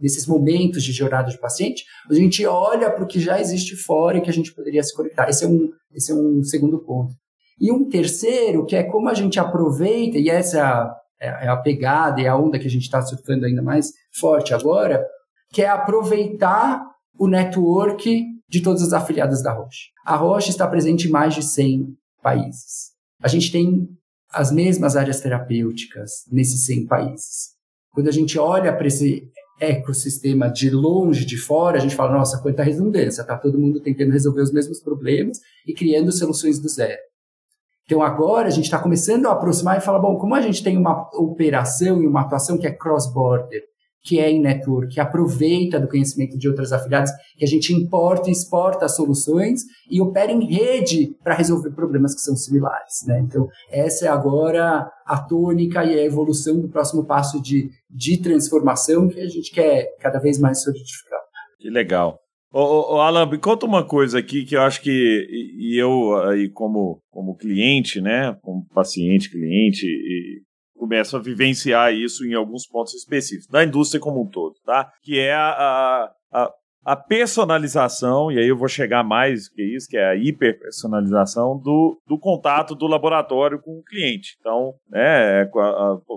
desses 0.00 0.26
momentos 0.26 0.84
de 0.84 0.92
jornada 0.92 1.30
de 1.30 1.38
paciente, 1.38 1.84
a 2.08 2.14
gente 2.14 2.44
olha 2.44 2.90
para 2.90 3.02
o 3.02 3.06
que 3.06 3.18
já 3.18 3.40
existe 3.40 3.74
fora 3.74 4.18
e 4.18 4.20
que 4.20 4.28
a 4.28 4.32
gente 4.32 4.54
poderia 4.54 4.82
se 4.82 4.94
conectar. 4.94 5.28
Esse 5.28 5.44
é 5.44 5.48
um 5.48 5.70
esse 5.94 6.12
é 6.12 6.14
um 6.14 6.42
segundo 6.42 6.78
ponto. 6.78 7.14
E 7.58 7.72
um 7.72 7.88
terceiro, 7.88 8.66
que 8.66 8.76
é 8.76 8.82
como 8.82 9.08
a 9.08 9.14
gente 9.14 9.40
aproveita, 9.40 10.18
e 10.18 10.28
essa 10.28 10.94
é 11.18 11.48
a 11.48 11.56
pegada 11.56 12.20
e 12.20 12.26
a 12.26 12.36
onda 12.36 12.58
que 12.58 12.66
a 12.66 12.70
gente 12.70 12.82
está 12.82 13.00
surfando 13.00 13.46
ainda 13.46 13.62
mais 13.62 13.92
forte 14.18 14.52
agora, 14.52 15.02
que 15.52 15.62
é 15.62 15.68
aproveitar 15.68 16.84
o 17.18 17.26
network 17.26 18.24
de 18.48 18.62
todas 18.62 18.82
as 18.82 18.92
afiliadas 18.92 19.42
da 19.42 19.52
Roche. 19.52 19.90
A 20.04 20.16
Roche 20.16 20.50
está 20.50 20.66
presente 20.66 21.08
em 21.08 21.10
mais 21.10 21.34
de 21.34 21.42
100 21.42 21.96
países. 22.22 22.92
A 23.22 23.28
gente 23.28 23.50
tem 23.50 23.88
as 24.32 24.52
mesmas 24.52 24.96
áreas 24.96 25.20
terapêuticas 25.20 26.24
nesses 26.30 26.64
100 26.66 26.86
países. 26.86 27.54
Quando 27.92 28.08
a 28.08 28.12
gente 28.12 28.38
olha 28.38 28.76
para 28.76 28.86
esse 28.86 29.30
ecossistema 29.58 30.50
de 30.50 30.68
longe, 30.68 31.24
de 31.24 31.38
fora, 31.38 31.78
a 31.78 31.80
gente 31.80 31.96
fala, 31.96 32.12
nossa, 32.12 32.40
quanta 32.42 32.62
redundância, 32.62 33.22
está 33.22 33.38
todo 33.38 33.58
mundo 33.58 33.80
tentando 33.80 34.12
resolver 34.12 34.42
os 34.42 34.52
mesmos 34.52 34.80
problemas 34.80 35.40
e 35.66 35.72
criando 35.72 36.12
soluções 36.12 36.58
do 36.58 36.68
zero. 36.68 37.00
Então 37.84 38.02
agora 38.02 38.48
a 38.48 38.50
gente 38.50 38.64
está 38.64 38.78
começando 38.78 39.26
a 39.26 39.32
aproximar 39.32 39.78
e 39.78 39.80
falar, 39.80 40.00
bom, 40.00 40.18
como 40.18 40.34
a 40.34 40.40
gente 40.40 40.62
tem 40.62 40.76
uma 40.76 41.08
operação 41.14 42.02
e 42.02 42.06
uma 42.06 42.22
atuação 42.22 42.58
que 42.58 42.66
é 42.66 42.72
cross-border, 42.72 43.62
que 44.06 44.20
é 44.20 44.30
em 44.30 44.40
network, 44.40 44.94
que 44.94 45.00
aproveita 45.00 45.80
do 45.80 45.88
conhecimento 45.88 46.38
de 46.38 46.48
outras 46.48 46.72
afiliadas, 46.72 47.10
que 47.36 47.44
a 47.44 47.48
gente 47.48 47.72
importa 47.74 48.28
e 48.28 48.32
exporta 48.32 48.88
soluções 48.88 49.62
e 49.90 50.00
opera 50.00 50.30
em 50.30 50.46
rede 50.46 51.16
para 51.24 51.34
resolver 51.34 51.70
problemas 51.72 52.14
que 52.14 52.20
são 52.20 52.36
similares. 52.36 53.04
Né? 53.06 53.20
Então, 53.20 53.48
essa 53.70 54.06
é 54.06 54.08
agora 54.08 54.88
a 55.04 55.18
tônica 55.18 55.84
e 55.84 55.98
a 55.98 56.04
evolução 56.04 56.60
do 56.60 56.68
próximo 56.68 57.04
passo 57.04 57.42
de, 57.42 57.68
de 57.90 58.16
transformação 58.18 59.08
que 59.08 59.20
a 59.20 59.28
gente 59.28 59.50
quer 59.50 59.88
cada 60.00 60.20
vez 60.20 60.38
mais 60.38 60.62
solidificar. 60.62 61.20
Que 61.58 61.68
legal. 61.68 62.20
Ô, 62.52 62.60
ô, 62.60 62.94
ô, 62.94 63.00
Alan, 63.00 63.26
me 63.26 63.38
conta 63.38 63.66
uma 63.66 63.84
coisa 63.84 64.18
aqui 64.18 64.44
que 64.44 64.54
eu 64.54 64.62
acho 64.62 64.80
que 64.80 64.90
e, 64.90 65.74
e 65.74 65.78
eu 65.78 66.16
aí 66.28 66.48
como 66.48 67.02
como 67.10 67.36
cliente, 67.36 68.00
né, 68.00 68.36
como 68.40 68.66
paciente, 68.68 69.30
cliente 69.30 69.84
e 69.84 70.45
começam 70.76 71.18
a 71.18 71.22
vivenciar 71.22 71.92
isso 71.94 72.24
em 72.24 72.34
alguns 72.34 72.66
pontos 72.66 72.94
específicos, 72.94 73.48
da 73.48 73.64
indústria 73.64 74.00
como 74.00 74.22
um 74.22 74.28
todo, 74.28 74.54
tá? 74.64 74.92
Que 75.02 75.18
é 75.18 75.34
a, 75.34 75.50
a, 75.50 76.12
a 76.32 76.52
personalização, 76.94 78.30
e 78.30 78.38
aí 78.38 78.46
eu 78.46 78.56
vou 78.56 78.68
chegar 78.68 79.02
mais 79.02 79.48
que 79.48 79.62
isso, 79.62 79.88
que 79.88 79.96
é 79.96 80.10
a 80.10 80.14
hiperpersonalização 80.14 81.58
do, 81.58 82.00
do 82.06 82.18
contato 82.18 82.74
do 82.74 82.86
laboratório 82.86 83.60
com 83.60 83.78
o 83.78 83.82
cliente. 83.82 84.36
Então, 84.38 84.74
né, 84.88 85.42
é, 85.42 85.50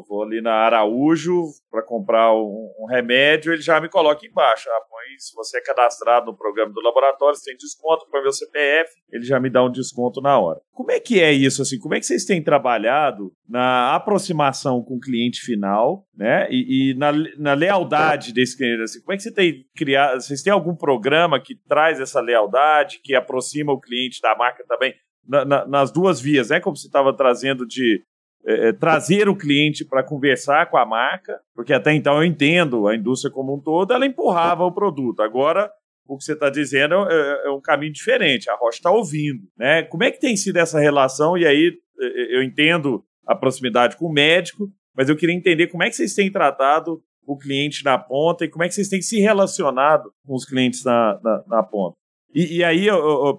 vou 0.08 0.23
ali 0.23 0.41
na 0.41 0.53
Araújo 0.53 1.45
para 1.71 1.82
comprar 1.82 2.34
um, 2.34 2.71
um, 2.79 2.86
remédio, 2.86 3.53
ele 3.53 3.62
já 3.62 3.79
me 3.79 3.89
coloca 3.89 4.25
embaixo. 4.25 4.69
Ah, 4.69 4.82
põe, 4.89 5.17
se 5.17 5.36
você 5.36 5.58
é 5.58 5.62
cadastrado 5.62 6.27
no 6.27 6.38
programa 6.38 6.73
do 6.73 6.82
laboratório, 6.82 7.36
você 7.36 7.51
tem 7.51 7.58
desconto, 7.58 8.08
põe 8.12 8.21
meu 8.21 8.32
CPF, 8.32 8.91
ele 9.12 9.23
já 9.23 9.39
me 9.39 9.49
dá 9.49 9.63
um 9.63 9.71
desconto 9.71 10.21
na 10.21 10.38
hora. 10.38 10.60
Como 10.71 10.91
é 10.91 10.99
que 10.99 11.19
é 11.19 11.32
isso? 11.32 11.62
assim? 11.62 11.79
Como 11.79 11.93
é 11.93 11.99
que 11.99 12.05
vocês 12.05 12.25
têm 12.25 12.43
trabalhado 12.43 13.32
na 13.47 13.95
aproximação 13.95 14.84
com 14.84 14.95
o 14.95 14.99
cliente 14.99 15.41
final, 15.41 16.05
né? 16.15 16.47
E, 16.49 16.91
e 16.91 16.93
na, 16.95 17.12
na 17.38 17.53
lealdade 17.53 18.34
desse 18.34 18.58
cliente? 18.58 18.84
Assim, 18.84 19.01
como 19.01 19.13
é 19.13 19.17
que 19.17 19.23
você 19.23 19.34
tem 19.34 19.65
criado? 19.75 20.21
Vocês 20.21 20.41
têm 20.41 20.53
algum 20.59 20.75
programa 20.75 21.39
que 21.39 21.55
traz 21.67 21.99
essa 21.99 22.21
lealdade, 22.21 22.99
que 23.03 23.15
aproxima 23.15 23.71
o 23.71 23.79
cliente 23.79 24.21
da 24.21 24.35
marca 24.35 24.63
também, 24.67 24.93
na, 25.27 25.45
na, 25.45 25.67
nas 25.67 25.91
duas 25.91 26.19
vias, 26.19 26.49
né? 26.49 26.59
Como 26.59 26.75
você 26.75 26.87
estava 26.87 27.15
trazendo 27.15 27.65
de 27.65 28.03
é, 28.45 28.69
é 28.69 28.73
trazer 28.73 29.27
o 29.27 29.35
cliente 29.35 29.85
para 29.85 30.03
conversar 30.03 30.69
com 30.69 30.77
a 30.77 30.85
marca, 30.85 31.39
porque 31.53 31.73
até 31.73 31.93
então 31.93 32.17
eu 32.17 32.23
entendo 32.23 32.87
a 32.87 32.95
indústria 32.95 33.31
como 33.31 33.55
um 33.55 33.60
todo, 33.60 33.93
ela 33.93 34.05
empurrava 34.05 34.63
o 34.63 34.71
produto. 34.71 35.21
Agora, 35.21 35.69
o 36.07 36.17
que 36.17 36.23
você 36.23 36.33
está 36.33 36.49
dizendo 36.49 36.95
é, 36.95 37.13
é, 37.13 37.47
é, 37.47 37.51
um 37.51 37.62
caminho 37.62 37.93
diferente. 37.93 38.49
A 38.49 38.55
Rocha 38.55 38.77
está 38.77 38.91
ouvindo, 38.91 39.43
né? 39.57 39.83
Como 39.83 40.03
é 40.03 40.12
que 40.12 40.19
tem 40.19 40.35
sido 40.35 40.57
essa 40.57 40.79
relação? 40.79 41.37
E 41.37 41.45
aí 41.45 41.71
é, 42.01 42.37
eu 42.37 42.43
entendo 42.43 43.03
a 43.27 43.35
proximidade 43.35 43.95
com 43.95 44.07
o 44.07 44.13
médico, 44.13 44.67
mas 44.95 45.07
eu 45.07 45.15
queria 45.15 45.35
entender 45.35 45.67
como 45.67 45.83
é 45.83 45.89
que 45.89 45.95
vocês 45.95 46.15
têm 46.15 46.31
tratado 46.31 47.01
o 47.34 47.38
cliente 47.38 47.84
na 47.84 47.98
ponta 47.98 48.44
e 48.44 48.50
como 48.50 48.63
é 48.63 48.67
que 48.67 48.73
vocês 48.73 48.90
têm 48.90 49.02
se 49.02 49.19
relacionado 49.19 50.12
com 50.25 50.34
os 50.34 50.46
clientes 50.46 50.84
na, 50.84 51.19
na, 51.23 51.44
na 51.48 51.63
ponta. 51.63 51.96
E, 52.34 52.58
e 52.58 52.63
aí, 52.63 52.88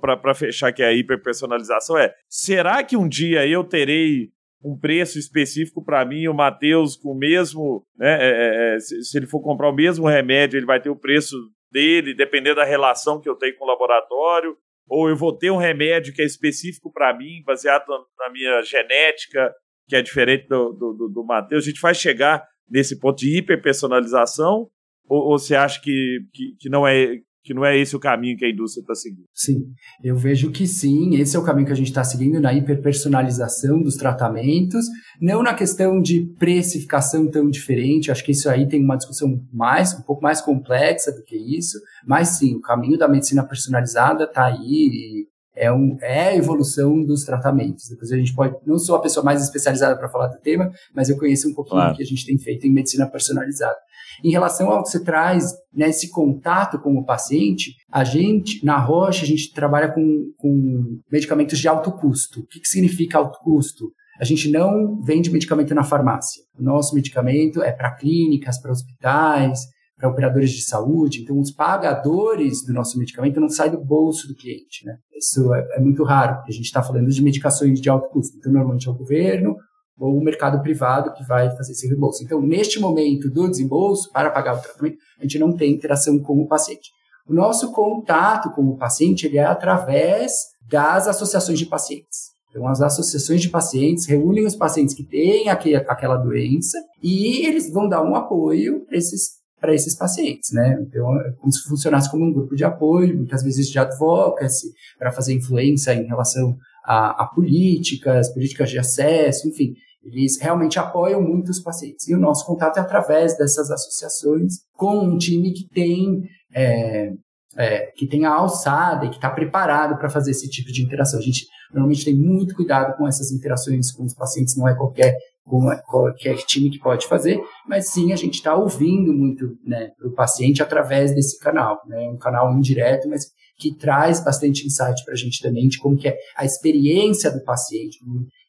para 0.00 0.34
fechar 0.34 0.72
que 0.72 0.82
é 0.82 0.86
a 0.86 0.92
hiperpersonalização, 0.92 1.98
é: 1.98 2.14
será 2.28 2.84
que 2.84 2.96
um 2.96 3.08
dia 3.08 3.46
eu 3.46 3.64
terei 3.64 4.30
um 4.62 4.78
preço 4.78 5.18
específico 5.18 5.84
para 5.84 6.04
mim, 6.04 6.28
o 6.28 6.34
Matheus 6.34 6.96
com 6.96 7.12
o 7.12 7.18
mesmo, 7.18 7.84
né, 7.96 8.18
é, 8.20 8.28
é, 8.28 8.74
é, 8.74 8.78
se, 8.78 9.02
se, 9.02 9.18
ele 9.18 9.26
for 9.26 9.40
comprar 9.40 9.70
o 9.70 9.74
mesmo 9.74 10.06
remédio, 10.06 10.58
ele 10.58 10.66
vai 10.66 10.80
ter 10.80 10.90
o 10.90 10.96
preço 10.96 11.34
dele, 11.72 12.14
dependendo 12.14 12.56
da 12.56 12.64
relação 12.64 13.20
que 13.20 13.28
eu 13.28 13.36
tenho 13.36 13.56
com 13.56 13.64
o 13.64 13.68
laboratório, 13.68 14.56
ou 14.86 15.08
eu 15.08 15.16
vou 15.16 15.36
ter 15.36 15.50
um 15.50 15.56
remédio 15.56 16.12
que 16.12 16.20
é 16.20 16.26
específico 16.26 16.92
para 16.92 17.16
mim, 17.16 17.42
baseado 17.44 17.86
na, 18.18 18.30
minha 18.30 18.62
genética, 18.62 19.52
que 19.88 19.96
é 19.96 20.02
diferente 20.02 20.46
do, 20.46 20.72
do, 20.72 20.92
do, 20.92 21.08
do 21.08 21.24
Matheus. 21.24 21.64
A 21.64 21.68
gente 21.68 21.80
vai 21.80 21.94
chegar 21.94 22.46
nesse 22.70 22.98
ponto 22.98 23.18
de 23.18 23.38
hiperpersonalização, 23.38 24.68
ou, 25.08 25.32
ou 25.32 25.38
você 25.38 25.54
acha 25.54 25.80
que, 25.80 26.20
que, 26.32 26.56
que 26.58 26.68
não 26.68 26.86
é 26.86 27.18
que 27.42 27.54
não 27.54 27.64
é 27.64 27.76
esse 27.78 27.96
o 27.96 28.00
caminho 28.00 28.36
que 28.36 28.44
a 28.44 28.50
indústria 28.50 28.82
está 28.82 28.94
seguindo. 28.94 29.24
Sim, 29.34 29.72
eu 30.04 30.14
vejo 30.14 30.50
que 30.50 30.66
sim, 30.66 31.16
esse 31.16 31.36
é 31.36 31.38
o 31.38 31.42
caminho 31.42 31.66
que 31.66 31.72
a 31.72 31.76
gente 31.76 31.88
está 31.88 32.04
seguindo 32.04 32.38
na 32.38 32.52
hiperpersonalização 32.52 33.82
dos 33.82 33.96
tratamentos, 33.96 34.86
não 35.20 35.42
na 35.42 35.54
questão 35.54 36.00
de 36.00 36.20
precificação 36.38 37.30
tão 37.30 37.48
diferente, 37.48 38.10
acho 38.10 38.24
que 38.24 38.32
isso 38.32 38.48
aí 38.48 38.68
tem 38.68 38.84
uma 38.84 38.96
discussão 38.96 39.40
mais, 39.52 39.94
um 39.94 40.02
pouco 40.02 40.22
mais 40.22 40.40
complexa 40.40 41.10
do 41.12 41.24
que 41.24 41.36
isso, 41.36 41.78
mas 42.06 42.28
sim, 42.28 42.56
o 42.56 42.60
caminho 42.60 42.98
da 42.98 43.08
medicina 43.08 43.42
personalizada 43.42 44.24
está 44.24 44.46
aí 44.46 45.26
é, 45.60 45.70
um, 45.70 45.98
é 46.00 46.28
a 46.28 46.36
evolução 46.36 47.04
dos 47.04 47.22
tratamentos. 47.22 47.86
Depois 47.90 48.10
a 48.10 48.16
gente 48.16 48.34
pode, 48.34 48.56
não 48.66 48.78
sou 48.78 48.96
a 48.96 49.00
pessoa 49.00 49.22
mais 49.22 49.42
especializada 49.42 49.94
para 49.94 50.08
falar 50.08 50.28
do 50.28 50.40
tema, 50.40 50.72
mas 50.94 51.10
eu 51.10 51.18
conheço 51.18 51.50
um 51.50 51.54
pouquinho 51.54 51.76
claro. 51.76 51.92
do 51.92 51.96
que 51.98 52.02
a 52.02 52.06
gente 52.06 52.24
tem 52.24 52.38
feito 52.38 52.66
em 52.66 52.72
medicina 52.72 53.06
personalizada. 53.06 53.76
Em 54.24 54.30
relação 54.30 54.70
ao 54.70 54.82
que 54.82 54.88
você 54.88 55.04
traz, 55.04 55.52
nesse 55.72 56.06
né, 56.06 56.12
contato 56.14 56.78
com 56.78 56.96
o 56.96 57.04
paciente, 57.04 57.74
a 57.92 58.02
gente, 58.04 58.64
na 58.64 58.78
Rocha, 58.78 59.22
a 59.22 59.26
gente 59.26 59.52
trabalha 59.52 59.92
com, 59.92 60.32
com 60.38 60.98
medicamentos 61.12 61.58
de 61.58 61.68
alto 61.68 61.92
custo. 61.92 62.40
O 62.40 62.46
que, 62.46 62.60
que 62.60 62.68
significa 62.68 63.18
alto 63.18 63.38
custo? 63.40 63.92
A 64.18 64.24
gente 64.24 64.50
não 64.50 65.00
vende 65.02 65.30
medicamento 65.30 65.74
na 65.74 65.84
farmácia. 65.84 66.42
O 66.58 66.62
nosso 66.62 66.94
medicamento 66.94 67.62
é 67.62 67.70
para 67.70 67.94
clínicas, 67.94 68.58
para 68.60 68.72
hospitais, 68.72 69.60
para 70.00 70.08
operadores 70.08 70.50
de 70.50 70.62
saúde. 70.62 71.20
Então, 71.20 71.38
os 71.38 71.50
pagadores 71.50 72.64
do 72.64 72.72
nosso 72.72 72.98
medicamento 72.98 73.38
não 73.38 73.50
saem 73.50 73.72
do 73.72 73.84
bolso 73.84 74.26
do 74.26 74.34
cliente. 74.34 74.86
Né? 74.86 74.96
Isso 75.14 75.52
é, 75.54 75.76
é 75.76 75.80
muito 75.80 76.02
raro, 76.02 76.36
porque 76.36 76.52
a 76.52 76.54
gente 76.54 76.64
está 76.64 76.82
falando 76.82 77.10
de 77.10 77.22
medicações 77.22 77.78
de 77.78 77.90
alto 77.90 78.08
custo. 78.08 78.36
Então, 78.38 78.50
normalmente 78.50 78.88
é 78.88 78.90
o 78.90 78.94
governo 78.94 79.56
ou 79.98 80.16
o 80.16 80.24
mercado 80.24 80.62
privado 80.62 81.12
que 81.12 81.22
vai 81.24 81.54
fazer 81.54 81.72
esse 81.72 81.86
reembolso. 81.86 82.24
Então, 82.24 82.40
neste 82.40 82.80
momento 82.80 83.28
do 83.28 83.50
desembolso, 83.50 84.10
para 84.10 84.30
pagar 84.30 84.56
o 84.56 84.62
tratamento, 84.62 84.96
a 85.18 85.22
gente 85.22 85.38
não 85.38 85.54
tem 85.54 85.70
interação 85.70 86.18
com 86.18 86.40
o 86.40 86.48
paciente. 86.48 86.90
O 87.28 87.34
nosso 87.34 87.70
contato 87.70 88.50
com 88.52 88.62
o 88.62 88.78
paciente 88.78 89.26
ele 89.26 89.36
é 89.36 89.44
através 89.44 90.32
das 90.70 91.06
associações 91.06 91.58
de 91.58 91.66
pacientes. 91.66 92.30
Então, 92.48 92.66
as 92.66 92.80
associações 92.80 93.40
de 93.40 93.48
pacientes 93.48 94.06
reúnem 94.06 94.44
os 94.44 94.56
pacientes 94.56 94.94
que 94.94 95.04
têm 95.04 95.48
aquela 95.48 96.16
doença 96.16 96.78
e 97.02 97.46
eles 97.46 97.72
vão 97.72 97.88
dar 97.88 98.02
um 98.02 98.16
apoio 98.16 98.84
para 98.86 98.96
esses, 98.96 99.39
para 99.60 99.74
esses 99.74 99.94
pacientes, 99.94 100.52
né? 100.52 100.78
Então, 100.80 101.20
é 101.20 101.32
como 101.32 101.52
se 101.52 101.62
funcionasse 101.68 102.10
como 102.10 102.24
um 102.24 102.32
grupo 102.32 102.56
de 102.56 102.64
apoio, 102.64 103.16
muitas 103.16 103.42
vezes 103.42 103.68
de 103.68 103.78
advocacy, 103.78 104.72
para 104.98 105.12
fazer 105.12 105.34
influência 105.34 105.92
em 105.94 106.06
relação 106.06 106.56
a, 106.84 107.22
a 107.22 107.26
políticas, 107.26 108.32
políticas 108.32 108.70
de 108.70 108.78
acesso, 108.78 109.48
enfim. 109.48 109.74
Eles 110.02 110.40
realmente 110.40 110.78
apoiam 110.78 111.20
muito 111.20 111.50
os 111.50 111.60
pacientes. 111.60 112.08
E 112.08 112.14
o 112.14 112.18
nosso 112.18 112.46
contato 112.46 112.78
é 112.78 112.80
através 112.80 113.36
dessas 113.36 113.70
associações 113.70 114.54
com 114.74 114.98
um 114.98 115.18
time 115.18 115.52
que 115.52 115.68
tem, 115.68 116.22
é, 116.54 117.12
é, 117.56 117.86
que 117.94 118.24
alçada 118.24 119.04
e 119.04 119.10
que 119.10 119.16
está 119.16 119.28
preparado 119.28 119.98
para 119.98 120.08
fazer 120.08 120.30
esse 120.30 120.48
tipo 120.48 120.72
de 120.72 120.82
interação. 120.82 121.18
A 121.18 121.22
gente 121.22 121.46
normalmente 121.72 122.04
tem 122.04 122.16
muito 122.16 122.54
cuidado 122.54 122.96
com 122.96 123.06
essas 123.06 123.30
interações 123.30 123.92
com 123.92 124.04
os 124.04 124.14
pacientes, 124.14 124.56
não 124.56 124.66
é 124.66 124.74
qualquer, 124.74 125.14
qualquer 125.44 126.36
time 126.46 126.70
que 126.70 126.78
pode 126.78 127.06
fazer, 127.06 127.40
mas 127.66 127.88
sim 127.88 128.12
a 128.12 128.16
gente 128.16 128.34
está 128.34 128.54
ouvindo 128.54 129.12
muito 129.12 129.56
né, 129.64 129.90
o 130.04 130.10
paciente 130.10 130.62
através 130.62 131.14
desse 131.14 131.38
canal. 131.38 131.80
Né, 131.86 132.08
um 132.08 132.18
canal 132.18 132.52
indireto, 132.52 133.08
mas 133.08 133.26
que 133.58 133.76
traz 133.76 134.24
bastante 134.24 134.66
insight 134.66 135.04
para 135.04 135.12
a 135.12 135.16
gente 135.16 135.42
também 135.42 135.68
de 135.68 135.78
como 135.78 135.96
que 135.96 136.08
é 136.08 136.16
a 136.36 136.44
experiência 136.44 137.30
do 137.30 137.44
paciente, 137.44 137.98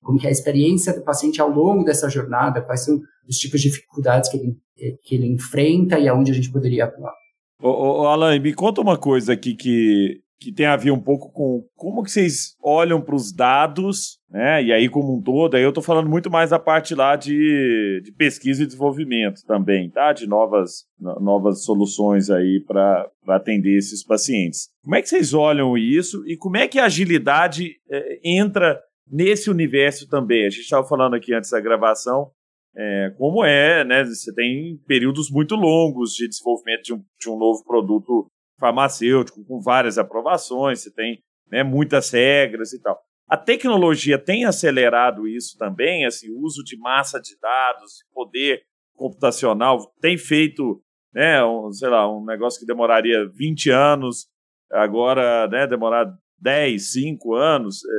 como 0.02 0.18
que 0.18 0.26
é 0.26 0.30
a 0.30 0.32
experiência 0.32 0.94
do 0.94 1.04
paciente 1.04 1.42
ao 1.42 1.50
longo 1.50 1.84
dessa 1.84 2.10
jornada, 2.10 2.62
quais 2.62 2.86
são 2.86 3.00
os 3.28 3.36
tipos 3.36 3.62
de 3.62 3.70
dificuldades 3.70 4.30
que 4.30 4.38
ele, 4.38 4.56
que 5.04 5.16
ele 5.16 5.28
enfrenta 5.28 6.00
e 6.00 6.08
aonde 6.08 6.32
a 6.32 6.34
gente 6.34 6.52
poderia 6.52 6.86
atuar. 6.86 7.14
Ô, 7.62 8.02
ô, 8.02 8.08
Alan, 8.08 8.40
me 8.40 8.54
conta 8.54 8.82
uma 8.82 8.98
coisa 8.98 9.34
aqui 9.34 9.54
que, 9.54 10.22
que 10.42 10.52
tem 10.52 10.66
a 10.66 10.76
ver 10.76 10.90
um 10.90 11.00
pouco 11.00 11.32
com 11.32 11.64
como 11.76 12.04
que 12.04 12.10
vocês 12.10 12.56
olham 12.64 13.00
para 13.00 13.16
os 13.16 13.32
dados, 13.32 14.20
né? 14.28 14.64
E 14.64 14.74
aí 14.74 14.90
como 14.90 15.16
um 15.16 15.22
todo, 15.22 15.56
aí 15.56 15.62
eu 15.62 15.70
estou 15.70 15.84
falando 15.84 16.10
muito 16.10 16.32
mais 16.32 16.50
da 16.50 16.58
parte 16.58 16.96
lá 16.96 17.16
de, 17.16 18.02
de 18.04 18.12
pesquisa 18.12 18.64
e 18.64 18.66
desenvolvimento 18.66 19.46
também, 19.46 19.88
tá? 19.92 20.12
De 20.12 20.26
novas, 20.28 20.86
novas 21.00 21.64
soluções 21.64 22.32
aí 22.32 22.60
para 22.68 23.08
atender 23.28 23.78
esses 23.78 24.04
pacientes. 24.04 24.70
Como 24.84 24.96
é 24.96 25.02
que 25.02 25.10
vocês 25.10 25.32
olham 25.32 25.78
isso 25.78 26.28
e 26.28 26.36
como 26.36 26.58
é 26.58 26.68
que 26.68 26.80
a 26.80 26.86
agilidade 26.86 27.76
é, 27.90 28.20
entra 28.26 28.82
nesse 29.08 29.50
universo 29.50 30.10
também. 30.10 30.48
A 30.48 30.50
gente 30.50 30.64
estava 30.64 30.88
falando 30.88 31.16
aqui 31.16 31.34
antes 31.36 31.52
da 31.52 31.60
gravação 31.60 32.32
é, 32.76 33.14
como 33.18 33.44
é, 33.44 33.84
né? 33.84 34.04
Você 34.06 34.34
tem 34.34 34.80
períodos 34.88 35.30
muito 35.30 35.56
longos 35.56 36.14
de 36.14 36.28
desenvolvimento 36.28 36.84
de 36.84 36.94
um, 36.94 37.04
de 37.20 37.30
um 37.30 37.38
novo 37.38 37.64
produto 37.66 38.32
farmacêutico, 38.62 39.44
com 39.44 39.60
várias 39.60 39.98
aprovações, 39.98 40.82
você 40.82 40.94
tem 40.94 41.24
né, 41.52 41.64
muitas 41.64 42.12
regras 42.12 42.72
e 42.72 42.80
tal. 42.80 43.02
A 43.28 43.36
tecnologia 43.36 44.20
tem 44.20 44.46
acelerado 44.46 45.28
isso 45.28 45.58
também, 45.58 46.06
assim, 46.06 46.30
o 46.30 46.40
uso 46.40 46.64
de 46.64 46.78
massa 46.78 47.20
de 47.20 47.36
dados, 47.42 48.04
poder 48.14 48.62
computacional, 48.96 49.80
tem 50.00 50.16
feito, 50.16 50.82
né, 51.12 51.44
um, 51.44 51.72
sei 51.72 51.90
lá, 51.90 52.08
um 52.14 52.24
negócio 52.24 52.60
que 52.60 52.66
demoraria 52.66 53.28
20 53.34 53.72
anos, 53.72 54.28
agora, 54.72 55.48
né, 55.48 55.66
demorar 55.66 56.14
10, 56.40 56.92
5 56.92 57.34
anos, 57.34 57.84
é, 57.84 57.90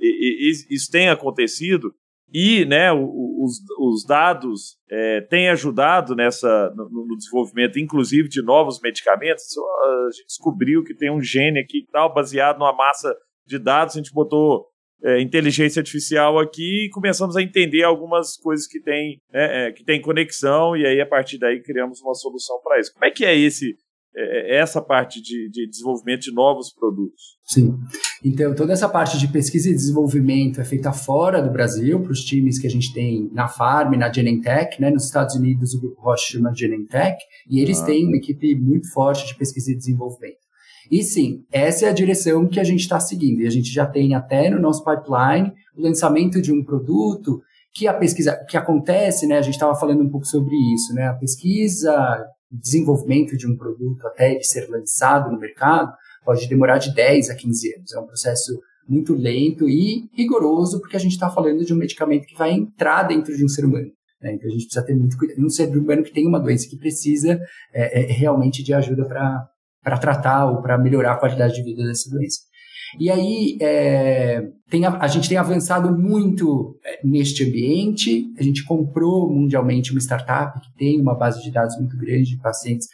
e, 0.00 0.52
e, 0.70 0.74
isso 0.74 0.90
tem 0.90 1.08
acontecido 1.08 1.92
e 2.32 2.64
né, 2.64 2.92
os, 2.92 3.60
os 3.78 4.04
dados 4.04 4.76
é, 4.90 5.20
têm 5.22 5.48
ajudado 5.48 6.14
nessa, 6.14 6.70
no, 6.74 6.88
no, 7.06 7.16
desenvolvimento, 7.16 7.78
inclusive, 7.78 8.28
de 8.28 8.42
novos 8.42 8.80
medicamentos. 8.80 9.44
A 9.56 10.10
gente 10.12 10.26
descobriu 10.26 10.82
que 10.82 10.94
tem 10.94 11.10
um 11.10 11.20
gene 11.20 11.60
aqui 11.60 11.78
e 11.78 11.86
tal, 11.86 12.12
baseado 12.12 12.58
numa 12.58 12.72
massa 12.72 13.14
de 13.46 13.58
dados, 13.58 13.94
a 13.94 13.98
gente 13.98 14.12
botou 14.12 14.66
é, 15.04 15.20
inteligência 15.20 15.80
artificial 15.80 16.38
aqui 16.38 16.86
e 16.86 16.90
começamos 16.90 17.36
a 17.36 17.42
entender 17.42 17.84
algumas 17.84 18.36
coisas 18.36 18.66
que 18.66 18.80
têm 18.80 19.20
né, 19.32 19.68
é, 19.68 19.72
que 19.72 19.84
tem 19.84 20.00
conexão, 20.00 20.76
e 20.76 20.84
aí, 20.84 21.00
a 21.00 21.06
partir 21.06 21.38
daí, 21.38 21.62
criamos 21.62 22.00
uma 22.00 22.14
solução 22.14 22.60
para 22.62 22.80
isso. 22.80 22.92
Como 22.92 23.04
é 23.04 23.10
que 23.10 23.24
é 23.24 23.36
esse 23.36 23.76
essa 24.16 24.80
parte 24.80 25.20
de, 25.20 25.50
de, 25.50 25.68
desenvolvimento 25.68 26.22
de 26.22 26.32
novos 26.32 26.72
produtos. 26.72 27.36
Sim. 27.44 27.78
Então, 28.24 28.54
toda 28.54 28.72
essa 28.72 28.88
parte 28.88 29.18
de 29.18 29.28
pesquisa 29.28 29.68
e 29.68 29.74
desenvolvimento 29.74 30.60
é 30.60 30.64
feita 30.64 30.90
fora 30.90 31.42
do 31.42 31.50
Brasil, 31.50 32.00
para 32.00 32.12
os 32.12 32.24
times 32.24 32.58
que 32.58 32.66
a 32.66 32.70
gente 32.70 32.92
tem 32.94 33.28
na 33.32 33.46
Farm, 33.46 33.94
na 33.94 34.10
Genentech, 34.10 34.80
né? 34.80 34.90
Nos 34.90 35.04
Estados 35.04 35.34
Unidos, 35.34 35.74
o 35.74 35.80
grupo 35.80 36.00
Roche 36.00 36.32
chama 36.32 36.54
Genentech, 36.54 37.18
e 37.48 37.60
eles 37.60 37.80
ah. 37.82 37.84
têm 37.84 38.06
uma 38.06 38.16
equipe 38.16 38.54
muito 38.54 38.90
forte 38.92 39.26
de 39.26 39.36
pesquisa 39.36 39.70
e 39.70 39.76
desenvolvimento. 39.76 40.46
E 40.90 41.02
sim, 41.02 41.44
essa 41.52 41.86
é 41.86 41.88
a 41.88 41.92
direção 41.92 42.46
que 42.48 42.60
a 42.60 42.64
gente 42.64 42.80
está 42.80 42.98
seguindo. 42.98 43.42
E 43.42 43.46
a 43.46 43.50
gente 43.50 43.70
já 43.70 43.84
tem 43.84 44.14
até 44.14 44.48
no 44.48 44.60
nosso 44.60 44.84
pipeline 44.84 45.52
o 45.76 45.82
lançamento 45.82 46.40
de 46.40 46.52
um 46.52 46.64
produto 46.64 47.42
que 47.74 47.86
a 47.86 47.92
pesquisa, 47.92 48.34
que 48.48 48.56
acontece, 48.56 49.26
né? 49.26 49.36
A 49.36 49.42
gente 49.42 49.54
estava 49.54 49.74
falando 49.74 50.02
um 50.02 50.08
pouco 50.08 50.26
sobre 50.26 50.54
isso, 50.74 50.94
né? 50.94 51.08
A 51.08 51.14
pesquisa 51.14 52.26
desenvolvimento 52.50 53.36
de 53.36 53.46
um 53.46 53.56
produto 53.56 54.06
até 54.06 54.32
ele 54.32 54.44
ser 54.44 54.68
lançado 54.68 55.30
no 55.30 55.38
mercado 55.38 55.92
pode 56.24 56.48
demorar 56.48 56.78
de 56.78 56.94
10 56.94 57.30
a 57.30 57.34
15 57.34 57.74
anos. 57.74 57.92
É 57.92 58.00
um 58.00 58.06
processo 58.06 58.58
muito 58.88 59.14
lento 59.14 59.68
e 59.68 60.08
rigoroso, 60.14 60.80
porque 60.80 60.96
a 60.96 61.00
gente 61.00 61.12
está 61.12 61.30
falando 61.30 61.64
de 61.64 61.72
um 61.72 61.76
medicamento 61.76 62.26
que 62.26 62.36
vai 62.36 62.52
entrar 62.52 63.02
dentro 63.04 63.36
de 63.36 63.44
um 63.44 63.48
ser 63.48 63.64
humano. 63.64 63.90
Né? 64.20 64.34
Então 64.34 64.48
a 64.48 64.52
gente 64.52 64.64
precisa 64.64 64.84
ter 64.84 64.94
muito 64.94 65.16
cuidado. 65.16 65.44
Um 65.44 65.50
ser 65.50 65.68
humano 65.76 66.02
que 66.02 66.12
tem 66.12 66.26
uma 66.26 66.40
doença 66.40 66.68
que 66.68 66.76
precisa 66.76 67.40
é, 67.72 68.00
é, 68.00 68.12
realmente 68.12 68.62
de 68.62 68.72
ajuda 68.72 69.04
para 69.04 69.98
tratar 69.98 70.50
ou 70.50 70.62
para 70.62 70.78
melhorar 70.78 71.12
a 71.12 71.18
qualidade 71.18 71.54
de 71.54 71.62
vida 71.62 71.84
dessa 71.84 72.10
doença. 72.10 72.40
E 72.98 73.10
aí 73.10 73.58
é, 73.60 74.48
tem 74.70 74.84
a, 74.84 75.06
gente 75.06 75.28
tem 75.28 75.38
avançado 75.38 75.96
muito 75.96 76.78
é, 76.84 77.00
neste 77.04 77.44
ambiente. 77.44 78.32
A 78.38 78.42
gente 78.42 78.64
comprou 78.64 79.32
mundialmente 79.32 79.92
uma 79.92 80.00
startup 80.00 80.60
que 80.60 80.74
tem 80.76 81.00
uma 81.00 81.14
base 81.14 81.42
de 81.42 81.50
dados 81.50 81.76
muito 81.78 81.96
grande 81.96 82.30
de 82.30 82.38
pacientes 82.38 82.88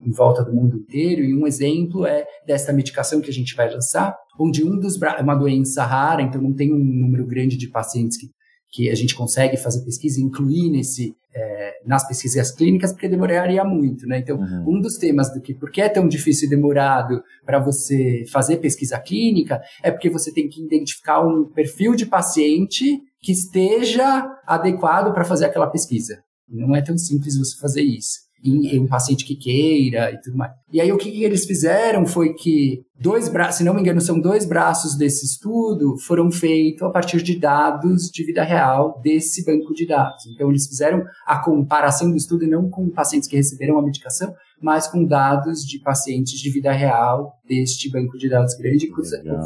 em 0.00 0.10
volta 0.10 0.44
do 0.44 0.54
mundo 0.54 0.76
inteiro. 0.76 1.22
E 1.22 1.34
um 1.34 1.46
exemplo 1.46 2.06
é 2.06 2.24
desta 2.46 2.72
medicação 2.72 3.20
que 3.20 3.30
a 3.30 3.32
gente 3.32 3.54
vai 3.54 3.72
lançar, 3.72 4.16
onde 4.38 4.64
um 4.64 4.78
dos 4.78 5.00
é 5.00 5.22
uma 5.22 5.34
doença 5.34 5.84
rara, 5.84 6.22
então 6.22 6.40
não 6.40 6.52
tem 6.52 6.72
um 6.72 6.78
número 6.78 7.26
grande 7.26 7.56
de 7.56 7.68
pacientes 7.68 8.18
que 8.18 8.28
que 8.76 8.90
a 8.90 8.94
gente 8.94 9.14
consegue 9.14 9.56
fazer 9.56 9.82
pesquisa 9.86 10.20
e 10.20 10.22
incluir 10.22 10.68
nesse, 10.70 11.16
é, 11.34 11.78
nas 11.86 12.06
pesquisas 12.06 12.50
clínicas, 12.50 12.92
porque 12.92 13.08
demoraria 13.08 13.64
muito, 13.64 14.06
né? 14.06 14.18
Então, 14.18 14.36
uhum. 14.36 14.76
um 14.76 14.80
dos 14.82 14.98
temas 14.98 15.32
do 15.32 15.40
que 15.40 15.54
por 15.54 15.70
que 15.70 15.80
é 15.80 15.88
tão 15.88 16.06
difícil 16.06 16.46
e 16.46 16.50
demorado 16.50 17.22
para 17.46 17.58
você 17.58 18.26
fazer 18.30 18.58
pesquisa 18.58 19.00
clínica 19.00 19.62
é 19.82 19.90
porque 19.90 20.10
você 20.10 20.30
tem 20.30 20.46
que 20.46 20.62
identificar 20.62 21.26
um 21.26 21.46
perfil 21.46 21.94
de 21.94 22.04
paciente 22.04 23.00
que 23.22 23.32
esteja 23.32 24.30
adequado 24.46 25.14
para 25.14 25.24
fazer 25.24 25.46
aquela 25.46 25.70
pesquisa. 25.70 26.22
Não 26.46 26.76
é 26.76 26.82
tão 26.82 26.98
simples 26.98 27.38
você 27.38 27.58
fazer 27.58 27.80
isso 27.80 28.25
em, 28.44 28.76
em 28.76 28.80
um 28.80 28.86
paciente 28.86 29.24
que 29.24 29.36
queira 29.36 30.10
e 30.12 30.20
tudo 30.20 30.36
mais. 30.36 30.52
E 30.72 30.80
aí 30.80 30.92
o 30.92 30.96
que, 30.96 31.10
que 31.10 31.24
eles 31.24 31.44
fizeram 31.44 32.06
foi 32.06 32.34
que 32.34 32.82
dois 32.98 33.28
braços, 33.28 33.56
se 33.58 33.64
não 33.64 33.74
me 33.74 33.80
engano, 33.80 34.00
são 34.00 34.20
dois 34.20 34.44
braços 34.44 34.96
desse 34.96 35.24
estudo 35.24 35.96
foram 35.98 36.30
feitos 36.30 36.82
a 36.82 36.90
partir 36.90 37.22
de 37.22 37.38
dados 37.38 38.10
de 38.10 38.24
vida 38.24 38.42
real 38.42 39.00
desse 39.02 39.44
banco 39.44 39.72
de 39.74 39.86
dados. 39.86 40.26
Então 40.26 40.48
eles 40.50 40.66
fizeram 40.66 41.02
a 41.26 41.38
comparação 41.38 42.10
do 42.10 42.16
estudo 42.16 42.46
não 42.46 42.68
com 42.68 42.88
pacientes 42.90 43.28
que 43.28 43.36
receberam 43.36 43.78
a 43.78 43.82
medicação, 43.82 44.34
mas 44.60 44.86
com 44.86 45.04
dados 45.04 45.64
de 45.64 45.78
pacientes 45.80 46.38
de 46.38 46.50
vida 46.50 46.72
real 46.72 47.32
deste 47.46 47.90
banco 47.90 48.16
de 48.16 48.28
dados 48.28 48.54
grande, 48.54 48.86
que 48.86 48.94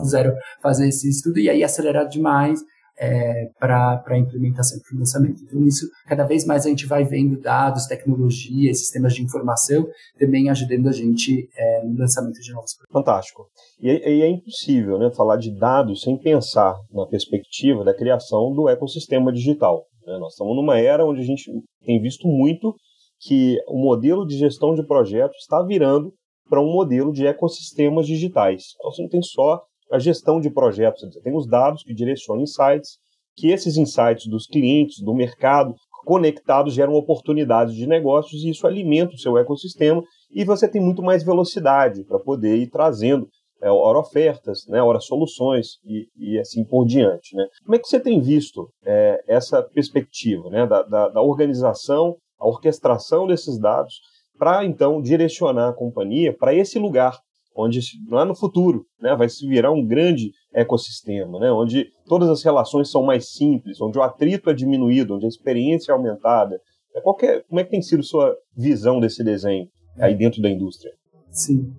fizeram 0.01 0.34
fazer 0.62 0.88
esse 0.88 1.09
estudo 1.09 1.38
e 1.38 1.51
aí 1.51 1.64
acelerar 1.64 2.09
demais 2.09 2.61
é, 3.01 3.51
para 3.59 4.05
a 4.07 4.19
implementação 4.19 4.79
e 4.79 4.99
lançamento. 4.99 5.43
Então, 5.43 5.67
isso, 5.67 5.89
cada 6.07 6.25
vez 6.25 6.45
mais 6.45 6.67
a 6.67 6.69
gente 6.69 6.87
vai 6.87 7.03
vendo 7.03 7.41
dados, 7.41 7.87
tecnologias, 7.87 8.81
sistemas 8.81 9.15
de 9.15 9.23
informação 9.23 9.89
também 10.19 10.51
ajudando 10.51 10.89
a 10.89 10.93
gente 10.93 11.49
é, 11.57 11.85
no 11.85 11.99
lançamento 11.99 12.39
de 12.39 12.53
novos 12.53 12.75
produtos. 12.75 12.93
Fantástico. 12.93 13.47
E, 13.81 13.89
e 13.89 14.23
é 14.23 14.29
impossível 14.29 14.99
né, 14.99 15.11
falar 15.17 15.39
de 15.39 15.51
dados 15.59 16.03
sem 16.03 16.19
pensar 16.19 16.77
na 16.93 17.07
perspectiva 17.07 17.83
da 17.83 17.97
criação 17.97 18.53
do 18.53 18.69
ecossistema 18.69 19.33
digital. 19.33 19.87
Né? 20.07 20.19
Nós 20.19 20.33
estamos 20.33 20.55
numa 20.55 20.79
era 20.79 21.07
onde 21.07 21.21
a 21.23 21.25
gente 21.25 21.51
tem 21.83 22.03
visto 22.03 22.29
muito 22.29 22.75
que 23.19 23.57
o 23.67 23.79
modelo 23.79 24.27
de 24.27 24.37
gestão 24.37 24.75
de 24.75 24.87
projetos 24.87 25.39
está 25.39 25.63
virando 25.63 26.13
para 26.51 26.61
um 26.61 26.71
modelo 26.71 27.13
de 27.13 27.27
ecossistemas 27.27 28.07
digitais. 28.07 28.75
Então, 28.77 28.91
você 28.91 29.03
não 29.03 29.09
tem 29.09 29.23
só 29.23 29.63
a 29.91 29.99
gestão 29.99 30.41
de 30.41 30.51
projetos. 30.51 31.03
Você 31.03 31.20
tem 31.20 31.36
os 31.36 31.47
dados 31.47 31.82
que 31.82 31.95
direcionam 31.95 32.43
insights, 32.43 32.99
que 33.36 33.51
esses 33.51 33.76
insights 33.76 34.26
dos 34.26 34.47
clientes, 34.47 35.01
do 35.01 35.14
mercado, 35.14 35.74
conectados 36.05 36.74
geram 36.74 36.95
oportunidades 36.95 37.74
de 37.74 37.86
negócios 37.86 38.43
e 38.43 38.51
isso 38.51 38.66
alimenta 38.66 39.14
o 39.14 39.18
seu 39.18 39.36
ecossistema 39.36 40.03
e 40.30 40.45
você 40.45 40.68
tem 40.68 40.80
muito 40.80 41.03
mais 41.03 41.22
velocidade 41.22 42.05
para 42.05 42.18
poder 42.18 42.57
ir 42.57 42.68
trazendo 42.68 43.28
é, 43.62 43.70
ora 43.70 43.99
ofertas, 43.99 44.66
né, 44.66 44.82
ora 44.82 45.01
soluções 45.01 45.78
e, 45.84 46.09
e 46.16 46.38
assim 46.38 46.64
por 46.64 46.86
diante. 46.86 47.36
Né? 47.36 47.47
Como 47.62 47.76
é 47.76 47.78
que 47.78 47.86
você 47.86 48.01
tem 48.01 48.20
visto 48.20 48.68
é, 48.84 49.22
essa 49.28 49.62
perspectiva 49.62 50.49
né, 50.49 50.66
da, 50.66 50.82
da, 50.82 51.09
da 51.09 51.22
organização, 51.22 52.16
a 52.38 52.49
orquestração 52.49 53.26
desses 53.26 53.59
dados 53.59 54.01
para 54.38 54.64
então 54.64 55.03
direcionar 55.03 55.68
a 55.68 55.74
companhia 55.74 56.34
para 56.34 56.55
esse 56.55 56.78
lugar 56.78 57.18
onde 57.57 57.81
lá 58.09 58.25
no 58.25 58.35
futuro 58.35 58.87
né, 59.01 59.15
vai 59.17 59.29
se 59.29 59.47
virar 59.47 59.73
um 59.73 59.85
grande 59.85 60.31
ecossistema, 60.55 61.39
né, 61.39 61.51
onde 61.51 61.87
todas 62.07 62.29
as 62.29 62.43
relações 62.43 62.91
são 62.91 63.03
mais 63.03 63.33
simples, 63.33 63.81
onde 63.81 63.99
o 63.99 64.03
atrito 64.03 64.51
é 64.51 64.55
diminuído, 64.55 65.15
onde 65.15 65.27
a 65.27 65.29
experiência 65.29 65.93
é 65.93 65.95
aumentada. 65.95 66.61
É 66.95 67.01
qualquer, 67.01 67.45
como 67.49 67.61
é 67.61 67.65
que 67.65 67.71
tem 67.71 67.83
sido 67.83 68.03
sua 68.03 68.35
visão 68.57 68.99
desse 68.99 69.23
desenho 69.23 69.69
aí 69.99 70.17
dentro 70.17 70.43
da 70.43 70.49
indústria? 70.49 70.93
Sim. 71.31 71.73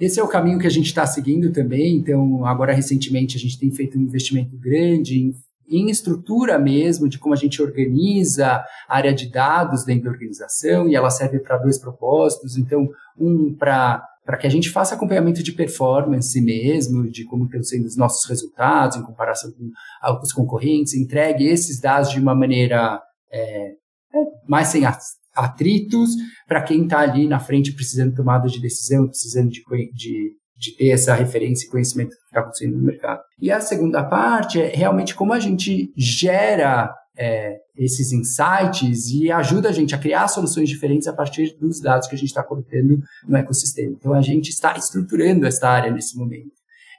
Esse 0.00 0.18
é 0.18 0.22
o 0.22 0.28
caminho 0.28 0.58
que 0.58 0.66
a 0.66 0.70
gente 0.70 0.86
está 0.86 1.06
seguindo 1.06 1.52
também. 1.52 1.96
Então, 1.96 2.44
agora 2.46 2.72
recentemente 2.72 3.36
a 3.36 3.40
gente 3.40 3.58
tem 3.58 3.70
feito 3.70 3.98
um 3.98 4.02
investimento 4.02 4.56
grande 4.58 5.18
em, 5.18 5.32
em 5.68 5.90
estrutura 5.90 6.58
mesmo, 6.58 7.08
de 7.08 7.18
como 7.18 7.34
a 7.34 7.36
gente 7.36 7.60
organiza 7.62 8.64
a 8.88 8.96
área 8.96 9.12
de 9.12 9.30
dados 9.30 9.84
dentro 9.84 10.04
da 10.04 10.10
organização, 10.10 10.88
e 10.88 10.94
ela 10.94 11.10
serve 11.10 11.38
para 11.38 11.58
dois 11.58 11.78
propósitos. 11.78 12.56
Então, 12.56 12.88
um 13.18 13.54
para 13.54 14.02
para 14.24 14.38
que 14.38 14.46
a 14.46 14.50
gente 14.50 14.70
faça 14.70 14.94
acompanhamento 14.94 15.42
de 15.42 15.52
performance 15.52 16.40
mesmo, 16.40 17.10
de 17.10 17.24
como 17.24 17.44
estão 17.44 17.62
sendo 17.62 17.84
os 17.84 17.96
nossos 17.96 18.28
resultados 18.28 18.96
em 18.96 19.02
comparação 19.02 19.52
com 19.52 19.70
os 20.22 20.32
concorrentes, 20.32 20.94
entregue 20.94 21.46
esses 21.46 21.78
dados 21.80 22.10
de 22.10 22.18
uma 22.18 22.34
maneira 22.34 23.00
é, 23.30 23.68
é 23.68 24.24
mais 24.48 24.68
sem 24.68 24.82
atritos 25.34 26.10
para 26.46 26.62
quem 26.62 26.84
está 26.84 27.00
ali 27.00 27.26
na 27.28 27.38
frente 27.38 27.74
precisando 27.74 28.14
tomar 28.14 28.38
tomada 28.38 28.48
de 28.48 28.60
decisão, 28.60 29.06
precisando 29.06 29.50
de, 29.50 29.62
de, 29.92 30.32
de 30.56 30.76
ter 30.76 30.88
essa 30.88 31.14
referência 31.14 31.66
e 31.66 31.70
conhecimento 31.70 32.10
do 32.10 32.16
que 32.16 32.26
está 32.26 32.40
acontecendo 32.40 32.76
no 32.76 32.84
mercado. 32.84 33.20
E 33.38 33.50
a 33.50 33.60
segunda 33.60 34.02
parte 34.04 34.60
é 34.60 34.68
realmente 34.68 35.14
como 35.14 35.32
a 35.32 35.40
gente 35.40 35.92
gera 35.96 36.94
é, 37.16 37.56
esses 37.76 38.12
insights 38.12 39.10
e 39.10 39.30
ajuda 39.30 39.68
a 39.68 39.72
gente 39.72 39.94
a 39.94 39.98
criar 39.98 40.28
soluções 40.28 40.68
diferentes 40.68 41.06
a 41.06 41.12
partir 41.12 41.56
dos 41.58 41.80
dados 41.80 42.08
que 42.08 42.14
a 42.14 42.18
gente 42.18 42.28
está 42.28 42.42
coletando 42.42 43.00
no 43.26 43.36
ecossistema. 43.36 43.94
Então, 43.98 44.12
a 44.12 44.20
gente 44.20 44.48
está 44.48 44.76
estruturando 44.76 45.46
essa 45.46 45.68
área 45.68 45.92
nesse 45.92 46.16
momento. 46.16 46.52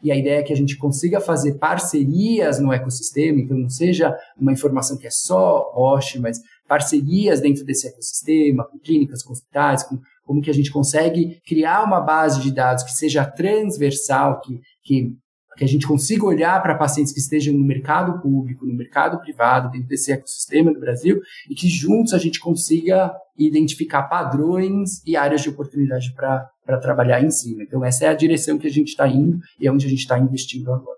E 0.03 0.11
a 0.11 0.15
ideia 0.15 0.39
é 0.39 0.43
que 0.43 0.53
a 0.53 0.55
gente 0.55 0.77
consiga 0.77 1.19
fazer 1.19 1.57
parcerias 1.57 2.59
no 2.59 2.71
ecossistema, 2.71 3.39
então 3.39 3.57
não 3.57 3.69
seja 3.69 4.15
uma 4.37 4.51
informação 4.51 4.97
que 4.97 5.07
é 5.07 5.11
só 5.11 5.71
Roche, 5.73 6.19
mas 6.19 6.39
parcerias 6.67 7.41
dentro 7.41 7.65
desse 7.65 7.87
ecossistema, 7.87 8.65
com 8.65 8.77
clínicas, 8.77 9.23
com 9.23 9.31
hospitais, 9.31 9.83
com 9.83 9.97
como 10.23 10.41
que 10.41 10.49
a 10.49 10.53
gente 10.53 10.71
consegue 10.71 11.39
criar 11.45 11.83
uma 11.83 12.01
base 12.01 12.41
de 12.41 12.51
dados 12.51 12.83
que 12.83 12.91
seja 12.91 13.25
transversal, 13.25 14.41
que, 14.41 14.59
que 14.83 15.13
que 15.55 15.63
a 15.63 15.67
gente 15.67 15.87
consiga 15.87 16.25
olhar 16.25 16.61
para 16.61 16.75
pacientes 16.75 17.13
que 17.13 17.19
estejam 17.19 17.53
no 17.53 17.63
mercado 17.63 18.21
público, 18.21 18.65
no 18.65 18.73
mercado 18.73 19.19
privado, 19.19 19.71
dentro 19.71 19.87
desse 19.87 20.11
ecossistema 20.11 20.73
do 20.73 20.79
Brasil, 20.79 21.19
e 21.49 21.55
que 21.55 21.67
juntos 21.67 22.13
a 22.13 22.17
gente 22.17 22.39
consiga 22.39 23.13
identificar 23.37 24.03
padrões 24.03 25.01
e 25.05 25.15
áreas 25.15 25.41
de 25.41 25.49
oportunidade 25.49 26.13
para 26.13 26.77
trabalhar 26.79 27.23
em 27.23 27.29
cima. 27.29 27.63
Então, 27.63 27.83
essa 27.83 28.05
é 28.05 28.07
a 28.07 28.13
direção 28.13 28.57
que 28.57 28.67
a 28.67 28.71
gente 28.71 28.89
está 28.89 29.07
indo 29.07 29.39
e 29.59 29.67
é 29.67 29.71
onde 29.71 29.85
a 29.85 29.89
gente 29.89 29.99
está 29.99 30.17
investindo 30.19 30.71
agora. 30.71 30.95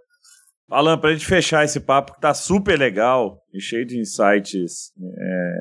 Alan, 0.69 0.97
para 0.97 1.11
a 1.11 1.13
gente 1.13 1.25
fechar 1.25 1.63
esse 1.63 1.79
papo 1.79 2.11
que 2.11 2.17
está 2.17 2.33
super 2.33 2.77
legal 2.77 3.41
e 3.53 3.61
cheio 3.61 3.85
de 3.85 3.97
insights 3.97 4.91
é, 5.01 5.53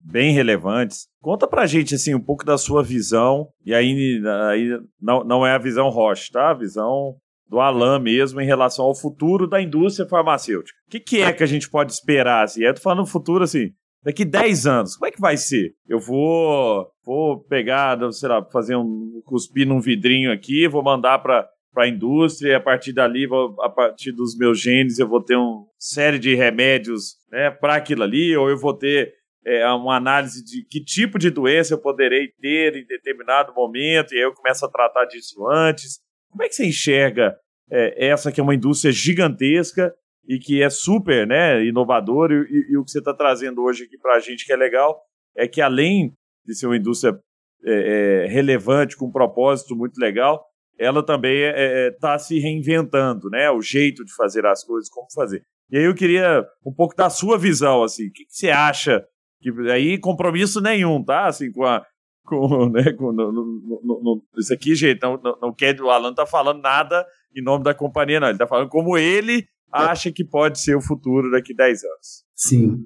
bem 0.00 0.32
relevantes, 0.32 1.06
conta 1.20 1.46
para 1.46 1.62
a 1.62 1.66
gente 1.66 1.94
assim, 1.94 2.14
um 2.14 2.20
pouco 2.20 2.44
da 2.44 2.56
sua 2.56 2.82
visão, 2.82 3.48
e 3.64 3.74
aí, 3.74 4.22
aí 4.50 4.80
não, 5.00 5.22
não 5.22 5.46
é 5.46 5.52
a 5.52 5.58
visão 5.58 5.90
Roche, 5.90 6.32
tá? 6.32 6.50
A 6.50 6.54
visão 6.54 7.14
do 7.48 7.60
Alan 7.60 7.98
mesmo 7.98 8.40
em 8.40 8.46
relação 8.46 8.84
ao 8.84 8.94
futuro 8.94 9.46
da 9.46 9.60
indústria 9.60 10.08
farmacêutica. 10.08 10.78
O 10.86 10.90
que, 10.90 11.00
que 11.00 11.22
é 11.22 11.32
que 11.32 11.42
a 11.42 11.46
gente 11.46 11.68
pode 11.68 11.92
esperar? 11.92 12.44
Assim? 12.44 12.62
Eu 12.62 12.74
tô 12.74 12.80
falando 12.80 13.06
futuro 13.06 13.44
assim, 13.44 13.70
daqui 14.02 14.24
10 14.24 14.66
anos, 14.66 14.96
como 14.96 15.06
é 15.06 15.10
que 15.10 15.20
vai 15.20 15.36
ser? 15.36 15.74
Eu 15.88 15.98
vou, 15.98 16.86
vou 17.04 17.44
pegar, 17.44 17.98
sei 18.12 18.28
lá, 18.28 18.44
fazer 18.52 18.76
um 18.76 19.20
cuspir 19.24 19.66
num 19.66 19.80
vidrinho 19.80 20.32
aqui, 20.32 20.68
vou 20.68 20.82
mandar 20.82 21.18
para 21.18 21.48
para 21.74 21.84
a 21.84 21.88
indústria 21.88 22.52
e 22.52 22.54
a 22.54 22.60
partir 22.60 22.92
dali, 22.92 23.26
a 23.60 23.68
partir 23.68 24.12
dos 24.12 24.38
meus 24.38 24.60
genes, 24.60 25.00
eu 25.00 25.08
vou 25.08 25.20
ter 25.20 25.34
uma 25.34 25.66
série 25.76 26.20
de 26.20 26.32
remédios 26.36 27.16
né, 27.32 27.50
para 27.50 27.74
aquilo 27.74 28.04
ali, 28.04 28.34
ou 28.36 28.48
eu 28.48 28.56
vou 28.56 28.72
ter 28.72 29.12
é, 29.44 29.66
uma 29.72 29.96
análise 29.96 30.42
de 30.44 30.64
que 30.64 30.82
tipo 30.82 31.18
de 31.18 31.30
doença 31.30 31.74
eu 31.74 31.78
poderei 31.78 32.28
ter 32.40 32.76
em 32.76 32.86
determinado 32.86 33.52
momento, 33.52 34.14
e 34.14 34.18
aí 34.18 34.22
eu 34.22 34.32
começo 34.32 34.64
a 34.64 34.70
tratar 34.70 35.04
disso 35.06 35.44
antes. 35.48 35.98
Como 36.34 36.42
é 36.42 36.48
que 36.48 36.56
você 36.56 36.66
enxerga 36.66 37.36
é, 37.70 38.08
essa 38.08 38.32
que 38.32 38.40
é 38.40 38.42
uma 38.42 38.56
indústria 38.56 38.90
gigantesca 38.90 39.94
e 40.28 40.36
que 40.36 40.60
é 40.60 40.68
super 40.68 41.28
né, 41.28 41.64
inovadora? 41.64 42.34
E, 42.34 42.72
e 42.72 42.76
o 42.76 42.84
que 42.84 42.90
você 42.90 42.98
está 42.98 43.14
trazendo 43.14 43.62
hoje 43.62 43.84
aqui 43.84 43.96
para 43.96 44.16
a 44.16 44.18
gente 44.18 44.44
que 44.44 44.52
é 44.52 44.56
legal 44.56 45.00
é 45.36 45.46
que 45.46 45.60
além 45.60 46.12
de 46.44 46.56
ser 46.56 46.66
uma 46.66 46.76
indústria 46.76 47.16
é, 47.64 48.24
é, 48.24 48.26
relevante, 48.26 48.96
com 48.96 49.06
um 49.06 49.12
propósito 49.12 49.76
muito 49.76 49.96
legal, 49.96 50.44
ela 50.76 51.04
também 51.04 51.36
está 51.36 52.10
é, 52.10 52.12
é, 52.12 52.16
é, 52.16 52.18
se 52.18 52.38
reinventando, 52.40 53.30
né? 53.30 53.48
O 53.52 53.62
jeito 53.62 54.04
de 54.04 54.12
fazer 54.12 54.44
as 54.44 54.64
coisas, 54.64 54.90
como 54.90 55.06
fazer. 55.14 55.44
E 55.70 55.78
aí 55.78 55.84
eu 55.84 55.94
queria 55.94 56.44
um 56.66 56.74
pouco 56.74 56.96
da 56.96 57.08
sua 57.08 57.38
visão, 57.38 57.84
assim, 57.84 58.08
o 58.08 58.12
que, 58.12 58.24
que 58.24 58.34
você 58.34 58.50
acha? 58.50 59.06
Que, 59.40 59.50
aí 59.70 59.98
compromisso 59.98 60.60
nenhum, 60.60 61.02
tá? 61.02 61.26
Assim, 61.26 61.52
com 61.52 61.64
a, 61.64 61.86
com, 62.24 62.68
né, 62.70 62.92
com, 62.92 63.12
no, 63.12 63.32
no, 63.32 63.80
no, 63.82 64.22
isso 64.38 64.52
aqui, 64.52 64.74
gente, 64.74 65.02
não, 65.02 65.20
não, 65.22 65.38
não 65.40 65.52
quer, 65.52 65.80
o 65.80 65.90
Alan 65.90 66.14
tá 66.14 66.26
falando 66.26 66.62
nada 66.62 67.04
em 67.36 67.42
nome 67.42 67.64
da 67.64 67.74
companhia, 67.74 68.20
não. 68.20 68.28
Ele 68.28 68.38
tá 68.38 68.46
falando 68.46 68.68
como 68.68 68.96
ele 68.96 69.46
acha 69.72 70.12
que 70.12 70.24
pode 70.24 70.60
ser 70.60 70.76
o 70.76 70.80
futuro 70.80 71.30
daqui 71.30 71.52
a 71.52 71.56
10 71.56 71.84
anos. 71.84 72.24
Sim. 72.34 72.78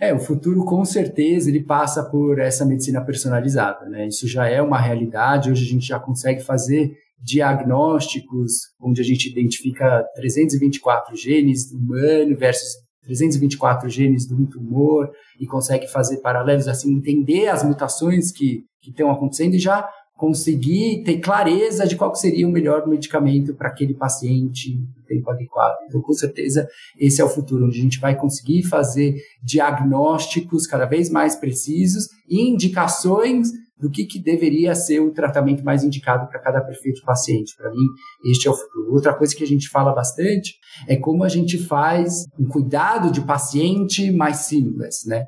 É, 0.00 0.14
o 0.14 0.18
futuro 0.18 0.64
com 0.64 0.84
certeza 0.84 1.50
ele 1.50 1.64
passa 1.64 2.08
por 2.08 2.38
essa 2.38 2.64
medicina 2.64 3.04
personalizada, 3.04 3.88
né? 3.88 4.06
Isso 4.06 4.26
já 4.28 4.48
é 4.48 4.62
uma 4.62 4.78
realidade. 4.78 5.50
Hoje 5.50 5.64
a 5.64 5.68
gente 5.68 5.86
já 5.86 5.98
consegue 5.98 6.40
fazer 6.40 6.92
diagnósticos 7.20 8.52
onde 8.80 9.00
a 9.00 9.04
gente 9.04 9.28
identifica 9.28 10.04
324 10.14 11.16
genes 11.16 11.72
humano 11.72 12.36
versus 12.36 12.74
324 13.02 13.88
genes 13.88 14.30
um 14.30 14.46
tumor 14.46 15.10
e 15.40 15.46
consegue 15.46 15.88
fazer 15.88 16.18
paralelos 16.18 16.68
assim, 16.68 16.92
entender 16.92 17.48
as 17.48 17.64
mutações 17.64 18.30
que 18.30 18.64
que 18.80 18.90
estão 18.90 19.10
acontecendo 19.10 19.54
e 19.54 19.58
já 19.58 19.88
conseguir 20.18 21.04
ter 21.04 21.20
clareza 21.20 21.86
de 21.86 21.94
qual 21.94 22.12
seria 22.12 22.46
o 22.46 22.50
melhor 22.50 22.88
medicamento 22.88 23.54
para 23.54 23.68
aquele 23.68 23.94
paciente 23.94 24.76
no 24.76 25.04
tempo 25.06 25.30
adequado. 25.30 25.76
Então, 25.86 26.02
com 26.02 26.12
certeza, 26.12 26.68
esse 26.98 27.20
é 27.20 27.24
o 27.24 27.28
futuro, 27.28 27.66
onde 27.66 27.78
a 27.78 27.82
gente 27.82 28.00
vai 28.00 28.16
conseguir 28.16 28.64
fazer 28.64 29.14
diagnósticos 29.44 30.66
cada 30.66 30.86
vez 30.86 31.08
mais 31.08 31.36
precisos 31.36 32.08
e 32.28 32.50
indicações 32.50 33.52
do 33.78 33.88
que, 33.88 34.04
que 34.04 34.18
deveria 34.18 34.74
ser 34.74 34.98
o 34.98 35.12
tratamento 35.12 35.64
mais 35.64 35.84
indicado 35.84 36.26
para 36.26 36.40
cada 36.40 36.60
perfil 36.60 36.94
paciente. 37.06 37.54
Para 37.56 37.70
mim, 37.70 37.86
este 38.28 38.48
é 38.48 38.50
o 38.50 38.54
futuro. 38.54 38.92
Outra 38.92 39.14
coisa 39.14 39.34
que 39.36 39.44
a 39.44 39.46
gente 39.46 39.68
fala 39.68 39.94
bastante 39.94 40.56
é 40.88 40.96
como 40.96 41.22
a 41.22 41.28
gente 41.28 41.56
faz 41.58 42.24
um 42.36 42.48
cuidado 42.48 43.12
de 43.12 43.20
paciente 43.20 44.10
mais 44.10 44.38
simples, 44.38 45.04
né? 45.06 45.26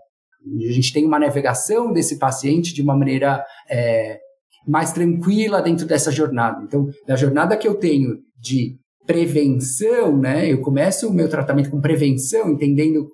A 0.68 0.72
gente 0.72 0.92
tem 0.92 1.04
uma 1.04 1.18
navegação 1.18 1.92
desse 1.92 2.18
paciente 2.18 2.72
de 2.72 2.82
uma 2.82 2.96
maneira 2.96 3.44
é, 3.68 4.18
mais 4.66 4.92
tranquila 4.92 5.60
dentro 5.60 5.86
dessa 5.86 6.10
jornada. 6.10 6.62
Então, 6.64 6.88
da 7.06 7.16
jornada 7.16 7.56
que 7.56 7.68
eu 7.68 7.74
tenho 7.74 8.18
de 8.38 8.76
prevenção, 9.06 10.16
né? 10.16 10.50
Eu 10.50 10.60
começo 10.60 11.08
o 11.08 11.12
meu 11.12 11.28
tratamento 11.28 11.70
com 11.70 11.80
prevenção, 11.80 12.50
entendendo 12.50 13.08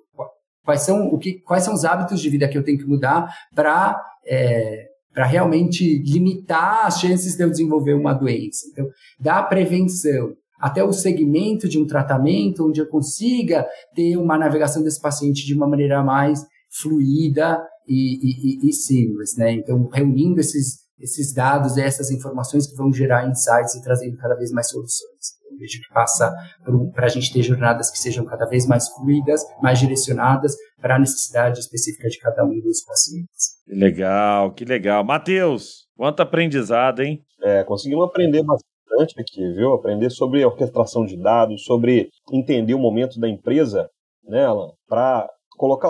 quais 0.63 0.81
são 0.81 1.07
o 1.07 1.17
que, 1.17 1.41
quais 1.41 1.63
são 1.63 1.73
os 1.73 1.85
hábitos 1.85 2.21
de 2.21 2.29
vida 2.29 2.47
que 2.47 2.57
eu 2.57 2.63
tenho 2.63 2.77
que 2.77 2.85
mudar 2.85 3.33
para 3.55 3.99
é, 4.25 4.85
para 5.13 5.25
realmente 5.25 6.03
limitar 6.03 6.85
as 6.85 6.99
chances 6.99 7.35
de 7.35 7.43
eu 7.43 7.49
desenvolver 7.49 7.95
uma 7.95 8.13
doença. 8.13 8.67
Então, 8.71 8.85
da 9.19 9.41
prevenção 9.41 10.35
até 10.59 10.83
o 10.83 10.93
segmento 10.93 11.67
de 11.67 11.79
um 11.79 11.87
tratamento 11.87 12.67
onde 12.67 12.79
eu 12.79 12.87
consiga 12.87 13.67
ter 13.95 14.15
uma 14.15 14.37
navegação 14.37 14.83
desse 14.83 15.01
paciente 15.01 15.43
de 15.43 15.55
uma 15.55 15.67
maneira 15.67 16.03
mais 16.03 16.45
fluida 16.81 17.61
e, 17.87 18.15
e, 18.15 18.67
e, 18.67 18.69
e 18.69 18.73
simples, 18.73 19.35
né? 19.37 19.51
Então, 19.51 19.87
reunindo 19.87 20.39
esses, 20.39 20.79
esses 20.99 21.33
dados 21.33 21.77
e 21.77 21.81
essas 21.81 22.11
informações 22.11 22.67
que 22.67 22.75
vão 22.75 22.91
gerar 22.91 23.27
insights 23.27 23.75
e 23.75 23.81
trazendo 23.81 24.17
cada 24.17 24.35
vez 24.35 24.51
mais 24.51 24.69
soluções. 24.69 25.37
Eu 25.49 25.57
vejo 25.57 25.79
que 25.79 25.93
passa 25.93 26.33
para 26.93 27.05
a 27.05 27.09
gente 27.09 27.31
ter 27.31 27.41
jornadas 27.41 27.89
que 27.89 27.97
sejam 27.97 28.25
cada 28.25 28.45
vez 28.45 28.67
mais 28.67 28.89
fluidas, 28.89 29.41
mais 29.61 29.79
direcionadas 29.79 30.55
para 30.79 30.95
a 30.95 30.99
necessidade 30.99 31.59
específica 31.59 32.09
de 32.09 32.19
cada 32.19 32.43
um 32.43 32.59
dos 32.59 32.83
pacientes. 32.83 33.57
Que 33.65 33.73
legal, 33.73 34.53
que 34.53 34.65
legal. 34.65 35.03
Matheus, 35.03 35.87
quanto 35.95 36.21
aprendizado, 36.21 37.01
hein? 37.01 37.21
É, 37.41 37.63
conseguimos 37.63 38.05
aprender 38.05 38.43
bastante 38.43 39.19
aqui, 39.19 39.53
viu? 39.53 39.73
Aprender 39.73 40.09
sobre 40.09 40.45
orquestração 40.45 41.05
de 41.05 41.17
dados, 41.17 41.63
sobre 41.63 42.09
entender 42.31 42.73
o 42.73 42.79
momento 42.79 43.19
da 43.19 43.29
empresa, 43.29 43.89
né, 44.25 44.45
Alan? 44.45 44.71
Para 44.87 45.27
colocar 45.57 45.89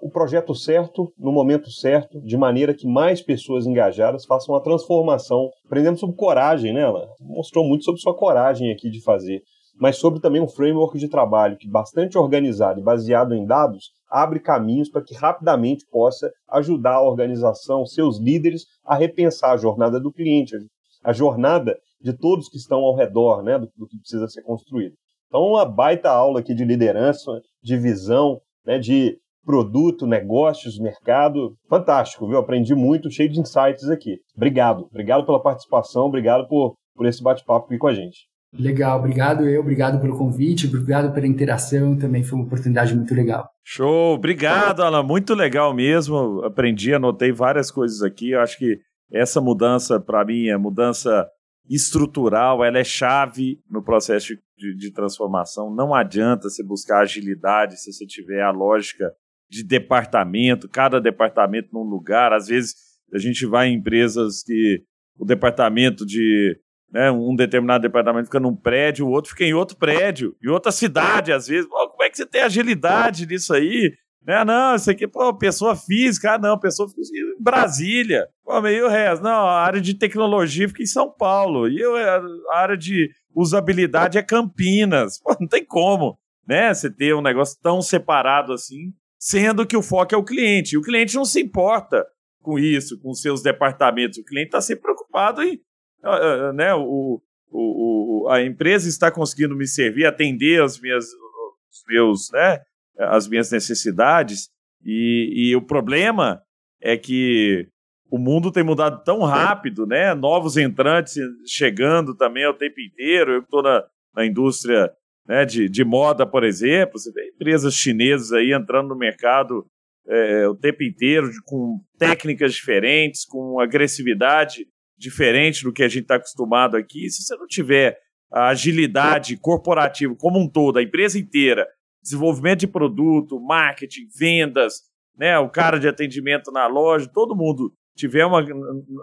o 0.00 0.10
projeto 0.10 0.54
certo, 0.54 1.12
no 1.18 1.32
momento 1.32 1.70
certo, 1.70 2.20
de 2.20 2.36
maneira 2.36 2.74
que 2.74 2.86
mais 2.86 3.20
pessoas 3.20 3.66
engajadas 3.66 4.24
façam 4.24 4.54
a 4.54 4.60
transformação. 4.60 5.50
Aprendemos 5.64 6.00
sobre 6.00 6.16
coragem, 6.16 6.72
né? 6.72 6.82
Ela 6.82 7.08
mostrou 7.20 7.66
muito 7.66 7.84
sobre 7.84 8.00
sua 8.00 8.16
coragem 8.16 8.70
aqui 8.70 8.88
de 8.88 9.02
fazer, 9.02 9.42
mas 9.78 9.96
sobre 9.96 10.20
também 10.20 10.40
um 10.40 10.48
framework 10.48 10.98
de 10.98 11.08
trabalho 11.08 11.56
que 11.56 11.68
bastante 11.68 12.16
organizado 12.16 12.80
e 12.80 12.82
baseado 12.82 13.34
em 13.34 13.44
dados 13.44 13.90
abre 14.08 14.38
caminhos 14.38 14.88
para 14.88 15.02
que 15.02 15.14
rapidamente 15.14 15.84
possa 15.90 16.30
ajudar 16.50 16.94
a 16.94 17.02
organização, 17.02 17.84
seus 17.84 18.20
líderes 18.20 18.64
a 18.84 18.94
repensar 18.94 19.52
a 19.52 19.56
jornada 19.56 19.98
do 19.98 20.12
cliente, 20.12 20.54
a 21.02 21.12
jornada 21.12 21.76
de 22.00 22.12
todos 22.12 22.48
que 22.48 22.56
estão 22.56 22.80
ao 22.80 22.94
redor, 22.94 23.42
né, 23.42 23.58
do, 23.58 23.68
do 23.76 23.86
que 23.86 23.98
precisa 23.98 24.28
ser 24.28 24.42
construído. 24.42 24.94
Então, 25.26 25.42
uma 25.42 25.64
baita 25.64 26.08
aula 26.08 26.38
aqui 26.38 26.54
de 26.54 26.64
liderança, 26.64 27.32
de 27.62 27.76
visão, 27.76 28.40
né, 28.64 28.78
de 28.78 29.18
produto, 29.46 30.06
negócios, 30.06 30.78
mercado. 30.78 31.56
Fantástico, 31.70 32.26
viu? 32.28 32.36
Aprendi 32.36 32.74
muito, 32.74 33.10
cheio 33.10 33.30
de 33.30 33.40
insights 33.40 33.88
aqui. 33.88 34.18
Obrigado. 34.36 34.88
Obrigado 34.90 35.24
pela 35.24 35.40
participação, 35.40 36.06
obrigado 36.06 36.48
por, 36.48 36.74
por 36.94 37.06
esse 37.06 37.22
bate-papo 37.22 37.66
aqui 37.66 37.78
com 37.78 37.86
a 37.86 37.94
gente. 37.94 38.26
Legal, 38.58 38.98
obrigado 38.98 39.46
eu, 39.46 39.60
obrigado 39.60 40.00
pelo 40.00 40.16
convite, 40.16 40.66
obrigado 40.66 41.12
pela 41.12 41.26
interação, 41.26 41.96
também 41.96 42.22
foi 42.22 42.38
uma 42.38 42.46
oportunidade 42.46 42.94
muito 42.94 43.14
legal. 43.14 43.48
Show, 43.62 44.14
obrigado, 44.14 44.82
Alan, 44.82 45.02
muito 45.02 45.34
legal 45.34 45.74
mesmo. 45.74 46.42
Aprendi, 46.42 46.94
anotei 46.94 47.32
várias 47.32 47.70
coisas 47.70 48.02
aqui. 48.02 48.30
Eu 48.30 48.40
acho 48.40 48.56
que 48.58 48.78
essa 49.12 49.40
mudança, 49.40 50.00
para 50.00 50.24
mim, 50.24 50.46
é 50.48 50.56
mudança 50.56 51.26
estrutural, 51.68 52.64
ela 52.64 52.78
é 52.78 52.84
chave 52.84 53.58
no 53.68 53.82
processo 53.82 54.34
de, 54.56 54.76
de, 54.76 54.92
transformação. 54.92 55.74
Não 55.74 55.92
adianta 55.92 56.48
você 56.48 56.62
buscar 56.62 57.00
agilidade 57.00 57.78
se 57.78 57.92
você 57.92 58.06
tiver 58.06 58.40
a 58.40 58.52
lógica 58.52 59.12
de 59.48 59.62
departamento, 59.64 60.68
cada 60.68 61.00
departamento 61.00 61.68
num 61.72 61.82
lugar. 61.82 62.32
Às 62.32 62.48
vezes 62.48 62.74
a 63.12 63.18
gente 63.18 63.46
vai 63.46 63.68
em 63.68 63.74
empresas 63.74 64.42
que 64.42 64.82
o 65.18 65.24
departamento 65.24 66.04
de 66.04 66.58
né, 66.90 67.10
um 67.10 67.34
determinado 67.34 67.82
departamento 67.82 68.26
fica 68.26 68.40
num 68.40 68.54
prédio, 68.54 69.06
o 69.06 69.10
outro 69.10 69.30
fica 69.30 69.44
em 69.44 69.54
outro 69.54 69.76
prédio, 69.76 70.36
em 70.42 70.48
outra 70.48 70.72
cidade, 70.72 71.32
às 71.32 71.46
vezes. 71.48 71.68
Pô, 71.68 71.88
como 71.90 72.02
é 72.02 72.10
que 72.10 72.16
você 72.16 72.26
tem 72.26 72.42
agilidade 72.42 73.26
nisso 73.26 73.54
aí? 73.54 73.92
Né, 74.26 74.44
não, 74.44 74.74
isso 74.74 74.90
aqui, 74.90 75.06
pô, 75.06 75.32
pessoa 75.36 75.76
física, 75.76 76.34
ah, 76.34 76.38
não, 76.38 76.58
pessoa 76.58 76.88
física 76.88 77.16
em 77.16 77.40
Brasília. 77.40 78.26
Pô, 78.44 78.60
meio 78.60 78.88
resto. 78.88 79.22
Não, 79.22 79.46
a 79.46 79.60
área 79.60 79.80
de 79.80 79.94
tecnologia 79.94 80.68
fica 80.68 80.82
em 80.82 80.86
São 80.86 81.10
Paulo. 81.10 81.68
E 81.68 81.78
eu, 81.78 81.94
a 81.94 82.58
área 82.58 82.76
de 82.76 83.08
usabilidade 83.34 84.18
é 84.18 84.22
Campinas. 84.22 85.20
Pô, 85.20 85.36
não 85.38 85.46
tem 85.46 85.64
como, 85.64 86.18
né? 86.46 86.74
Você 86.74 86.90
ter 86.90 87.14
um 87.14 87.22
negócio 87.22 87.56
tão 87.62 87.80
separado 87.80 88.52
assim 88.52 88.92
sendo 89.26 89.66
que 89.66 89.76
o 89.76 89.82
foco 89.82 90.14
é 90.14 90.18
o 90.18 90.22
cliente. 90.22 90.74
E 90.74 90.78
o 90.78 90.82
cliente 90.82 91.16
não 91.16 91.24
se 91.24 91.40
importa 91.40 92.06
com 92.40 92.60
isso, 92.60 93.00
com 93.00 93.12
seus 93.12 93.42
departamentos. 93.42 94.18
O 94.18 94.24
cliente 94.24 94.48
está 94.48 94.60
sempre 94.60 94.84
preocupado 94.84 95.42
em. 95.42 95.56
Uh, 96.04 96.52
né, 96.54 96.72
o, 96.74 97.20
o, 97.50 98.24
o, 98.24 98.28
a 98.28 98.40
empresa 98.40 98.88
está 98.88 99.10
conseguindo 99.10 99.56
me 99.56 99.66
servir, 99.66 100.06
atender 100.06 100.62
as 100.62 100.78
minhas, 100.78 101.06
os 101.06 101.82
meus, 101.88 102.30
né, 102.32 102.60
as 102.96 103.26
minhas 103.26 103.50
necessidades. 103.50 104.48
E, 104.84 105.48
e 105.50 105.56
o 105.56 105.62
problema 105.62 106.40
é 106.80 106.96
que 106.96 107.66
o 108.08 108.18
mundo 108.18 108.52
tem 108.52 108.62
mudado 108.62 109.02
tão 109.02 109.22
rápido, 109.24 109.84
né? 109.84 110.14
Novos 110.14 110.56
entrantes 110.56 111.16
chegando 111.44 112.14
também 112.14 112.44
ao 112.44 112.54
tempo 112.54 112.80
inteiro. 112.80 113.32
Eu 113.32 113.40
estou 113.40 113.60
na, 113.60 113.82
na 114.14 114.24
indústria 114.24 114.92
né, 115.28 115.44
de, 115.44 115.68
de 115.68 115.84
moda, 115.84 116.26
por 116.26 116.44
exemplo. 116.44 116.98
Você 116.98 117.12
vê 117.12 117.28
empresas 117.28 117.74
chinesas 117.74 118.32
aí 118.32 118.52
entrando 118.52 118.88
no 118.88 118.96
mercado 118.96 119.66
é, 120.08 120.46
o 120.48 120.54
tempo 120.54 120.82
inteiro, 120.82 121.30
de, 121.30 121.42
com 121.42 121.80
técnicas 121.98 122.54
diferentes, 122.54 123.24
com 123.24 123.60
agressividade 123.60 124.66
diferente 124.98 125.64
do 125.64 125.72
que 125.72 125.82
a 125.82 125.88
gente 125.88 126.02
está 126.02 126.16
acostumado 126.16 126.76
aqui. 126.76 127.10
Se 127.10 127.22
você 127.22 127.36
não 127.36 127.46
tiver 127.46 127.98
a 128.32 128.48
agilidade 128.48 129.36
corporativa 129.36 130.14
como 130.16 130.38
um 130.38 130.48
todo, 130.48 130.78
a 130.78 130.82
empresa 130.82 131.18
inteira, 131.18 131.66
desenvolvimento 132.02 132.60
de 132.60 132.66
produto, 132.68 133.40
marketing, 133.40 134.06
vendas, 134.18 134.82
né, 135.16 135.38
o 135.38 135.48
cara 135.48 135.78
de 135.78 135.88
atendimento 135.88 136.50
na 136.52 136.66
loja, 136.66 137.10
todo 137.12 137.36
mundo 137.36 137.72
tiver 137.96 138.24
uma, 138.24 138.44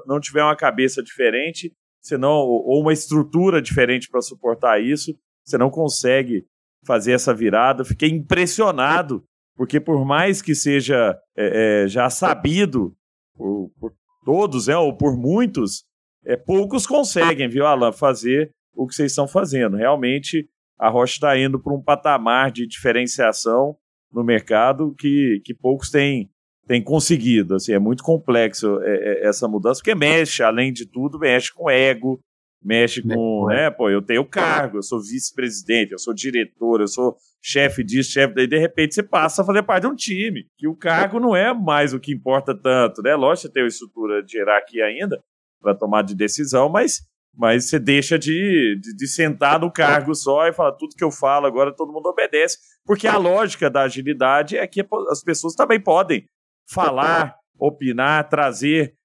não 0.06 0.20
tiver 0.20 0.44
uma 0.44 0.56
cabeça 0.56 1.02
diferente, 1.02 1.74
senão 2.02 2.32
ou 2.32 2.82
uma 2.82 2.94
estrutura 2.94 3.62
diferente 3.62 4.08
para 4.10 4.22
suportar 4.22 4.82
isso, 4.82 5.18
você 5.44 5.58
não 5.58 5.70
consegue 5.70 6.46
fazer 6.86 7.14
essa 7.14 7.34
virada. 7.34 7.86
fiquei 7.86 8.10
impressionado, 8.10 9.24
porque 9.56 9.80
por 9.80 10.06
mais 10.06 10.42
que 10.42 10.56
seja 10.56 11.18
é, 11.36 11.84
é, 11.84 11.88
já 11.88 12.10
sabido 12.10 12.94
por, 13.36 13.72
por 13.80 13.94
todos, 14.26 14.68
é, 14.68 14.78
ou 14.78 14.96
por 14.96 15.18
muitos, 15.18 15.84
é, 16.26 16.36
poucos 16.38 16.88
conseguem, 16.88 17.50
viu, 17.50 17.66
Alan, 17.66 17.92
fazer 17.92 18.52
o 18.76 18.88
que 18.88 18.96
vocês 18.96 19.12
estão 19.12 19.28
fazendo. 19.28 19.78
Realmente, 19.78 20.48
a 20.80 20.90
Rocha 20.90 21.14
está 21.14 21.38
indo 21.38 21.62
para 21.62 21.74
um 21.74 21.82
patamar 21.82 22.52
de 22.52 22.68
diferenciação 22.68 23.76
no 24.12 24.24
mercado 24.24 24.94
que, 24.98 25.42
que 25.44 25.54
poucos 25.54 25.90
têm, 25.90 26.30
têm 26.68 26.84
conseguido. 26.84 27.56
Assim, 27.56 27.74
é 27.74 27.80
muito 27.80 28.04
complexo 28.04 28.80
é, 28.82 28.96
é, 28.96 29.28
essa 29.28 29.48
mudança, 29.48 29.80
porque 29.80 29.96
mexe, 29.96 30.44
além 30.44 30.72
de 30.72 30.86
tudo, 30.86 31.20
mexe 31.20 31.52
com 31.54 31.70
ego, 31.70 32.20
mexe 32.64 33.02
com, 33.02 33.48
né, 33.48 33.70
pô, 33.70 33.90
eu 33.90 34.02
tenho 34.02 34.26
cargo, 34.26 34.78
eu 34.78 34.84
sou 34.84 35.00
vice-presidente, 35.00 35.92
eu 35.92 36.00
sou 36.00 36.14
diretor, 36.14 36.82
eu 36.82 36.88
sou 36.88 37.18
chefe 37.42 37.84
disso, 37.84 38.12
chefe 38.12 38.34
daí, 38.34 38.48
de 38.48 38.58
repente 38.58 38.96
você 38.96 39.04
passa 39.04 39.42
a 39.42 39.46
fazer 39.46 39.64
parte 39.64 39.82
de 39.82 39.88
um 39.88 39.96
time, 39.96 40.46
que 40.58 40.68
o 40.68 40.76
cargo 40.76 41.20
não 41.20 41.36
é 41.36 41.54
mais 41.54 41.94
o 41.94 42.00
que 42.00 42.14
importa 42.14 42.56
tanto, 42.56 43.02
né? 43.02 43.16
Lógico, 43.16 43.48
você 43.48 43.54
tem 43.54 43.64
uma 43.64 43.68
estrutura 43.68 44.24
de 44.24 44.38
hierarquia 44.38 44.86
ainda 44.86 45.22
para 45.62 45.76
tomar 45.76 46.04
de 46.04 46.16
decisão, 46.16 46.70
mas, 46.70 47.02
mas 47.36 47.66
você 47.66 47.78
deixa 47.80 48.18
de, 48.18 48.80
de, 48.82 48.96
de, 48.96 49.08
sentar 49.08 49.60
no 49.60 49.72
cargo 49.72 50.16
só 50.16 50.48
e 50.48 50.54
falar 50.54 50.74
tudo 50.74 50.96
que 50.96 51.04
eu 51.04 51.12
falo 51.12 51.46
agora 51.46 51.76
todo 51.76 51.92
mundo 51.92 52.08
obedece, 52.08 52.58
porque 52.86 53.08
a 53.08 53.18
lógica 53.18 53.70
da 53.70 53.84
agilidade 53.84 54.58
é 54.58 54.66
que 54.66 54.86
as 55.10 55.22
pessoas 55.22 55.54
também 55.54 55.82
podem 55.82 56.26
falar, 56.70 57.36
opinar, 57.60 58.30
trazer 58.30 58.96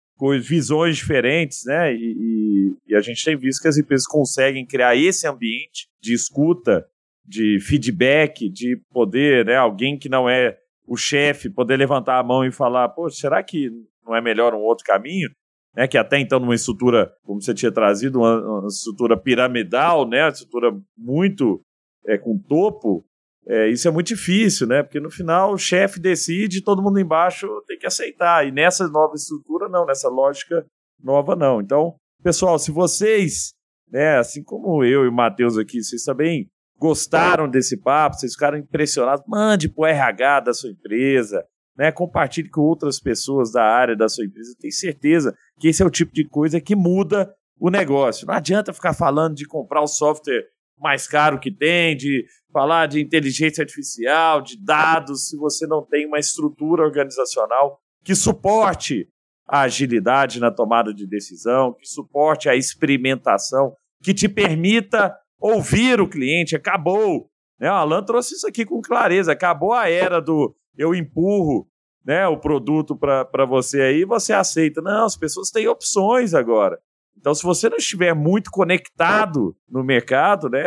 visões 0.41 0.97
diferentes, 0.97 1.65
né? 1.65 1.95
E, 1.95 1.97
e, 1.97 2.77
e, 2.89 2.95
a 2.95 3.01
gente 3.01 3.25
tem 3.25 3.37
visto 3.37 3.63
que 3.63 3.69
as 3.69 3.77
empresas 3.79 4.07
conseguem 4.07 4.67
criar 4.67 4.97
esse 4.97 5.27
ambiente 5.27 5.89
de 6.01 6.13
escuta, 6.13 6.87
de 7.25 7.59
feedback, 7.61 8.49
de 8.49 8.81
poder, 8.91 9.45
né? 9.45 9.57
Alguém 9.57 9.99
que 9.99 10.09
não 10.09 10.29
é 10.29 10.59
o 10.87 10.97
chefe 10.97 11.51
poder 11.51 11.77
levantar 11.77 12.19
a 12.19 12.23
mão 12.23 12.45
e 12.45 12.51
falar, 12.51 12.89
pô, 12.89 13.11
será 13.11 13.43
que 13.43 13.71
não 14.05 14.17
é 14.17 14.21
melhor 14.21 14.55
um 14.55 14.61
outro 14.61 14.85
caminho? 14.85 15.29
Né, 15.77 15.87
que 15.87 15.99
até 15.99 16.19
então 16.19 16.41
numa 16.41 16.55
estrutura, 16.55 17.13
como 17.23 17.41
você 17.41 17.55
tinha 17.55 17.71
trazido, 17.71 18.19
uma, 18.19 18.61
uma 18.61 18.67
estrutura 18.69 19.17
piramidal, 19.17 20.09
né, 20.09 20.25
uma 20.25 20.31
estrutura 20.31 20.73
muito 20.97 21.61
é, 22.07 22.17
com 22.17 22.39
topo, 22.39 23.05
é, 23.49 23.67
isso 23.71 23.89
é 23.89 23.91
muito 23.91 24.09
difícil, 24.09 24.67
né? 24.67 24.83
Porque 24.83 25.01
no 25.01 25.11
final 25.11 25.55
o 25.55 25.59
chefe 25.59 25.99
decide, 25.99 26.63
todo 26.63 26.83
mundo 26.83 27.01
embaixo 27.01 27.49
tem 27.67 27.79
que 27.79 27.87
aceitar. 27.87 28.47
E 28.47 28.53
nessa 28.53 28.87
nova 28.89 29.15
estrutura, 29.15 29.71
não, 29.71 29.87
nessa 29.87 30.09
lógica 30.11 30.67
nova, 31.03 31.35
não. 31.35 31.63
Então, 31.63 31.95
pessoal, 32.23 32.59
se 32.59 32.71
vocês, 32.71 33.55
né, 33.91 34.19
assim 34.19 34.45
como 34.45 34.85
eu 34.85 35.07
e 35.07 35.09
o 35.09 35.13
Matheus 35.13 35.57
aqui, 35.57 35.83
vocês 35.83 36.05
também 36.05 36.47
gostaram 36.79 37.49
desse 37.49 37.81
papo, 37.81 38.17
vocês 38.17 38.35
ficaram 38.35 38.59
impressionados, 38.59 39.25
mande 39.27 39.69
para 39.69 39.83
o 39.83 39.87
RH 39.87 40.41
da 40.41 40.53
sua 40.53 40.71
empresa, 40.71 41.43
né, 41.75 41.91
compartilhe 41.91 42.51
com 42.51 42.61
outras 42.61 43.01
pessoas 43.01 43.51
da 43.51 43.65
área 43.65 43.97
da 43.97 44.11
sua 44.11 44.27
empresa. 44.27 44.55
Tenho 44.61 44.75
certeza 44.75 45.35
que 45.59 45.69
esse 45.69 45.83
é 45.83 45.87
o 45.87 45.91
tipo 45.91 46.13
de 46.13 46.29
coisa 46.29 46.61
que 46.61 46.77
muda 46.77 47.33
o 47.59 47.71
negócio. 47.71 48.27
Não 48.27 48.35
adianta 48.35 48.75
ficar 48.75 48.93
falando 48.93 49.35
de 49.35 49.47
comprar 49.47 49.81
o 49.81 49.87
software 49.87 50.45
mais 50.81 51.07
caro 51.07 51.39
que 51.39 51.51
tem, 51.51 51.97
de 51.97 52.25
falar 52.53 52.87
de 52.87 53.01
inteligência 53.01 53.63
artificial, 53.63 54.41
de 54.41 54.57
dados, 54.63 55.29
se 55.29 55.37
você 55.37 55.67
não 55.67 55.85
tem 55.85 56.07
uma 56.07 56.19
estrutura 56.19 56.83
organizacional 56.83 57.81
que 58.05 58.15
suporte 58.15 59.09
a 59.47 59.63
agilidade 59.63 60.41
na 60.41 60.51
tomada 60.51 60.93
de 60.93 61.07
decisão, 61.07 61.73
que 61.73 61.87
suporte 61.87 62.49
a 62.49 62.57
experimentação, 62.57 63.75
que 64.03 64.13
te 64.13 64.29
permita 64.29 65.15
ouvir 65.41 66.01
o 66.01 66.09
cliente. 66.09 66.55
Acabou. 66.55 67.31
Né? 67.59 67.71
O 67.71 67.75
Alan 67.75 68.03
trouxe 68.03 68.35
isso 68.35 68.47
aqui 68.47 68.65
com 68.65 68.81
clareza. 68.81 69.33
Acabou 69.33 69.73
a 69.73 69.89
era 69.89 70.21
do 70.21 70.55
eu 70.77 70.95
empurro 70.95 71.67
né, 72.05 72.27
o 72.27 72.39
produto 72.39 72.97
para 72.97 73.45
você 73.45 73.83
aí, 73.83 74.05
você 74.05 74.33
aceita. 74.33 74.81
Não, 74.81 75.05
as 75.05 75.17
pessoas 75.17 75.51
têm 75.51 75.67
opções 75.67 76.35
agora. 76.35 76.79
Então, 77.19 77.35
se 77.35 77.43
você 77.43 77.69
não 77.69 77.77
estiver 77.77 78.15
muito 78.15 78.51
conectado 78.51 79.55
no 79.69 79.83
mercado, 79.83 80.49
né, 80.49 80.65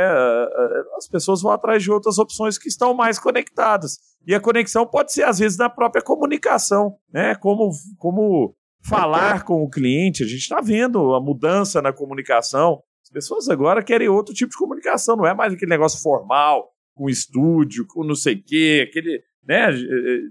as 0.97 1.07
pessoas 1.07 1.41
vão 1.41 1.51
atrás 1.51 1.81
de 1.81 1.89
outras 1.89 2.17
opções 2.17 2.57
que 2.57 2.67
estão 2.67 2.93
mais 2.93 3.17
conectadas. 3.17 3.97
E 4.27 4.35
a 4.35 4.39
conexão 4.39 4.85
pode 4.85 5.13
ser, 5.13 5.23
às 5.23 5.39
vezes, 5.39 5.57
na 5.57 5.69
própria 5.69 6.03
comunicação, 6.03 6.97
né? 7.11 7.35
Como, 7.35 7.71
como 7.97 8.55
falar 8.83 9.43
com 9.43 9.63
o 9.63 9.69
cliente. 9.69 10.23
A 10.23 10.27
gente 10.27 10.41
está 10.41 10.61
vendo 10.61 11.13
a 11.15 11.21
mudança 11.21 11.81
na 11.81 11.93
comunicação. 11.93 12.81
As 13.03 13.09
pessoas 13.09 13.49
agora 13.49 13.83
querem 13.83 14.09
outro 14.09 14.33
tipo 14.33 14.51
de 14.51 14.57
comunicação, 14.57 15.15
não 15.15 15.25
é 15.25 15.33
mais 15.33 15.53
aquele 15.53 15.71
negócio 15.71 16.01
formal, 16.01 16.69
com 16.93 17.09
estúdio, 17.09 17.85
com 17.87 18.03
não 18.03 18.15
sei 18.15 18.35
o 18.35 18.43
quê, 18.43 18.87
aquele. 18.87 19.23
Né, 19.43 19.71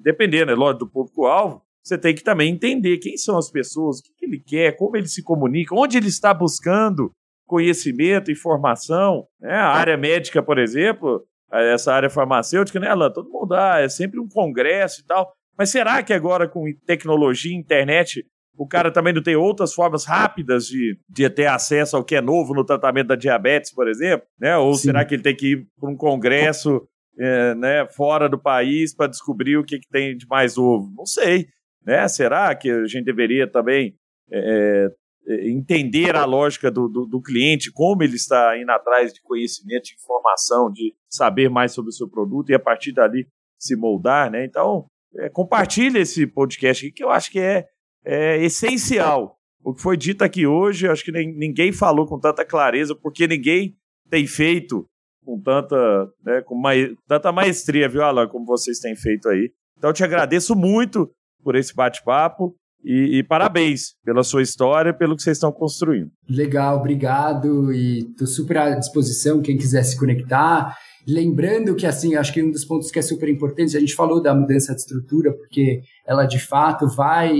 dependendo, 0.04 0.52
é 0.52 0.54
lógico, 0.54 0.84
do 0.84 0.90
público-alvo, 0.90 1.60
você 1.82 1.96
tem 1.96 2.14
que 2.14 2.22
também 2.22 2.52
entender 2.52 2.98
quem 2.98 3.16
são 3.16 3.38
as 3.38 3.50
pessoas, 3.50 3.98
o 3.98 4.02
que, 4.02 4.12
que 4.18 4.24
ele 4.26 4.42
quer, 4.44 4.76
como 4.76 4.96
ele 4.96 5.08
se 5.08 5.22
comunica, 5.22 5.74
onde 5.74 5.96
ele 5.96 6.08
está 6.08 6.32
buscando 6.34 7.10
conhecimento, 7.46 8.30
informação. 8.30 9.26
Né? 9.40 9.52
A 9.52 9.68
área 9.68 9.96
médica, 9.96 10.42
por 10.42 10.58
exemplo, 10.58 11.24
essa 11.52 11.92
área 11.92 12.08
farmacêutica, 12.08 12.78
né, 12.78 12.88
Alan? 12.88 13.10
Todo 13.10 13.30
mundo 13.30 13.48
dá, 13.48 13.74
ah, 13.74 13.80
é 13.80 13.88
sempre 13.88 14.20
um 14.20 14.28
congresso 14.28 15.00
e 15.00 15.04
tal. 15.04 15.32
Mas 15.58 15.70
será 15.70 16.02
que 16.02 16.12
agora 16.12 16.48
com 16.48 16.64
tecnologia, 16.86 17.56
internet, 17.56 18.24
o 18.56 18.66
cara 18.66 18.92
também 18.92 19.12
não 19.12 19.22
tem 19.22 19.36
outras 19.36 19.74
formas 19.74 20.04
rápidas 20.04 20.66
de, 20.66 20.98
de 21.08 21.28
ter 21.28 21.46
acesso 21.46 21.96
ao 21.96 22.04
que 22.04 22.14
é 22.14 22.20
novo 22.20 22.54
no 22.54 22.64
tratamento 22.64 23.08
da 23.08 23.16
diabetes, 23.16 23.72
por 23.72 23.88
exemplo? 23.88 24.26
Né? 24.38 24.56
Ou 24.56 24.74
Sim. 24.74 24.82
será 24.82 25.04
que 25.04 25.14
ele 25.14 25.22
tem 25.22 25.34
que 25.34 25.52
ir 25.52 25.66
para 25.78 25.90
um 25.90 25.96
congresso 25.96 26.82
é, 27.18 27.54
né, 27.54 27.86
fora 27.88 28.28
do 28.28 28.38
país 28.38 28.94
para 28.94 29.08
descobrir 29.08 29.56
o 29.56 29.64
que, 29.64 29.78
que 29.78 29.88
tem 29.88 30.16
de 30.16 30.26
mais 30.28 30.56
novo? 30.56 30.90
Não 30.96 31.04
sei. 31.04 31.48
Né? 31.84 32.06
Será 32.08 32.54
que 32.54 32.70
a 32.70 32.86
gente 32.86 33.04
deveria 33.04 33.50
também 33.50 33.94
é, 34.30 34.88
é, 35.26 35.48
entender 35.48 36.14
a 36.16 36.24
lógica 36.24 36.70
do, 36.70 36.88
do, 36.88 37.06
do, 37.06 37.20
cliente, 37.20 37.72
como 37.72 38.02
ele 38.02 38.16
está 38.16 38.58
indo 38.58 38.70
atrás 38.70 39.12
de 39.12 39.20
conhecimento, 39.22 39.84
de 39.84 39.94
informação, 39.94 40.70
de 40.70 40.94
saber 41.08 41.48
mais 41.48 41.72
sobre 41.72 41.90
o 41.90 41.92
seu 41.92 42.08
produto 42.08 42.50
e 42.50 42.54
a 42.54 42.58
partir 42.58 42.92
dali 42.92 43.26
se 43.58 43.76
moldar? 43.76 44.30
Né? 44.30 44.44
Então, 44.44 44.86
é, 45.16 45.28
compartilhe 45.28 45.98
esse 45.98 46.26
podcast 46.26 46.84
aqui, 46.84 46.94
que 46.94 47.04
eu 47.04 47.10
acho 47.10 47.30
que 47.30 47.40
é, 47.40 47.66
é 48.04 48.42
essencial. 48.42 49.36
O 49.62 49.74
que 49.74 49.82
foi 49.82 49.96
dito 49.96 50.22
aqui 50.22 50.46
hoje, 50.46 50.88
acho 50.88 51.04
que 51.04 51.12
nem, 51.12 51.34
ninguém 51.34 51.72
falou 51.72 52.06
com 52.06 52.18
tanta 52.18 52.44
clareza, 52.44 52.94
porque 52.94 53.26
ninguém 53.26 53.76
tem 54.08 54.26
feito 54.26 54.86
com 55.24 55.40
tanta, 55.40 55.76
né, 56.24 56.40
com 56.42 56.54
ma 56.54 56.70
tanta 57.06 57.30
maestria, 57.30 57.88
viu, 57.88 58.02
Alan, 58.02 58.26
como 58.26 58.46
vocês 58.46 58.78
têm 58.78 58.96
feito 58.96 59.28
aí. 59.28 59.52
Então, 59.76 59.90
eu 59.90 59.94
te 59.94 60.02
agradeço 60.02 60.56
muito 60.56 61.10
por 61.42 61.56
esse 61.56 61.74
bate-papo. 61.74 62.54
E, 62.82 63.18
e, 63.18 63.22
parabéns 63.22 63.94
pela 64.02 64.24
sua 64.24 64.42
história, 64.42 64.94
pelo 64.94 65.14
que 65.14 65.22
vocês 65.22 65.36
estão 65.36 65.52
construindo. 65.52 66.10
Legal, 66.28 66.78
obrigado. 66.78 67.72
E 67.72 67.98
estou 68.10 68.26
super 68.26 68.56
à 68.56 68.74
disposição, 68.74 69.42
quem 69.42 69.58
quiser 69.58 69.82
se 69.82 69.98
conectar. 69.98 70.74
Lembrando 71.06 71.74
que, 71.74 71.86
assim, 71.86 72.14
acho 72.14 72.32
que 72.32 72.42
um 72.42 72.50
dos 72.50 72.64
pontos 72.64 72.90
que 72.90 72.98
é 72.98 73.02
super 73.02 73.28
importante, 73.28 73.76
a 73.76 73.80
gente 73.80 73.94
falou 73.94 74.22
da 74.22 74.34
mudança 74.34 74.74
de 74.74 74.80
estrutura, 74.80 75.32
porque 75.32 75.82
ela 76.06 76.24
de 76.24 76.38
fato 76.38 76.88
vai 76.88 77.34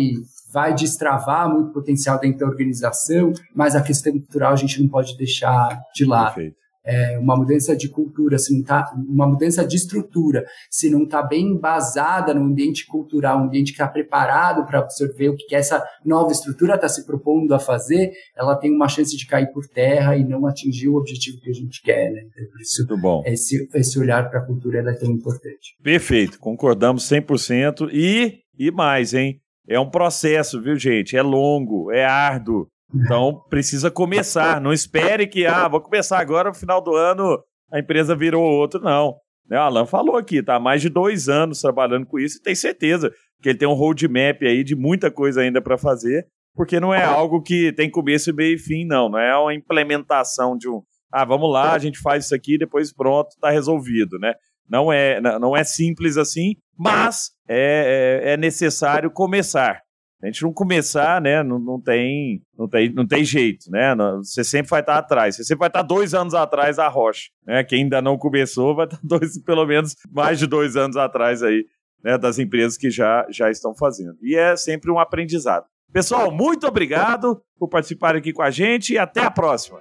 vai 0.52 0.74
destravar 0.74 1.48
muito 1.48 1.72
potencial 1.72 2.18
dentro 2.18 2.40
da 2.40 2.46
organização, 2.46 3.32
mas 3.54 3.76
a 3.76 3.82
questão 3.82 4.12
cultural 4.12 4.52
a 4.52 4.56
gente 4.56 4.82
não 4.82 4.88
pode 4.88 5.16
deixar 5.16 5.80
de 5.94 6.04
lado. 6.04 6.34
Perfeito 6.34 6.60
é, 6.84 7.18
uma 7.18 7.36
mudança 7.36 7.76
de 7.76 7.88
cultura, 7.88 8.38
se 8.38 8.56
não 8.56 8.62
tá, 8.62 8.92
uma 9.08 9.26
mudança 9.26 9.64
de 9.64 9.76
estrutura, 9.76 10.44
se 10.70 10.90
não 10.90 11.04
está 11.04 11.22
bem 11.22 11.46
embasada 11.48 12.32
no 12.32 12.42
ambiente 12.42 12.86
cultural, 12.86 13.38
um 13.38 13.44
ambiente 13.44 13.72
que 13.72 13.82
está 13.82 13.88
preparado 13.88 14.64
para 14.66 14.80
absorver 14.80 15.28
o 15.28 15.36
que 15.36 15.54
essa 15.54 15.84
nova 16.04 16.32
estrutura 16.32 16.74
está 16.74 16.88
se 16.88 17.06
propondo 17.06 17.52
a 17.54 17.58
fazer, 17.58 18.12
ela 18.36 18.56
tem 18.56 18.74
uma 18.74 18.88
chance 18.88 19.16
de 19.16 19.26
cair 19.26 19.52
por 19.52 19.66
terra 19.66 20.16
e 20.16 20.24
não 20.24 20.46
atingir 20.46 20.88
o 20.88 20.96
objetivo 20.96 21.40
que 21.40 21.50
a 21.50 21.54
gente 21.54 21.82
quer. 21.82 22.10
Né? 22.10 22.22
Então, 22.26 22.44
por 22.50 22.60
isso, 22.60 22.86
Muito 22.86 23.00
bom. 23.00 23.22
Esse, 23.26 23.68
esse 23.74 23.98
olhar 23.98 24.28
para 24.30 24.40
a 24.40 24.46
cultura 24.46 24.80
é 24.80 24.94
tão 24.94 25.10
importante. 25.10 25.76
Perfeito, 25.82 26.38
concordamos 26.38 27.04
100%. 27.04 27.90
E, 27.92 28.40
e 28.58 28.70
mais, 28.70 29.14
hein? 29.14 29.40
É 29.68 29.78
um 29.78 29.88
processo, 29.88 30.60
viu, 30.60 30.76
gente? 30.76 31.16
É 31.16 31.22
longo, 31.22 31.92
é 31.92 32.04
árduo. 32.04 32.66
Então 32.94 33.42
precisa 33.48 33.90
começar. 33.90 34.60
Não 34.60 34.72
espere 34.72 35.26
que, 35.26 35.46
ah, 35.46 35.68
vou 35.68 35.80
começar 35.80 36.18
agora, 36.18 36.48
no 36.48 36.54
final 36.54 36.82
do 36.82 36.94
ano 36.94 37.42
a 37.72 37.78
empresa 37.78 38.16
virou 38.16 38.42
outro. 38.42 38.80
Não. 38.80 39.16
Né, 39.48 39.58
o 39.58 39.62
Alan 39.62 39.86
falou 39.86 40.16
aqui, 40.16 40.42
tá 40.42 40.56
há 40.56 40.60
mais 40.60 40.80
de 40.80 40.88
dois 40.88 41.28
anos 41.28 41.60
trabalhando 41.60 42.06
com 42.06 42.18
isso 42.18 42.38
e 42.38 42.42
tem 42.42 42.54
certeza 42.54 43.12
que 43.42 43.48
ele 43.48 43.58
tem 43.58 43.68
um 43.68 43.74
roadmap 43.74 44.42
aí 44.42 44.62
de 44.62 44.76
muita 44.76 45.10
coisa 45.10 45.40
ainda 45.40 45.60
para 45.60 45.76
fazer, 45.76 46.26
porque 46.54 46.78
não 46.78 46.94
é 46.94 47.02
algo 47.02 47.42
que 47.42 47.72
tem 47.72 47.90
começo, 47.90 48.34
meio 48.34 48.54
e 48.54 48.58
fim, 48.58 48.84
não. 48.84 49.08
Não 49.08 49.18
é 49.18 49.36
uma 49.36 49.54
implementação 49.54 50.56
de 50.56 50.68
um, 50.68 50.82
ah, 51.12 51.24
vamos 51.24 51.50
lá, 51.52 51.72
a 51.72 51.78
gente 51.78 51.98
faz 51.98 52.26
isso 52.26 52.34
aqui, 52.34 52.56
depois 52.58 52.92
pronto, 52.92 53.30
está 53.30 53.50
resolvido, 53.50 54.18
né? 54.18 54.34
Não 54.68 54.92
é, 54.92 55.20
não 55.20 55.56
é 55.56 55.64
simples 55.64 56.16
assim, 56.16 56.54
mas 56.78 57.30
é, 57.48 58.22
é, 58.24 58.32
é 58.32 58.36
necessário 58.36 59.10
começar 59.10 59.80
a 60.22 60.26
gente 60.26 60.42
não 60.42 60.52
começar, 60.52 61.20
né, 61.20 61.42
não, 61.42 61.58
não, 61.58 61.80
tem, 61.80 62.42
não, 62.56 62.68
tem, 62.68 62.92
não 62.92 63.06
tem 63.06 63.24
jeito, 63.24 63.70
né? 63.70 63.94
Você 64.18 64.44
sempre 64.44 64.68
vai 64.68 64.80
estar 64.80 64.98
atrás. 64.98 65.36
Você 65.36 65.44
sempre 65.44 65.60
vai 65.60 65.68
estar 65.68 65.82
dois 65.82 66.12
anos 66.12 66.34
atrás 66.34 66.76
da 66.76 66.88
rocha, 66.88 67.30
né? 67.46 67.64
Quem 67.64 67.84
ainda 67.84 68.02
não 68.02 68.18
começou 68.18 68.74
vai 68.74 68.84
estar 68.84 69.00
dois, 69.02 69.42
pelo 69.42 69.64
menos 69.64 69.96
mais 70.10 70.38
de 70.38 70.46
dois 70.46 70.76
anos 70.76 70.96
atrás 70.96 71.42
aí, 71.42 71.64
né, 72.04 72.18
das 72.18 72.38
empresas 72.38 72.76
que 72.76 72.90
já, 72.90 73.26
já 73.30 73.50
estão 73.50 73.74
fazendo. 73.74 74.16
E 74.22 74.36
é 74.36 74.56
sempre 74.56 74.90
um 74.90 74.98
aprendizado. 74.98 75.64
Pessoal, 75.92 76.30
muito 76.30 76.66
obrigado 76.66 77.42
por 77.58 77.68
participar 77.68 78.14
aqui 78.14 78.32
com 78.32 78.42
a 78.42 78.50
gente 78.50 78.92
e 78.92 78.98
até 78.98 79.20
a 79.20 79.30
próxima. 79.30 79.80